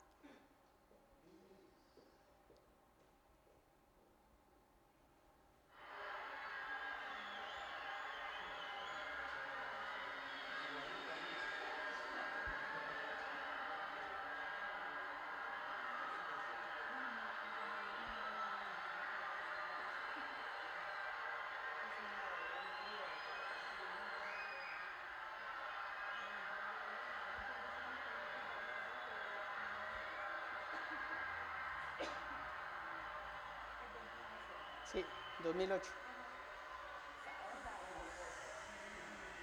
Sí, 34.95 35.03
2008. 35.43 35.91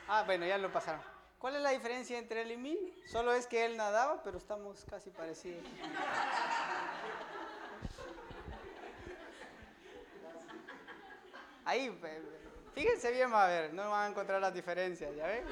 Ah, 0.09 0.23
bueno, 0.25 0.47
ya 0.47 0.57
lo 0.57 0.73
pasaron. 0.73 1.03
¿Cuál 1.39 1.57
es 1.57 1.63
la 1.63 1.71
diferencia 1.71 2.19
entre 2.19 2.41
él 2.41 2.53
y 2.53 2.57
mí? 2.57 2.95
Solo 3.07 3.35
es 3.35 3.47
que 3.47 3.67
él 3.67 3.77
nadaba, 3.77 4.23
pero 4.23 4.39
estamos 4.39 4.87
casi 4.89 5.11
parecidos. 5.11 5.63
Ahí, 11.67 12.01
fíjense 12.75 13.13
bien, 13.13 13.31
a 13.35 13.47
ver, 13.47 13.75
no 13.75 13.91
van 13.91 14.07
a 14.07 14.09
encontrar 14.09 14.41
las 14.41 14.55
diferencias, 14.55 15.15
¿ya 15.15 15.27
ven? 15.27 15.45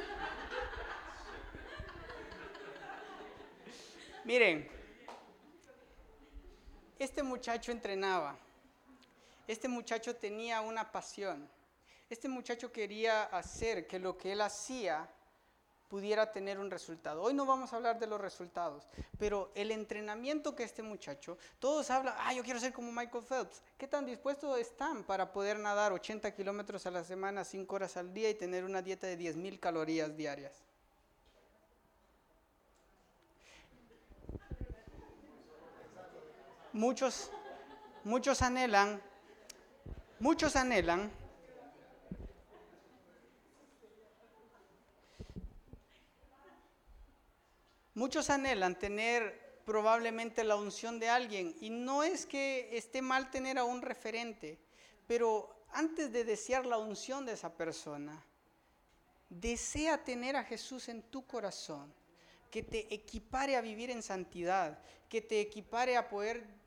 Miren, 4.25 4.67
este 6.99 7.23
muchacho 7.23 7.71
entrenaba 7.71 8.39
este 9.51 9.69
muchacho 9.69 10.15
tenía 10.15 10.61
una 10.61 10.93
pasión. 10.93 11.49
Este 12.09 12.29
muchacho 12.29 12.71
quería 12.71 13.25
hacer 13.25 13.87
que 13.87 13.99
lo 13.99 14.17
que 14.17 14.33
él 14.33 14.41
hacía 14.43 15.09
pudiera 15.89 16.31
tener 16.31 16.61
un 16.61 16.71
resultado. 16.71 17.21
Hoy 17.21 17.35
no 17.35 17.45
vamos 17.47 17.73
a 17.73 17.77
hablar 17.77 17.99
de 17.99 18.07
los 18.07 18.21
resultados, 18.21 18.87
pero 19.19 19.51
el 19.57 19.73
entrenamiento 19.73 20.55
que 20.55 20.63
este 20.63 20.85
muchacho, 20.85 21.37
todos 21.59 21.91
hablan, 21.91 22.15
ah, 22.19 22.33
yo 22.33 22.45
quiero 22.45 22.61
ser 22.61 22.73
como 22.73 22.93
Michael 22.93 23.25
Phelps. 23.25 23.61
¿Qué 23.77 23.89
tan 23.89 24.07
dispuestos 24.07 24.57
están 24.57 25.03
para 25.03 25.33
poder 25.33 25.59
nadar 25.59 25.93
80 25.93 26.33
kilómetros 26.33 26.87
a 26.87 26.93
la 26.93 27.03
semana, 27.03 27.45
5 27.45 27.75
horas 27.75 27.97
al 27.97 28.15
día 28.15 28.31
y 28.31 28.35
tener 28.35 28.65
una 28.65 28.83
dieta 28.83 29.09
de 29.09 29.17
10 29.17 29.37
mil 29.37 29.59
calorías 29.59 30.17
diarias? 30.17 30.63
Muchos, 36.73 37.33
muchos 38.05 38.43
anhelan 38.43 39.10
Muchos 40.21 40.55
anhelan 40.55 41.11
Muchos 47.95 48.29
anhelan 48.29 48.79
tener 48.79 49.63
probablemente 49.65 50.45
la 50.45 50.57
unción 50.57 51.01
de 51.01 51.09
alguien 51.09 51.57
y 51.63 51.71
no 51.71 52.03
es 52.03 52.27
que 52.27 52.69
esté 52.77 53.01
mal 53.01 53.31
tener 53.31 53.57
a 53.57 53.65
un 53.65 53.81
referente, 53.81 54.59
pero 55.07 55.65
antes 55.73 56.13
de 56.13 56.25
desear 56.25 56.67
la 56.67 56.77
unción 56.77 57.25
de 57.25 57.33
esa 57.33 57.57
persona, 57.57 58.23
desea 59.31 60.05
tener 60.05 60.37
a 60.37 60.45
Jesús 60.45 60.91
en 60.91 61.03
tu 61.03 61.27
corazón, 61.27 61.95
que 62.51 62.63
te 62.63 62.93
equipare 62.93 63.57
a 63.57 63.63
vivir 63.63 63.91
en 63.91 64.03
santidad, 64.03 64.83
que 65.09 65.23
te 65.23 65.41
equipare 65.41 65.97
a 65.97 66.11
poder 66.11 66.60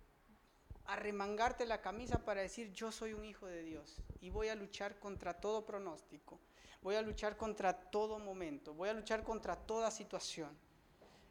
arremangarte 0.86 1.66
la 1.66 1.82
camisa 1.82 2.24
para 2.24 2.42
decir 2.42 2.72
yo 2.72 2.92
soy 2.92 3.14
un 3.14 3.26
hijo 3.26 3.48
de 3.48 3.64
Dios 3.64 4.02
y 4.22 4.30
voy 4.30 4.50
a 4.50 4.56
luchar 4.56 5.00
contra 5.00 5.34
todo 5.34 5.66
pronóstico, 5.66 6.40
voy 6.82 6.96
a 6.96 7.02
luchar 7.02 7.38
contra 7.38 7.74
todo 7.74 8.20
momento, 8.20 8.74
voy 8.74 8.90
a 8.90 8.94
luchar 8.94 9.24
contra 9.24 9.56
toda 9.56 9.92
situación. 9.92 10.50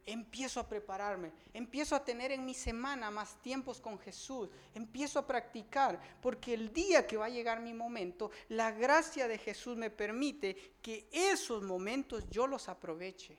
Empiezo 0.04 0.58
a 0.58 0.68
prepararme, 0.68 1.32
empiezo 1.54 1.94
a 1.94 2.04
tener 2.04 2.32
en 2.32 2.44
mi 2.44 2.54
semana 2.54 3.08
más 3.12 3.40
tiempos 3.40 3.80
con 3.80 4.00
Jesús, 4.00 4.48
empiezo 4.74 5.20
a 5.20 5.26
practicar, 5.26 6.00
porque 6.20 6.54
el 6.54 6.72
día 6.72 7.06
que 7.06 7.16
va 7.16 7.26
a 7.26 7.30
llegar 7.30 7.60
mi 7.60 7.72
momento, 7.72 8.32
la 8.48 8.72
gracia 8.72 9.28
de 9.28 9.38
Jesús 9.38 9.76
me 9.76 9.90
permite 9.90 10.74
que 10.82 11.08
esos 11.12 11.62
momentos 11.62 12.28
yo 12.30 12.48
los 12.48 12.68
aproveche. 12.68 13.38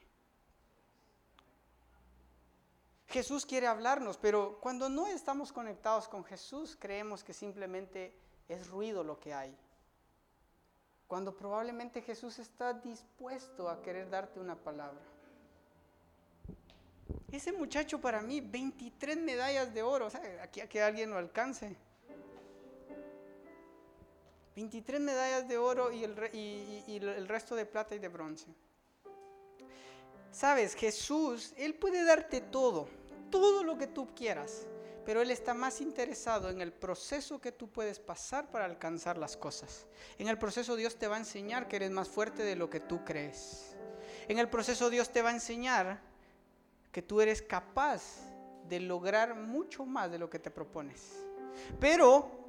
Jesús 3.14 3.45
quiere 3.45 3.68
hablarnos, 3.68 4.18
pero 4.18 4.57
cuando 4.59 4.89
no 4.89 5.05
estamos 5.05 5.53
conectados 5.53 6.07
con 6.07 6.24
Jesús, 6.26 6.76
creemos 6.80 7.24
que 7.24 7.32
simplemente 7.32 8.11
es 8.49 8.68
ruido 8.68 9.03
lo 9.03 9.20
que 9.20 9.36
hay. 9.36 9.55
Cuando 11.05 11.38
probablemente 11.38 12.01
Jesús 12.01 12.39
está 12.39 12.74
dispuesto 12.74 13.70
a 13.70 13.84
querer 13.84 14.09
darte 14.09 14.39
una 14.39 14.55
palabra. 14.55 14.99
Ese 17.32 17.51
muchacho 17.51 18.01
para 18.01 18.20
mí, 18.20 18.41
23 18.41 19.18
medallas 19.18 19.72
de 19.76 19.84
oro, 19.84 20.07
aquí 20.41 20.61
a 20.61 20.68
que 20.68 20.82
alguien 20.82 21.11
lo 21.11 21.18
alcance. 21.18 21.76
23 24.55 24.99
medallas 24.99 25.47
de 25.47 25.59
oro 25.59 25.91
y 25.91 26.03
el, 26.03 26.18
y 26.34 26.95
el 26.95 27.28
resto 27.28 27.55
de 27.55 27.68
plata 27.68 27.93
y 27.93 27.99
de 27.99 28.07
bronce. 28.07 28.47
Sabes, 30.32 30.74
Jesús, 30.74 31.53
Él 31.57 31.76
puede 31.76 32.03
darte 32.03 32.41
todo 32.41 33.03
todo 33.34 33.64
lo 33.64 33.80
que 33.80 33.88
tú 33.88 34.14
quieras, 34.14 34.68
pero 35.08 35.24
Él 35.24 35.32
está 35.32 35.56
más 35.56 35.82
interesado 35.82 36.52
en 36.52 36.62
el 36.62 36.72
proceso 36.72 37.42
que 37.42 37.52
tú 37.52 37.68
puedes 37.68 38.00
pasar 38.00 38.52
para 38.52 38.66
alcanzar 38.66 39.18
las 39.18 39.36
cosas. 39.36 39.88
En 40.20 40.28
el 40.28 40.38
proceso 40.38 40.76
Dios 40.76 40.98
te 40.98 41.08
va 41.08 41.16
a 41.16 41.20
enseñar 41.20 41.68
que 41.68 41.78
eres 41.78 41.90
más 41.90 42.08
fuerte 42.08 42.44
de 42.44 42.56
lo 42.56 42.70
que 42.70 42.80
tú 42.80 43.04
crees. 43.04 43.76
En 44.28 44.38
el 44.38 44.50
proceso 44.50 44.92
Dios 44.92 45.12
te 45.12 45.24
va 45.24 45.32
a 45.32 45.34
enseñar 45.34 46.00
que 46.92 47.02
tú 47.02 47.22
eres 47.22 47.42
capaz 47.42 48.04
de 48.70 48.80
lograr 48.80 49.34
mucho 49.34 49.84
más 49.84 50.12
de 50.12 50.20
lo 50.20 50.30
que 50.30 50.38
te 50.38 50.52
propones. 50.52 51.02
Pero 51.80 52.46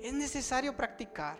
es 0.00 0.12
necesario 0.12 0.76
practicar. 0.76 1.36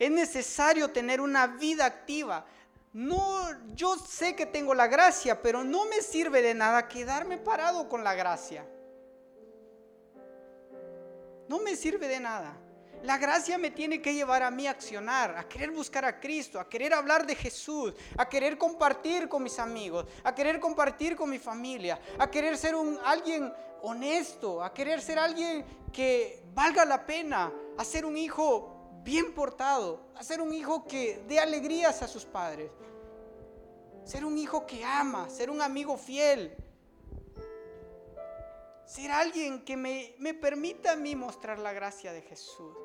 Es 0.00 0.10
necesario 0.10 0.90
tener 0.90 1.20
una 1.20 1.46
vida 1.46 1.86
activa. 1.86 2.44
No, 2.92 3.48
yo 3.74 3.96
sé 3.96 4.36
que 4.36 4.44
tengo 4.44 4.74
la 4.74 4.86
gracia, 4.86 5.40
pero 5.40 5.64
no 5.64 5.86
me 5.86 6.02
sirve 6.02 6.42
de 6.42 6.52
nada 6.52 6.88
quedarme 6.88 7.38
parado 7.38 7.88
con 7.88 8.04
la 8.04 8.14
gracia. 8.14 8.66
No 11.48 11.60
me 11.60 11.74
sirve 11.74 12.06
de 12.06 12.20
nada. 12.20 12.58
La 13.02 13.18
gracia 13.18 13.58
me 13.58 13.70
tiene 13.70 14.00
que 14.00 14.14
llevar 14.14 14.42
a 14.42 14.50
mí 14.50 14.66
a 14.66 14.72
accionar, 14.72 15.36
a 15.36 15.48
querer 15.48 15.70
buscar 15.72 16.04
a 16.04 16.20
Cristo, 16.20 16.60
a 16.60 16.68
querer 16.68 16.94
hablar 16.94 17.26
de 17.26 17.34
Jesús, 17.34 17.94
a 18.16 18.28
querer 18.28 18.56
compartir 18.56 19.28
con 19.28 19.42
mis 19.42 19.58
amigos, 19.58 20.06
a 20.22 20.34
querer 20.34 20.60
compartir 20.60 21.16
con 21.16 21.28
mi 21.28 21.38
familia, 21.38 21.98
a 22.18 22.30
querer 22.30 22.56
ser 22.56 22.76
un 22.76 22.98
alguien 23.04 23.52
honesto, 23.82 24.62
a 24.62 24.72
querer 24.72 25.00
ser 25.00 25.18
alguien 25.18 25.64
que 25.92 26.44
valga 26.54 26.84
la 26.84 27.04
pena, 27.04 27.52
a 27.76 27.84
ser 27.84 28.04
un 28.04 28.16
hijo 28.16 28.81
bien 29.02 29.34
portado, 29.34 30.00
a 30.16 30.22
ser 30.22 30.40
un 30.40 30.52
hijo 30.52 30.86
que 30.86 31.22
dé 31.28 31.38
alegrías 31.38 32.02
a 32.02 32.08
sus 32.08 32.24
padres. 32.24 32.70
ser 34.04 34.24
un 34.24 34.36
hijo 34.36 34.66
que 34.66 34.84
ama, 34.84 35.30
ser 35.30 35.48
un 35.48 35.62
amigo 35.62 35.96
fiel, 35.96 36.56
ser 38.84 39.12
alguien 39.12 39.64
que 39.64 39.76
me, 39.76 40.14
me 40.18 40.34
permita 40.34 40.92
a 40.92 40.96
mí 40.96 41.14
mostrar 41.14 41.60
la 41.60 41.72
gracia 41.72 42.12
de 42.12 42.20
Jesús. 42.22 42.76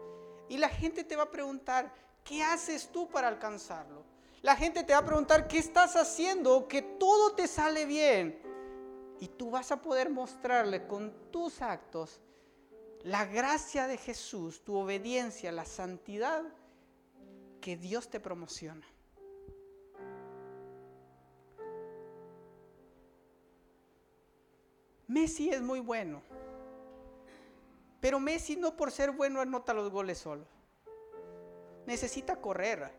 Y 0.47 0.57
la 0.57 0.69
gente 0.69 1.03
te 1.03 1.15
va 1.15 1.23
a 1.23 1.31
preguntar, 1.31 1.91
¿qué 2.23 2.43
haces 2.43 2.89
tú 2.91 3.09
para 3.09 3.27
alcanzarlo? 3.27 4.05
La 4.43 4.55
gente 4.55 4.83
te 4.83 4.93
va 4.93 4.99
a 4.99 5.05
preguntar, 5.05 5.47
¿qué 5.47 5.57
estás 5.57 5.95
haciendo? 5.95 6.67
Que 6.67 6.83
todo 6.83 7.33
te 7.33 7.47
sale 7.47 7.85
bien. 7.85 8.39
Y 9.19 9.27
tú 9.27 9.49
vas 9.49 9.71
a 9.71 9.81
poder 9.81 10.11
mostrarle 10.11 10.85
con 10.85 11.31
tus 11.31 11.61
actos 11.63 12.21
la 13.07 13.23
gracia 13.23 13.87
de 13.87 13.95
Jesús, 13.95 14.65
tu 14.65 14.75
obediencia, 14.75 15.49
la 15.53 15.63
santidad 15.63 16.43
que 17.61 17.77
Dios 17.77 18.09
te 18.09 18.19
promociona. 18.19 18.85
Messi 25.07 25.49
es 25.49 25.61
muy 25.61 25.79
bueno, 25.79 26.21
pero 28.01 28.19
Messi 28.19 28.57
no 28.57 28.75
por 28.75 28.91
ser 28.91 29.11
bueno 29.11 29.39
anota 29.39 29.73
los 29.73 29.89
goles 29.89 30.17
solo. 30.17 30.45
Necesita 31.85 32.35
correr, 32.35 32.91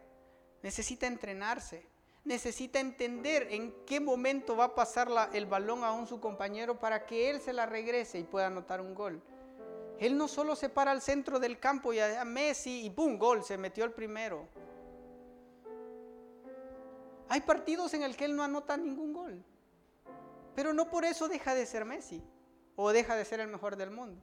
necesita 0.63 1.07
entrenarse, 1.07 1.87
necesita 2.25 2.81
entender 2.81 3.49
en 3.51 3.75
qué 3.85 4.01
momento 4.01 4.57
va 4.57 4.65
a 4.65 4.75
pasar 4.75 5.11
el 5.35 5.45
balón 5.45 5.85
a 5.85 5.93
un 5.93 6.07
su 6.07 6.19
compañero 6.19 6.81
para 6.81 7.05
que 7.05 7.29
él 7.29 7.43
se 7.43 7.53
la 7.53 7.67
regrese 7.67 8.19
y 8.19 8.25
pueda 8.25 8.47
anotar 8.47 8.81
un 8.81 8.95
gol. 8.95 9.23
Él 9.99 10.17
no 10.17 10.29
solo 10.29 10.55
se 10.55 10.69
para 10.69 10.93
al 10.93 11.03
centro 11.03 11.41
del 11.41 11.59
campo 11.59 11.93
y 11.93 11.99
a 11.99 12.25
Messi 12.25 12.85
y 12.85 12.91
¡pum! 12.91 13.19
gol, 13.19 13.43
se 13.43 13.59
metió 13.59 13.85
el 13.85 13.93
primero. 13.93 14.49
Hay 17.29 17.41
partidos 17.41 17.93
en 17.95 18.03
el 18.05 18.17
que 18.17 18.25
él 18.25 18.37
no 18.37 18.43
anota 18.43 18.77
ningún 18.77 19.13
gol. 19.13 19.45
Pero 20.55 20.73
no 20.73 20.89
por 20.89 21.05
eso 21.05 21.29
deja 21.29 21.55
de 21.55 21.67
ser 21.67 21.85
Messi 21.85 22.23
o 22.77 22.91
deja 22.91 23.17
de 23.17 23.25
ser 23.25 23.41
el 23.41 23.49
mejor 23.49 23.77
del 23.77 23.91
mundo. 23.91 24.23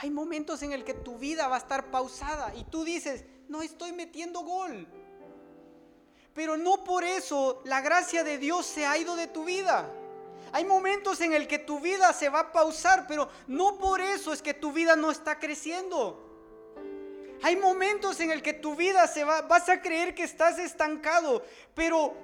Hay 0.00 0.10
momentos 0.10 0.62
en 0.62 0.72
el 0.72 0.84
que 0.84 0.94
tu 0.94 1.18
vida 1.18 1.48
va 1.48 1.56
a 1.56 1.58
estar 1.58 1.90
pausada 1.90 2.54
y 2.54 2.62
tú 2.64 2.84
dices, 2.84 3.24
no 3.48 3.62
estoy 3.62 3.92
metiendo 3.92 4.40
gol. 4.40 4.86
Pero 6.34 6.56
no 6.56 6.84
por 6.84 7.02
eso 7.02 7.60
la 7.64 7.80
gracia 7.80 8.22
de 8.22 8.38
Dios 8.38 8.64
se 8.64 8.86
ha 8.86 8.96
ido 8.96 9.16
de 9.16 9.26
tu 9.26 9.44
vida. 9.44 9.92
Hay 10.52 10.64
momentos 10.64 11.20
en 11.20 11.32
el 11.34 11.46
que 11.46 11.58
tu 11.58 11.80
vida 11.80 12.12
se 12.12 12.28
va 12.28 12.40
a 12.40 12.52
pausar, 12.52 13.06
pero 13.06 13.28
no 13.46 13.78
por 13.78 14.00
eso 14.00 14.32
es 14.32 14.42
que 14.42 14.54
tu 14.54 14.72
vida 14.72 14.96
no 14.96 15.10
está 15.10 15.38
creciendo. 15.38 16.24
Hay 17.42 17.56
momentos 17.56 18.18
en 18.20 18.30
el 18.30 18.42
que 18.42 18.52
tu 18.52 18.74
vida 18.74 19.06
se 19.06 19.24
va, 19.24 19.42
vas 19.42 19.68
a 19.68 19.80
creer 19.80 20.14
que 20.14 20.24
estás 20.24 20.58
estancado, 20.58 21.44
pero 21.74 22.14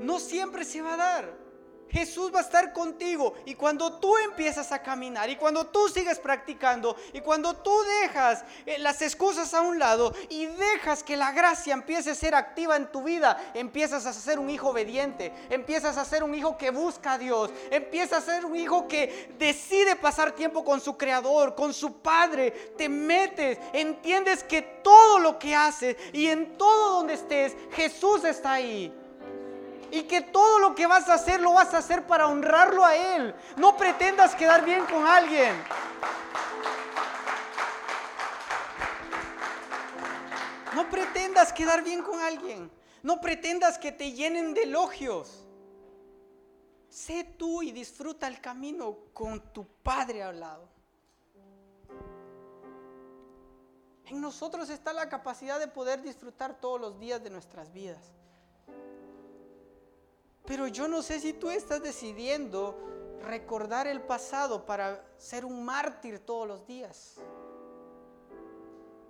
no 0.00 0.18
siempre 0.18 0.64
se 0.64 0.82
va 0.82 0.94
a 0.94 0.96
dar. 0.96 1.45
Jesús 1.90 2.32
va 2.34 2.40
a 2.40 2.42
estar 2.42 2.72
contigo 2.72 3.34
y 3.44 3.54
cuando 3.54 3.94
tú 3.94 4.16
empiezas 4.18 4.72
a 4.72 4.82
caminar 4.82 5.30
y 5.30 5.36
cuando 5.36 5.66
tú 5.66 5.88
sigues 5.88 6.18
practicando 6.18 6.96
y 7.12 7.20
cuando 7.20 7.54
tú 7.54 7.72
dejas 8.02 8.44
eh, 8.64 8.78
las 8.78 9.00
excusas 9.02 9.54
a 9.54 9.60
un 9.60 9.78
lado 9.78 10.14
y 10.28 10.46
dejas 10.46 11.02
que 11.02 11.16
la 11.16 11.32
gracia 11.32 11.74
empiece 11.74 12.10
a 12.10 12.14
ser 12.14 12.34
activa 12.34 12.76
en 12.76 12.90
tu 12.90 13.02
vida, 13.02 13.52
empiezas 13.54 14.06
a 14.06 14.12
ser 14.12 14.38
un 14.38 14.50
hijo 14.50 14.70
obediente, 14.70 15.32
empiezas 15.48 15.96
a 15.96 16.04
ser 16.04 16.22
un 16.22 16.34
hijo 16.34 16.58
que 16.58 16.70
busca 16.70 17.14
a 17.14 17.18
Dios, 17.18 17.50
empiezas 17.70 18.22
a 18.28 18.32
ser 18.34 18.44
un 18.44 18.56
hijo 18.56 18.88
que 18.88 19.34
decide 19.38 19.96
pasar 19.96 20.32
tiempo 20.32 20.64
con 20.64 20.80
su 20.80 20.96
creador, 20.96 21.54
con 21.54 21.72
su 21.72 21.98
padre, 21.98 22.50
te 22.76 22.88
metes, 22.88 23.58
entiendes 23.72 24.42
que 24.42 24.62
todo 24.62 25.18
lo 25.18 25.38
que 25.38 25.54
haces 25.54 25.96
y 26.12 26.26
en 26.26 26.56
todo 26.58 26.96
donde 26.96 27.14
estés, 27.14 27.56
Jesús 27.72 28.24
está 28.24 28.54
ahí. 28.54 28.92
Y 29.90 30.02
que 30.04 30.20
todo 30.20 30.58
lo 30.58 30.74
que 30.74 30.86
vas 30.86 31.08
a 31.08 31.14
hacer 31.14 31.40
lo 31.40 31.52
vas 31.52 31.72
a 31.74 31.78
hacer 31.78 32.06
para 32.06 32.26
honrarlo 32.26 32.84
a 32.84 32.96
Él. 32.96 33.34
No 33.56 33.76
pretendas 33.76 34.34
quedar 34.34 34.64
bien 34.64 34.84
con 34.86 35.06
alguien. 35.06 35.54
No 40.74 40.88
pretendas 40.90 41.52
quedar 41.52 41.82
bien 41.82 42.02
con 42.02 42.20
alguien. 42.20 42.70
No 43.02 43.20
pretendas 43.20 43.78
que 43.78 43.92
te 43.92 44.12
llenen 44.12 44.52
de 44.52 44.64
elogios. 44.64 45.46
Sé 46.88 47.24
tú 47.24 47.62
y 47.62 47.72
disfruta 47.72 48.26
el 48.26 48.40
camino 48.40 48.96
con 49.12 49.52
tu 49.52 49.66
Padre 49.66 50.22
al 50.22 50.40
lado. 50.40 50.68
En 54.06 54.20
nosotros 54.20 54.70
está 54.70 54.92
la 54.92 55.08
capacidad 55.08 55.58
de 55.58 55.66
poder 55.66 56.00
disfrutar 56.00 56.60
todos 56.60 56.80
los 56.80 56.98
días 56.98 57.22
de 57.22 57.30
nuestras 57.30 57.72
vidas. 57.72 58.12
Pero 60.46 60.68
yo 60.68 60.86
no 60.86 61.02
sé 61.02 61.20
si 61.20 61.32
tú 61.32 61.50
estás 61.50 61.82
decidiendo 61.82 62.76
recordar 63.22 63.86
el 63.86 64.00
pasado 64.00 64.64
para 64.64 65.04
ser 65.18 65.44
un 65.44 65.64
mártir 65.64 66.20
todos 66.20 66.46
los 66.46 66.66
días. 66.66 67.16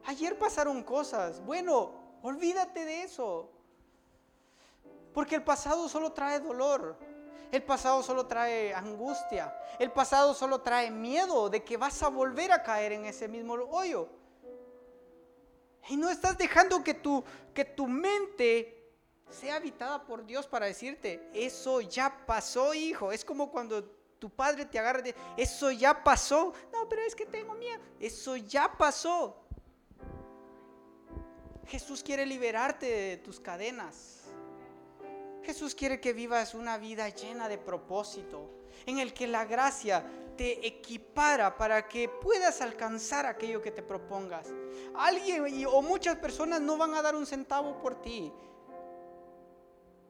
Ayer 0.05 0.39
pasaron 0.39 0.83
cosas. 0.83 1.45
Bueno, 1.45 1.93
olvídate 2.23 2.85
de 2.85 3.03
eso. 3.03 3.51
Porque 5.13 5.35
el 5.35 5.45
pasado 5.45 5.89
solo 5.89 6.13
trae 6.13 6.41
dolor. 6.41 6.97
El 7.53 7.63
pasado 7.63 8.03
solo 8.03 8.27
trae 8.27 8.75
angustia. 8.75 9.55
El 9.79 9.93
pasado 9.93 10.33
solo 10.35 10.63
trae 10.63 10.91
miedo 10.91 11.51
de 11.51 11.63
que 11.65 11.77
vas 11.77 12.03
a 12.03 12.09
volver 12.09 12.53
a 12.53 12.63
caer 12.63 12.93
en 12.93 13.05
ese 13.05 13.29
mismo 13.29 13.55
hoyo. 13.71 14.09
Y 15.89 15.97
no 15.97 16.11
estás 16.11 16.37
dejando 16.37 16.83
que 16.83 16.95
tu, 16.95 17.23
que 17.55 17.65
tu 17.65 17.87
mente 17.87 18.76
sea 19.31 19.57
habitada 19.57 20.05
por 20.05 20.25
Dios 20.25 20.47
para 20.47 20.67
decirte, 20.67 21.29
eso 21.35 21.81
ya 21.81 22.25
pasó, 22.27 22.75
hijo. 22.75 23.13
Es 23.13 23.25
como 23.25 23.51
cuando 23.51 23.85
tu 24.19 24.31
padre 24.31 24.65
te 24.65 24.79
agarra 24.79 25.03
de, 25.03 25.15
eso 25.37 25.71
ya 25.71 26.03
pasó. 26.03 26.53
No, 26.73 26.89
pero 26.89 27.03
es 27.03 27.15
que 27.15 27.27
tengo 27.27 27.55
miedo. 27.55 27.83
Eso 28.01 28.37
ya 28.37 28.73
pasó. 28.77 29.43
Jesús 31.67 32.03
quiere 32.03 32.25
liberarte 32.25 32.87
de 32.87 33.17
tus 33.19 33.41
cadenas. 33.41 34.23
Jesús 35.43 35.75
quiere 35.75 36.01
que 36.01 36.13
vivas 36.13 36.55
una 36.55 36.77
vida 36.77 37.09
llena 37.09 37.49
de 37.49 37.59
propósito, 37.59 38.51
en 38.85 38.99
el 38.99 39.15
que 39.15 39.29
la 39.29 39.45
gracia 39.45 40.05
te 40.37 40.67
equipara 40.67 41.57
para 41.57 41.89
que 41.89 42.09
puedas 42.09 42.61
alcanzar 42.61 43.27
aquello 43.27 43.63
que 43.63 43.71
te 43.71 43.83
propongas. 43.83 44.49
Alguien 44.95 45.67
o 45.67 45.83
muchas 45.83 46.17
personas 46.17 46.61
no 46.61 46.77
van 46.77 46.95
a 46.95 47.03
dar 47.03 47.15
un 47.15 47.27
centavo 47.27 47.81
por 47.81 48.01
ti, 48.03 48.33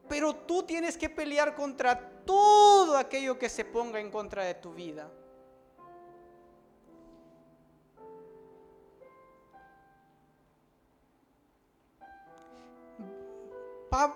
pero 0.07 0.35
tú 0.35 0.63
tienes 0.63 0.97
que 0.97 1.09
pelear 1.09 1.55
contra 1.55 2.23
todo 2.25 2.97
aquello 2.97 3.37
que 3.37 3.49
se 3.49 3.65
ponga 3.65 3.99
en 3.99 4.11
contra 4.11 4.43
de 4.43 4.55
tu 4.55 4.73
vida. 4.73 5.11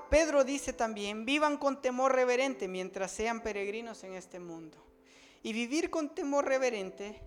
Pedro 0.09 0.43
dice 0.43 0.73
también, 0.73 1.25
vivan 1.25 1.57
con 1.57 1.81
temor 1.81 2.13
reverente 2.13 2.67
mientras 2.67 3.11
sean 3.11 3.41
peregrinos 3.41 4.03
en 4.03 4.13
este 4.13 4.39
mundo. 4.39 4.77
Y 5.41 5.53
vivir 5.53 5.89
con 5.89 6.13
temor 6.13 6.45
reverente 6.45 7.19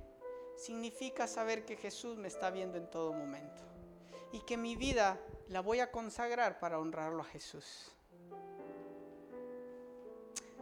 significa 0.57 1.27
saber 1.27 1.65
que 1.65 1.77
Jesús 1.77 2.17
me 2.17 2.29
está 2.29 2.51
viendo 2.51 2.79
en 2.79 2.89
todo 2.91 3.13
momento 3.13 3.63
y 4.33 4.41
que 4.41 4.57
mi 4.57 4.77
vida 4.77 5.19
la 5.49 5.61
voy 5.61 5.81
a 5.81 5.91
consagrar 5.91 6.61
para 6.61 6.79
honrarlo 6.79 7.23
a 7.23 7.27
Jesús. 7.27 7.94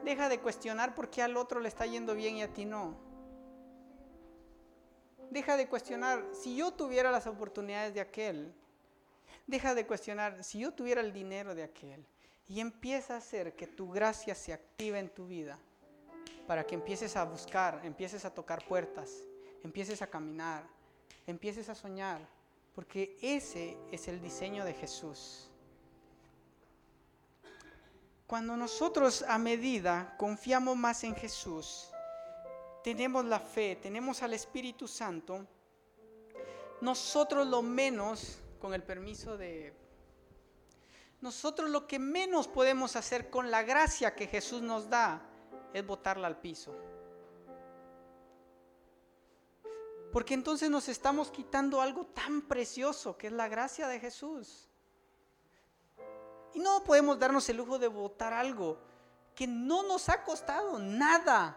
Deja 0.05 0.29
de 0.29 0.41
cuestionar 0.41 0.95
por 0.95 1.11
qué 1.11 1.23
al 1.23 1.37
otro 1.37 1.61
le 1.61 1.69
está 1.69 1.87
yendo 1.87 2.15
bien 2.15 2.37
y 2.37 2.43
a 2.43 2.53
ti 2.53 2.65
no. 2.65 2.97
Deja 5.31 5.57
de 5.57 5.69
cuestionar 5.69 6.25
si 6.33 6.57
yo 6.57 6.73
tuviera 6.73 7.11
las 7.11 7.27
oportunidades 7.27 7.95
de 7.95 8.01
aquel. 8.01 8.53
Deja 9.47 9.75
de 9.75 9.87
cuestionar 9.87 10.43
si 10.43 10.61
yo 10.61 10.73
tuviera 10.73 11.01
el 11.01 11.13
dinero 11.13 11.55
de 11.55 11.63
aquel. 11.63 12.05
Y 12.49 12.61
empieza 12.61 13.15
a 13.15 13.19
hacer 13.19 13.55
que 13.55 13.67
tu 13.67 13.91
gracia 13.91 14.35
se 14.35 14.53
active 14.53 14.99
en 14.99 15.09
tu 15.09 15.27
vida 15.27 15.59
para 16.47 16.67
que 16.67 16.75
empieces 16.75 17.17
a 17.17 17.25
buscar, 17.25 17.81
empieces 17.85 18.25
a 18.25 18.35
tocar 18.35 18.67
puertas, 18.67 19.25
empieces 19.63 20.03
a 20.03 20.09
caminar, 20.09 20.65
empieces 21.27 21.69
a 21.69 21.75
soñar, 21.75 22.21
porque 22.75 23.17
ese 23.23 23.79
es 23.91 24.09
el 24.09 24.21
diseño 24.21 24.65
de 24.65 24.75
Jesús. 24.75 25.52
Cuando 28.33 28.57
nosotros 28.57 29.27
a 29.29 29.37
medida 29.37 30.15
confiamos 30.17 30.75
más 30.75 31.05
en 31.05 31.15
Jesús, 31.15 31.91
tenemos 32.83 33.27
la 33.27 33.39
fe, 33.39 33.77
tenemos 33.77 34.23
al 34.23 34.33
Espíritu 34.33 34.89
Santo, 34.89 35.47
nosotros 36.81 37.47
lo 37.47 37.61
menos, 37.61 38.39
con 38.59 38.73
el 38.73 38.83
permiso 38.83 39.37
de... 39.37 39.75
Nosotros 41.21 41.69
lo 41.69 41.87
que 41.87 41.99
menos 41.99 42.49
podemos 42.49 42.97
hacer 42.97 43.29
con 43.29 43.51
la 43.51 43.65
gracia 43.65 44.15
que 44.15 44.27
Jesús 44.27 44.63
nos 44.63 44.89
da 44.89 45.21
es 45.75 45.87
botarla 45.87 46.27
al 46.27 46.41
piso. 46.41 46.75
Porque 50.11 50.33
entonces 50.33 50.71
nos 50.71 50.89
estamos 50.89 51.31
quitando 51.31 51.83
algo 51.83 52.07
tan 52.07 52.41
precioso 52.49 53.19
que 53.19 53.27
es 53.27 53.33
la 53.35 53.49
gracia 53.49 53.89
de 53.89 54.01
Jesús. 54.01 54.72
Y 56.55 56.59
no 56.59 56.85
podemos 56.85 57.19
darnos 57.19 57.49
el 57.49 57.57
lujo 57.57 57.79
de 57.79 57.89
votar 57.89 58.33
algo 58.33 58.79
que 59.35 59.47
no 59.47 59.83
nos 59.83 60.09
ha 60.09 60.23
costado 60.23 60.79
nada. 60.79 61.57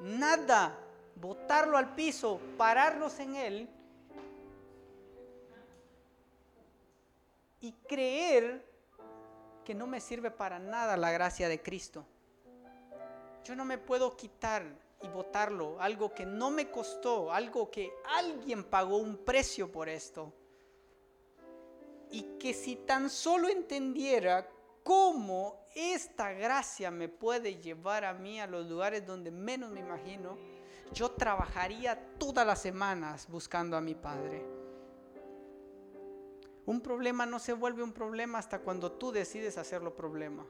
Nada. 0.00 0.78
Botarlo 1.16 1.76
al 1.76 1.94
piso, 1.94 2.40
pararnos 2.56 3.18
en 3.18 3.34
él 3.34 3.68
y 7.60 7.72
creer 7.88 8.64
que 9.64 9.74
no 9.74 9.86
me 9.86 10.00
sirve 10.00 10.30
para 10.30 10.58
nada 10.58 10.96
la 10.96 11.10
gracia 11.10 11.48
de 11.48 11.60
Cristo. 11.60 12.04
Yo 13.44 13.56
no 13.56 13.64
me 13.64 13.78
puedo 13.78 14.16
quitar 14.16 14.64
y 15.02 15.08
botarlo, 15.08 15.80
algo 15.80 16.12
que 16.12 16.26
no 16.26 16.50
me 16.50 16.70
costó, 16.70 17.32
algo 17.32 17.70
que 17.70 17.92
alguien 18.16 18.64
pagó 18.64 18.98
un 18.98 19.16
precio 19.16 19.70
por 19.70 19.88
esto. 19.88 20.32
Y 22.10 22.22
que 22.38 22.54
si 22.54 22.76
tan 22.76 23.10
solo 23.10 23.48
entendiera 23.48 24.48
cómo 24.82 25.66
esta 25.74 26.32
gracia 26.32 26.90
me 26.90 27.08
puede 27.08 27.60
llevar 27.60 28.04
a 28.04 28.14
mí 28.14 28.40
a 28.40 28.46
los 28.46 28.66
lugares 28.66 29.06
donde 29.06 29.30
menos 29.30 29.70
me 29.70 29.80
imagino, 29.80 30.38
yo 30.92 31.10
trabajaría 31.10 32.16
todas 32.18 32.46
las 32.46 32.62
semanas 32.62 33.28
buscando 33.28 33.76
a 33.76 33.80
mi 33.80 33.94
Padre. 33.94 34.44
Un 36.66 36.80
problema 36.80 37.24
no 37.26 37.38
se 37.38 37.52
vuelve 37.52 37.82
un 37.82 37.92
problema 37.92 38.38
hasta 38.38 38.58
cuando 38.58 38.92
tú 38.92 39.10
decides 39.10 39.56
hacerlo 39.56 39.94
problema. 39.94 40.44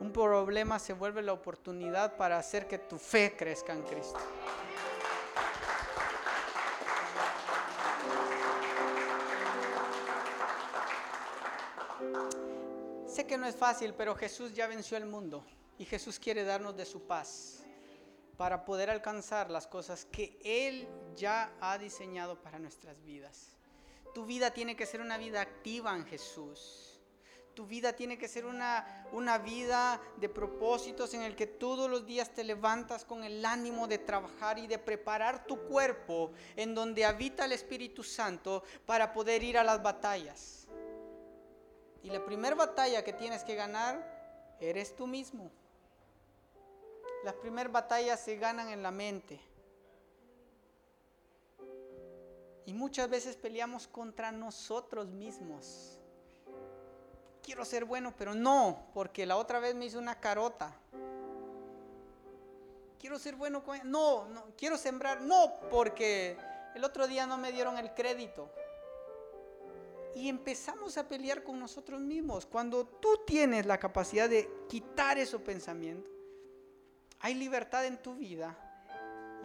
Un 0.00 0.12
problema 0.12 0.78
se 0.78 0.92
vuelve 0.92 1.22
la 1.22 1.32
oportunidad 1.32 2.16
para 2.16 2.38
hacer 2.38 2.66
que 2.66 2.78
tu 2.78 2.98
fe 2.98 3.34
crezca 3.36 3.72
en 3.72 3.82
Cristo. 3.82 4.18
Sé 13.06 13.26
que 13.26 13.36
no 13.36 13.46
es 13.46 13.56
fácil, 13.56 13.94
pero 13.94 14.14
Jesús 14.14 14.54
ya 14.54 14.66
venció 14.66 14.96
el 14.96 15.06
mundo 15.06 15.44
y 15.78 15.84
Jesús 15.84 16.18
quiere 16.18 16.44
darnos 16.44 16.76
de 16.76 16.84
su 16.84 17.02
paz 17.02 17.64
para 18.36 18.64
poder 18.64 18.88
alcanzar 18.88 19.50
las 19.50 19.66
cosas 19.66 20.06
que 20.06 20.38
Él 20.42 20.88
ya 21.16 21.52
ha 21.60 21.76
diseñado 21.76 22.40
para 22.40 22.58
nuestras 22.58 23.02
vidas. 23.02 23.56
Tu 24.14 24.24
vida 24.24 24.52
tiene 24.52 24.76
que 24.76 24.86
ser 24.86 25.00
una 25.00 25.18
vida 25.18 25.40
activa 25.40 25.94
en 25.94 26.06
Jesús. 26.06 27.00
Tu 27.54 27.66
vida 27.66 27.92
tiene 27.92 28.16
que 28.16 28.28
ser 28.28 28.46
una, 28.46 29.06
una 29.12 29.38
vida 29.38 30.00
de 30.16 30.28
propósitos 30.28 31.12
en 31.14 31.22
el 31.22 31.36
que 31.36 31.46
todos 31.46 31.90
los 31.90 32.06
días 32.06 32.32
te 32.32 32.44
levantas 32.44 33.04
con 33.04 33.24
el 33.24 33.44
ánimo 33.44 33.88
de 33.88 33.98
trabajar 33.98 34.58
y 34.58 34.66
de 34.66 34.78
preparar 34.78 35.44
tu 35.44 35.58
cuerpo 35.66 36.32
en 36.56 36.74
donde 36.74 37.04
habita 37.04 37.44
el 37.44 37.52
Espíritu 37.52 38.02
Santo 38.02 38.62
para 38.86 39.12
poder 39.12 39.42
ir 39.42 39.58
a 39.58 39.64
las 39.64 39.82
batallas. 39.82 40.68
Y 42.02 42.10
la 42.10 42.24
primera 42.24 42.56
batalla 42.56 43.04
que 43.04 43.12
tienes 43.12 43.44
que 43.44 43.54
ganar 43.54 44.56
eres 44.60 44.94
tú 44.96 45.06
mismo. 45.06 45.50
Las 47.24 47.34
primeras 47.34 47.72
batallas 47.72 48.20
se 48.20 48.36
ganan 48.36 48.68
en 48.68 48.82
la 48.82 48.90
mente. 48.90 49.40
Y 52.64 52.72
muchas 52.72 53.10
veces 53.10 53.36
peleamos 53.36 53.86
contra 53.88 54.32
nosotros 54.32 55.08
mismos. 55.08 55.98
Quiero 57.42 57.64
ser 57.64 57.84
bueno, 57.84 58.14
pero 58.16 58.34
no, 58.34 58.86
porque 58.94 59.26
la 59.26 59.36
otra 59.36 59.58
vez 59.58 59.74
me 59.74 59.86
hizo 59.86 59.98
una 59.98 60.20
carota. 60.20 60.74
Quiero 62.98 63.18
ser 63.18 63.34
bueno 63.34 63.64
con... 63.64 63.78
No, 63.90 64.26
no, 64.28 64.44
quiero 64.56 64.76
sembrar, 64.76 65.20
no, 65.20 65.54
porque 65.70 66.36
el 66.74 66.84
otro 66.84 67.08
día 67.08 67.26
no 67.26 67.38
me 67.38 67.50
dieron 67.50 67.78
el 67.78 67.92
crédito. 67.94 68.50
Y 70.14 70.28
empezamos 70.28 70.98
a 70.98 71.08
pelear 71.08 71.42
con 71.42 71.58
nosotros 71.58 72.00
mismos. 72.00 72.46
Cuando 72.46 72.84
tú 72.86 73.20
tienes 73.26 73.66
la 73.66 73.78
capacidad 73.78 74.28
de 74.28 74.48
quitar 74.68 75.18
esos 75.18 75.40
pensamientos, 75.42 76.10
hay 77.20 77.34
libertad 77.34 77.84
en 77.84 78.00
tu 78.02 78.14
vida 78.14 78.56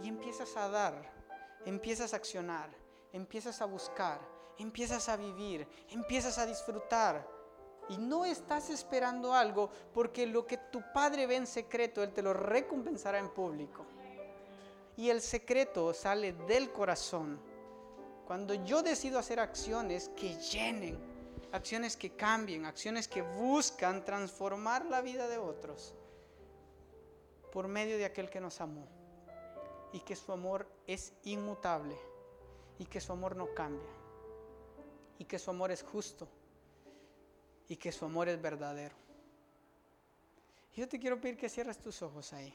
y 0.02 0.08
empiezas 0.08 0.56
a 0.56 0.70
dar, 0.70 1.12
empiezas 1.66 2.14
a 2.14 2.18
accionar, 2.18 2.70
empiezas 3.12 3.62
a 3.62 3.66
buscar, 3.66 4.20
empiezas 4.58 5.10
a 5.10 5.18
vivir, 5.18 5.68
empiezas 5.90 6.38
a 6.38 6.46
disfrutar. 6.46 7.28
Y 7.88 7.98
no 7.98 8.26
estás 8.26 8.70
esperando 8.72 9.34
algo 9.34 9.70
porque 9.94 10.26
lo 10.26 10.48
que 10.48 10.58
tu 10.58 10.82
padre 10.94 11.28
ve 11.28 11.36
en 11.36 11.46
secreto, 11.46 12.02
Él 12.02 12.14
te 12.14 12.24
lo 12.24 12.34
recompensará 12.34 13.20
en 13.20 13.30
público. 13.30 13.86
Y 14.98 15.10
el 15.10 15.22
secreto 15.22 15.94
sale 15.94 16.34
del 16.34 16.72
corazón. 16.72 17.40
Cuando 18.26 18.54
yo 18.54 18.82
decido 18.82 19.20
hacer 19.20 19.40
acciones 19.40 20.10
que 20.10 20.36
llenen, 20.36 20.98
acciones 21.52 21.96
que 21.96 22.16
cambien, 22.16 22.66
acciones 22.66 23.08
que 23.08 23.22
buscan 23.22 24.04
transformar 24.04 24.86
la 24.86 25.02
vida 25.02 25.28
de 25.28 25.38
otros 25.38 25.94
por 27.52 27.68
medio 27.68 27.98
de 27.98 28.06
aquel 28.06 28.30
que 28.30 28.42
nos 28.42 28.60
amó 28.62 28.88
y 29.94 30.00
que 30.00 30.16
su 30.16 30.32
amor 30.32 30.68
es 30.88 31.14
inmutable 31.24 31.96
y 32.80 32.86
que 32.86 33.00
su 33.00 33.14
amor 33.14 33.36
no 33.36 33.54
cambia 33.54 33.94
y 35.20 35.26
que 35.26 35.40
su 35.40 35.52
amor 35.52 35.72
es 35.72 35.84
justo 35.84 36.28
y 37.68 37.78
que 37.78 37.92
su 37.92 38.06
amor 38.06 38.28
es 38.28 38.42
verdadero. 38.42 38.96
Yo 40.76 40.88
te 40.90 41.00
quiero 41.00 41.22
pedir 41.22 41.38
que 41.38 41.48
cierres 41.48 41.78
tus 41.78 42.02
ojos 42.02 42.34
ahí. 42.34 42.54